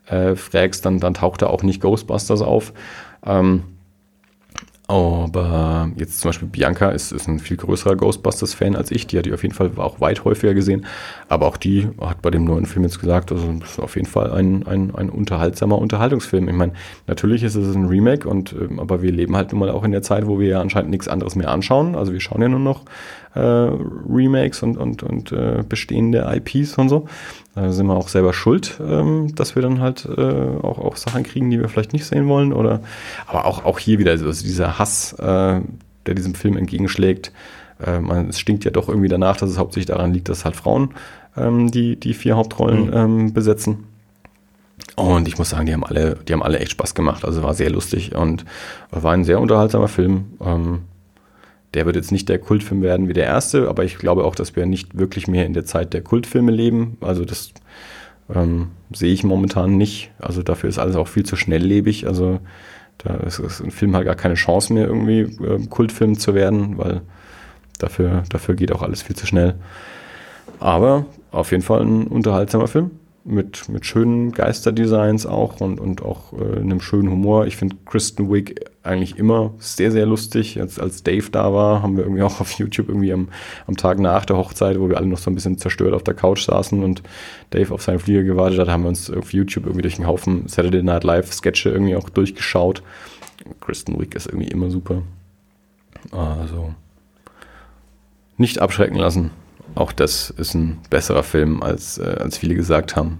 [0.08, 2.74] äh, fragst, dann, dann taucht da auch nicht Ghostbusters auf.
[3.26, 3.64] Ähm,
[4.92, 9.08] aber jetzt zum Beispiel Bianca ist, ist ein viel größerer Ghostbusters-Fan als ich.
[9.08, 10.86] Die hat die auf jeden Fall auch weit häufiger gesehen.
[11.30, 14.08] Aber auch die hat bei dem neuen Film jetzt gesagt, also das ist auf jeden
[14.08, 16.50] Fall ein, ein, ein unterhaltsamer Unterhaltungsfilm.
[16.50, 16.74] Ich meine,
[17.08, 19.92] natürlich ist es ein Remake, und, ähm, aber wir leben halt nun mal auch in
[19.92, 21.96] der Zeit, wo wir ja anscheinend nichts anderes mehr anschauen.
[21.96, 22.84] Also wir schauen ja nur noch
[23.34, 27.08] äh, Remakes und, und, und äh, bestehende IPs und so.
[27.56, 30.22] Da sind wir auch selber schuld, ähm, dass wir dann halt äh,
[30.62, 32.54] auch, auch Sachen kriegen, die wir vielleicht nicht sehen wollen.
[32.54, 32.82] Oder
[33.28, 35.62] aber auch, auch hier wieder so also dieser Hass, äh,
[36.06, 37.32] der diesem Film entgegenschlägt.
[37.86, 40.56] Äh, man, es stinkt ja doch irgendwie danach, dass es hauptsächlich daran liegt, dass halt
[40.56, 40.94] Frauen
[41.38, 42.94] ähm, die, die vier Hauptrollen Mhm.
[42.94, 43.86] ähm, besetzen.
[44.96, 47.24] Und ich muss sagen, die haben alle, die haben alle echt Spaß gemacht.
[47.26, 48.46] Also war sehr lustig und
[48.90, 50.26] war ein sehr unterhaltsamer Film.
[50.44, 50.80] Ähm,
[51.74, 54.56] der wird jetzt nicht der Kultfilm werden wie der erste, aber ich glaube auch, dass
[54.56, 56.98] wir nicht wirklich mehr in der Zeit der Kultfilme leben.
[57.02, 57.54] Also das
[58.34, 60.12] ähm, sehe ich momentan nicht.
[60.20, 62.08] Also dafür ist alles auch viel zu schnelllebig.
[62.08, 62.40] Also
[62.98, 66.78] da ist, ist ein Film halt gar keine Chance mehr, irgendwie ähm, Kultfilm zu werden,
[66.78, 67.02] weil
[67.80, 69.56] dafür, dafür geht auch alles viel zu schnell.
[70.60, 72.92] Aber auf jeden Fall ein unterhaltsamer Film
[73.24, 77.46] mit, mit schönen Geisterdesigns auch und, und auch äh, einem schönen Humor.
[77.46, 80.60] Ich finde Kristen Wiig eigentlich immer sehr, sehr lustig.
[80.60, 83.30] Als, als Dave da war, haben wir irgendwie auch auf YouTube irgendwie am,
[83.68, 86.16] am Tag nach der Hochzeit, wo wir alle noch so ein bisschen zerstört auf der
[86.16, 87.04] Couch saßen und
[87.52, 90.48] Dave auf seinen Flieger gewartet hat, haben wir uns auf YouTube irgendwie durch einen Haufen
[90.48, 92.82] Saturday Night Live Sketche irgendwie auch durchgeschaut.
[93.60, 95.04] Kristen Wiig ist irgendwie immer super.
[96.12, 96.74] Also
[98.38, 99.32] nicht abschrecken lassen.
[99.76, 103.20] Auch das ist ein besserer Film, als, äh, als viele gesagt haben.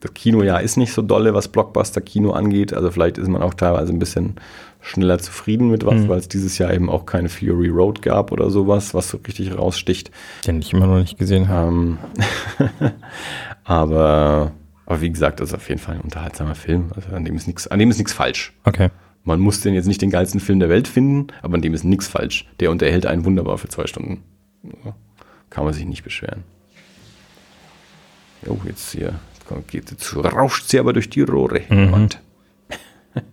[0.00, 2.72] Das Kinojahr ist nicht so dolle, was Blockbuster-Kino angeht.
[2.72, 4.36] Also vielleicht ist man auch teilweise ein bisschen
[4.80, 6.08] schneller zufrieden mit was, Mhm.
[6.08, 9.56] weil es dieses Jahr eben auch keine Fury Road gab oder sowas, was so richtig
[9.58, 10.12] raussticht.
[10.46, 11.68] Den ich immer noch nicht gesehen habe.
[11.72, 11.98] Ähm,
[13.64, 14.52] aber,
[14.86, 16.92] aber wie gesagt, das ist auf jeden Fall ein unterhaltsamer Film.
[16.94, 18.52] Also an dem ist nichts, an dem ist nichts falsch.
[18.64, 18.90] Okay.
[19.24, 21.84] Man muss den jetzt nicht den geilsten Film der Welt finden, aber an dem ist
[21.84, 22.46] nichts falsch.
[22.60, 24.22] Der unterhält einen wunderbar für zwei Stunden.
[24.84, 24.94] Ja,
[25.50, 26.44] Kann man sich nicht beschweren.
[28.46, 29.18] Oh, jetzt hier
[29.66, 31.62] geht, jetzt rauscht sie aber durch die Rohre.
[31.68, 31.92] Mhm.
[31.92, 32.20] Und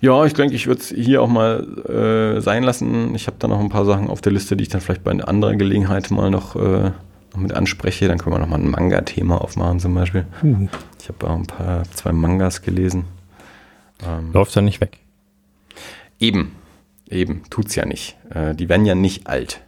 [0.00, 3.14] ja, ich denke, ich würde es hier auch mal äh, sein lassen.
[3.14, 5.10] Ich habe da noch ein paar Sachen auf der Liste, die ich dann vielleicht bei
[5.10, 6.90] einer anderen Gelegenheit mal noch, äh,
[7.32, 8.08] noch mit anspreche.
[8.08, 10.26] Dann können wir noch mal ein Manga-Thema aufmachen zum Beispiel.
[11.00, 13.04] Ich habe auch ein paar, zwei Mangas gelesen.
[14.04, 14.98] Ähm, Läuft er nicht weg.
[16.18, 16.52] Eben,
[17.08, 18.16] eben, tut's ja nicht.
[18.30, 19.60] Äh, die werden ja nicht alt.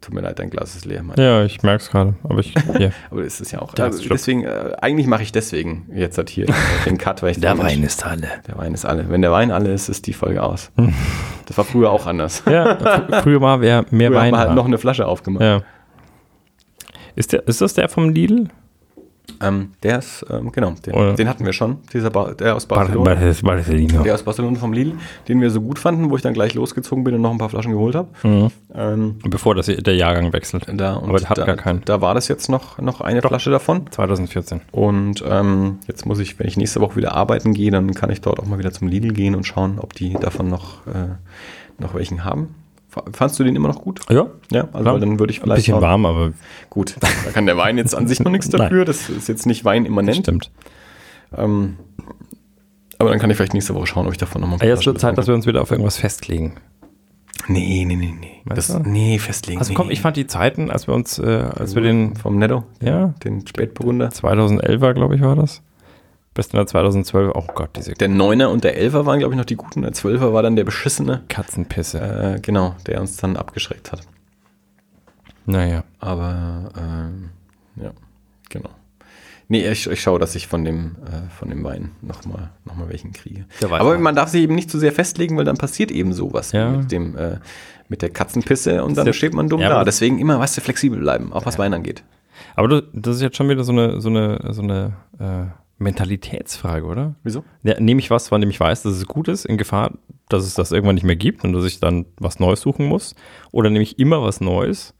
[0.00, 1.16] Tut mir leid, dein Glas ist leer, Mann.
[1.20, 2.14] Ja, ich merke es gerade.
[2.22, 2.54] Aber ich.
[2.76, 2.92] Hier.
[3.10, 3.74] Aber es ist ja auch.
[3.74, 6.46] Der Also deswegen, äh, eigentlich mache ich deswegen jetzt halt hier
[6.86, 8.28] den Cut, weil ich denke, Mensch, ist alle.
[8.48, 9.10] Der Wein ist alle.
[9.10, 10.70] Wenn der Wein alle ist, ist die Folge aus.
[11.46, 12.44] Das war früher auch anders.
[12.48, 14.32] Ja, fr- früher wer mehr Früher haben Wein.
[14.32, 14.54] wir halt war.
[14.54, 15.42] noch eine Flasche aufgemacht.
[15.42, 15.62] ja.
[17.16, 18.48] Ist, der, ist das der vom Lidl?
[19.42, 21.78] Ähm, der ist, ähm, genau, den, den hatten wir schon.
[21.92, 23.14] Dieser ba der aus Bar Barcelona.
[23.14, 24.02] Bar Barcelona.
[24.02, 24.92] Der aus Barcelona vom Lidl,
[25.28, 27.48] den wir so gut fanden, wo ich dann gleich losgezogen bin und noch ein paar
[27.48, 28.08] Flaschen geholt habe.
[28.22, 28.48] Mhm.
[28.74, 30.66] Ähm, Bevor das, der Jahrgang wechselt.
[30.72, 31.82] da, Aber der hat da, gar keinen.
[31.84, 33.90] Da war das jetzt noch, noch eine Flasche davon.
[33.90, 34.60] 2014.
[34.72, 38.20] Und ähm, jetzt muss ich, wenn ich nächste Woche wieder arbeiten gehe, dann kann ich
[38.20, 41.14] dort auch mal wieder zum Lidl gehen und schauen, ob die davon noch, äh,
[41.78, 42.54] noch welchen haben.
[43.12, 44.00] Fandst du den immer noch gut?
[44.10, 45.82] Ja, Ja, also dann würde ich ein vielleicht bisschen schauen.
[45.82, 46.32] warm, aber
[46.70, 48.84] Gut, da kann der Wein jetzt an sich noch nichts dafür.
[48.84, 50.16] Das ist jetzt nicht Wein immanent.
[50.18, 50.50] stimmt.
[51.36, 51.76] Ähm,
[52.98, 55.00] aber dann kann ich vielleicht nächste Woche schauen, ob ich davon nochmal Aber jetzt wird
[55.00, 56.56] Zeit, dass wir uns wieder auf irgendwas festlegen.
[57.48, 58.42] Nee, nee, nee, nee.
[58.44, 58.88] Weißt Das, du?
[58.88, 59.58] nee, festlegen.
[59.58, 62.38] Also nee, komm, ich fand die Zeiten, als wir uns, äh, als wir den, Vom
[62.38, 64.08] Netto, ja, den Spätburgunder.
[64.08, 65.62] 2011er, glaube ich, war das.
[66.34, 69.44] Besten war 2012, oh Gott, diese Der Neuner und der Elfer waren, glaube ich, noch
[69.44, 69.82] die guten.
[69.82, 71.22] Der Zwölfer war dann der beschissene.
[71.28, 71.98] Katzenpisse.
[72.36, 74.02] Äh, genau, der uns dann abgeschreckt hat.
[75.46, 75.84] Naja.
[75.98, 77.30] Aber ähm,
[77.76, 77.90] ja,
[78.48, 78.70] genau.
[79.48, 82.88] Nee, ich, ich schaue, dass ich von dem, äh, von dem Wein nochmal noch mal
[82.88, 83.46] welchen kriege.
[83.60, 86.52] Der Aber man darf sich eben nicht zu sehr festlegen, weil dann passiert eben sowas
[86.52, 86.70] Ja.
[86.70, 87.38] mit dem äh,
[87.88, 89.84] mit der Katzenpisse und dann der- steht man dumm Ja, da.
[89.84, 92.04] Deswegen immer, weißt du, flexibel bleiben, auch was Wein angeht.
[92.54, 95.46] Aber du, das ist jetzt schon wieder so eine, so eine, so eine äh,
[95.80, 97.14] Mentalitätsfrage, oder?
[97.24, 97.42] Wieso?
[97.62, 99.92] Ja, nehme ich was, von dem ich weiß, dass es gut ist, in Gefahr,
[100.28, 103.14] dass es das irgendwann nicht mehr gibt und dass ich dann was Neues suchen muss?
[103.50, 104.94] Oder nehme ich immer was Neues?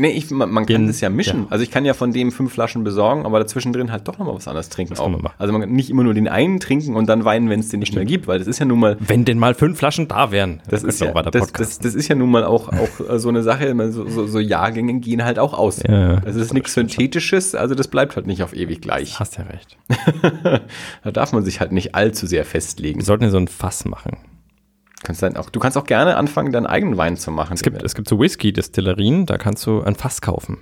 [0.00, 1.42] Nee, ich, man, man kann das ja mischen.
[1.42, 1.46] ja.
[1.50, 4.34] Also ich kann ja von dem fünf Flaschen besorgen, aber dazwischen drin halt doch nochmal
[4.34, 4.94] was anderes trinken.
[4.94, 5.32] kann man.
[5.38, 7.80] Also man kann nicht immer nur den einen trinken und dann weinen, wenn es den
[7.80, 10.30] nicht mehr gibt, weil das ist ja nun mal Wenn denn mal fünf Flaschen da
[10.30, 10.62] wären.
[10.68, 13.28] Das ist, ja, auch das, das, das ist ja nun mal auch, auch äh, so
[13.28, 15.82] eine Sache, so, so, so Jahrgänge gehen halt auch aus.
[15.82, 16.22] Ja, ja.
[16.24, 19.18] Also ist nichts Synthetisches, also das bleibt halt nicht auf ewig gleich.
[19.20, 19.76] Hast ja recht.
[21.02, 23.00] Da darf man sich halt nicht allzu sehr festlegen.
[23.00, 24.18] Wir sollten ja so ein Fass machen.
[25.02, 27.54] Kannst dann auch, du kannst auch gerne anfangen, deinen eigenen Wein zu machen.
[27.54, 30.58] Es gibt, es gibt so Whisky-Destillerien, da kannst du ein Fass kaufen.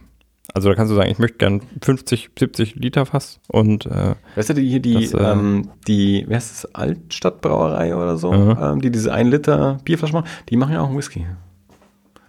[0.54, 4.48] Also da kannst du sagen, ich möchte gern 50, 70 Liter Fass und äh, weißt
[4.50, 8.56] du, die hier die, Das, äh, ähm, die, wer ist das, Altstadtbrauerei oder so, Mhm.
[8.60, 11.26] ähm, die diese 1 Liter Bierflasche machen, die machen ja auch einen Whisky.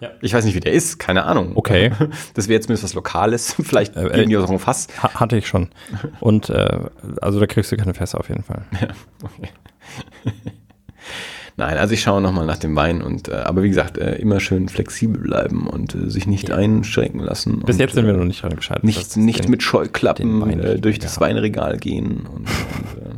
[0.00, 0.10] Ja.
[0.20, 1.52] Ich weiß nicht, wie der ist, keine Ahnung.
[1.54, 1.92] Okay.
[2.34, 3.54] Das wäre jetzt zumindest was Lokales.
[3.62, 4.88] Vielleicht Äh, geben die auch ein Fass.
[5.02, 5.68] ha hatte ich schon.
[6.20, 6.78] Und äh,
[7.22, 8.62] also da kriegst du keine Fässer auf jeden Fall.
[11.60, 14.40] Nein, also ich schaue nochmal nach dem Wein und äh, aber wie gesagt, äh, immer
[14.40, 17.60] schön flexibel bleiben und äh, sich nicht einschränken lassen.
[17.60, 18.82] Bis jetzt sind wir äh, noch nicht dran gescheitert.
[18.82, 21.20] nicht, nicht den- mit Scheuklappen äh, durch das.
[21.20, 23.14] Weinregal gehen und, und äh,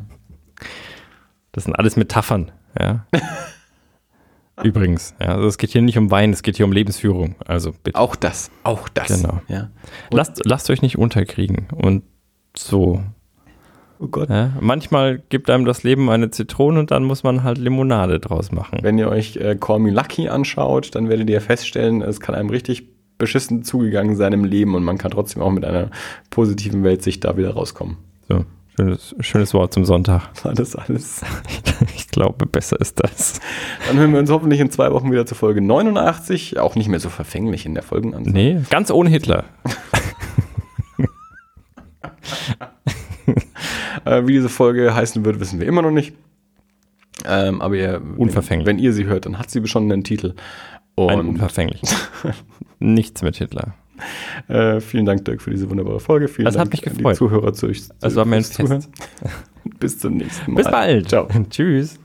[1.52, 3.06] Das sind alles Metaphern, ja.
[4.64, 7.36] Übrigens, ja, also es geht hier nicht um Wein, es geht hier um Lebensführung.
[7.46, 7.98] Also bitte.
[7.98, 9.08] auch das, auch das.
[9.08, 9.40] Genau.
[9.48, 9.70] Ja.
[10.10, 11.68] lasst, lasst euch nicht unterkriegen.
[11.74, 12.02] Und
[12.56, 13.02] so.
[14.02, 14.30] Oh Gott.
[14.30, 14.50] Ja.
[14.60, 18.80] Manchmal gibt einem das Leben eine Zitrone und dann muss man halt Limonade draus machen.
[18.82, 22.50] Wenn ihr euch äh, Call Me Lucky anschaut, dann werdet ihr feststellen, es kann einem
[22.50, 22.88] richtig
[23.18, 25.90] beschissen zugegangen sein im Leben und man kann trotzdem auch mit einer
[26.30, 27.98] positiven Weltsicht da wieder rauskommen.
[28.28, 28.44] So,
[28.76, 30.30] schönes, schönes Wort zum Sonntag.
[30.44, 31.22] Alles, alles.
[31.96, 33.40] Ich glaube, besser ist das.
[33.88, 36.58] Dann hören wir uns hoffentlich in zwei Wochen wieder zur Folge 89.
[36.58, 38.32] Auch nicht mehr so verfänglich in der Folgenanzahl.
[38.32, 39.44] Nee, ganz ohne Hitler.
[44.04, 46.14] Äh, wie diese Folge heißen wird, wissen wir immer noch nicht.
[47.24, 48.66] Ähm, aber ihr, Unverfänglich.
[48.66, 50.34] Wenn, wenn ihr sie hört, dann hat sie schon einen Titel.
[50.96, 51.80] Ein Und unverfänglich.
[52.78, 53.74] Nichts mit Hitler.
[54.48, 56.28] äh, vielen Dank, Dirk, für diese wunderbare Folge.
[56.28, 57.14] Vielen Das hat Dank mich an gefreut.
[57.14, 57.68] die Zuhörer zu,
[58.26, 58.84] mir ein fürs Zuhören.
[59.78, 60.62] Bis zum nächsten Mal.
[60.62, 61.08] Bis bald.
[61.08, 61.28] Ciao.
[61.50, 61.98] Tschüss.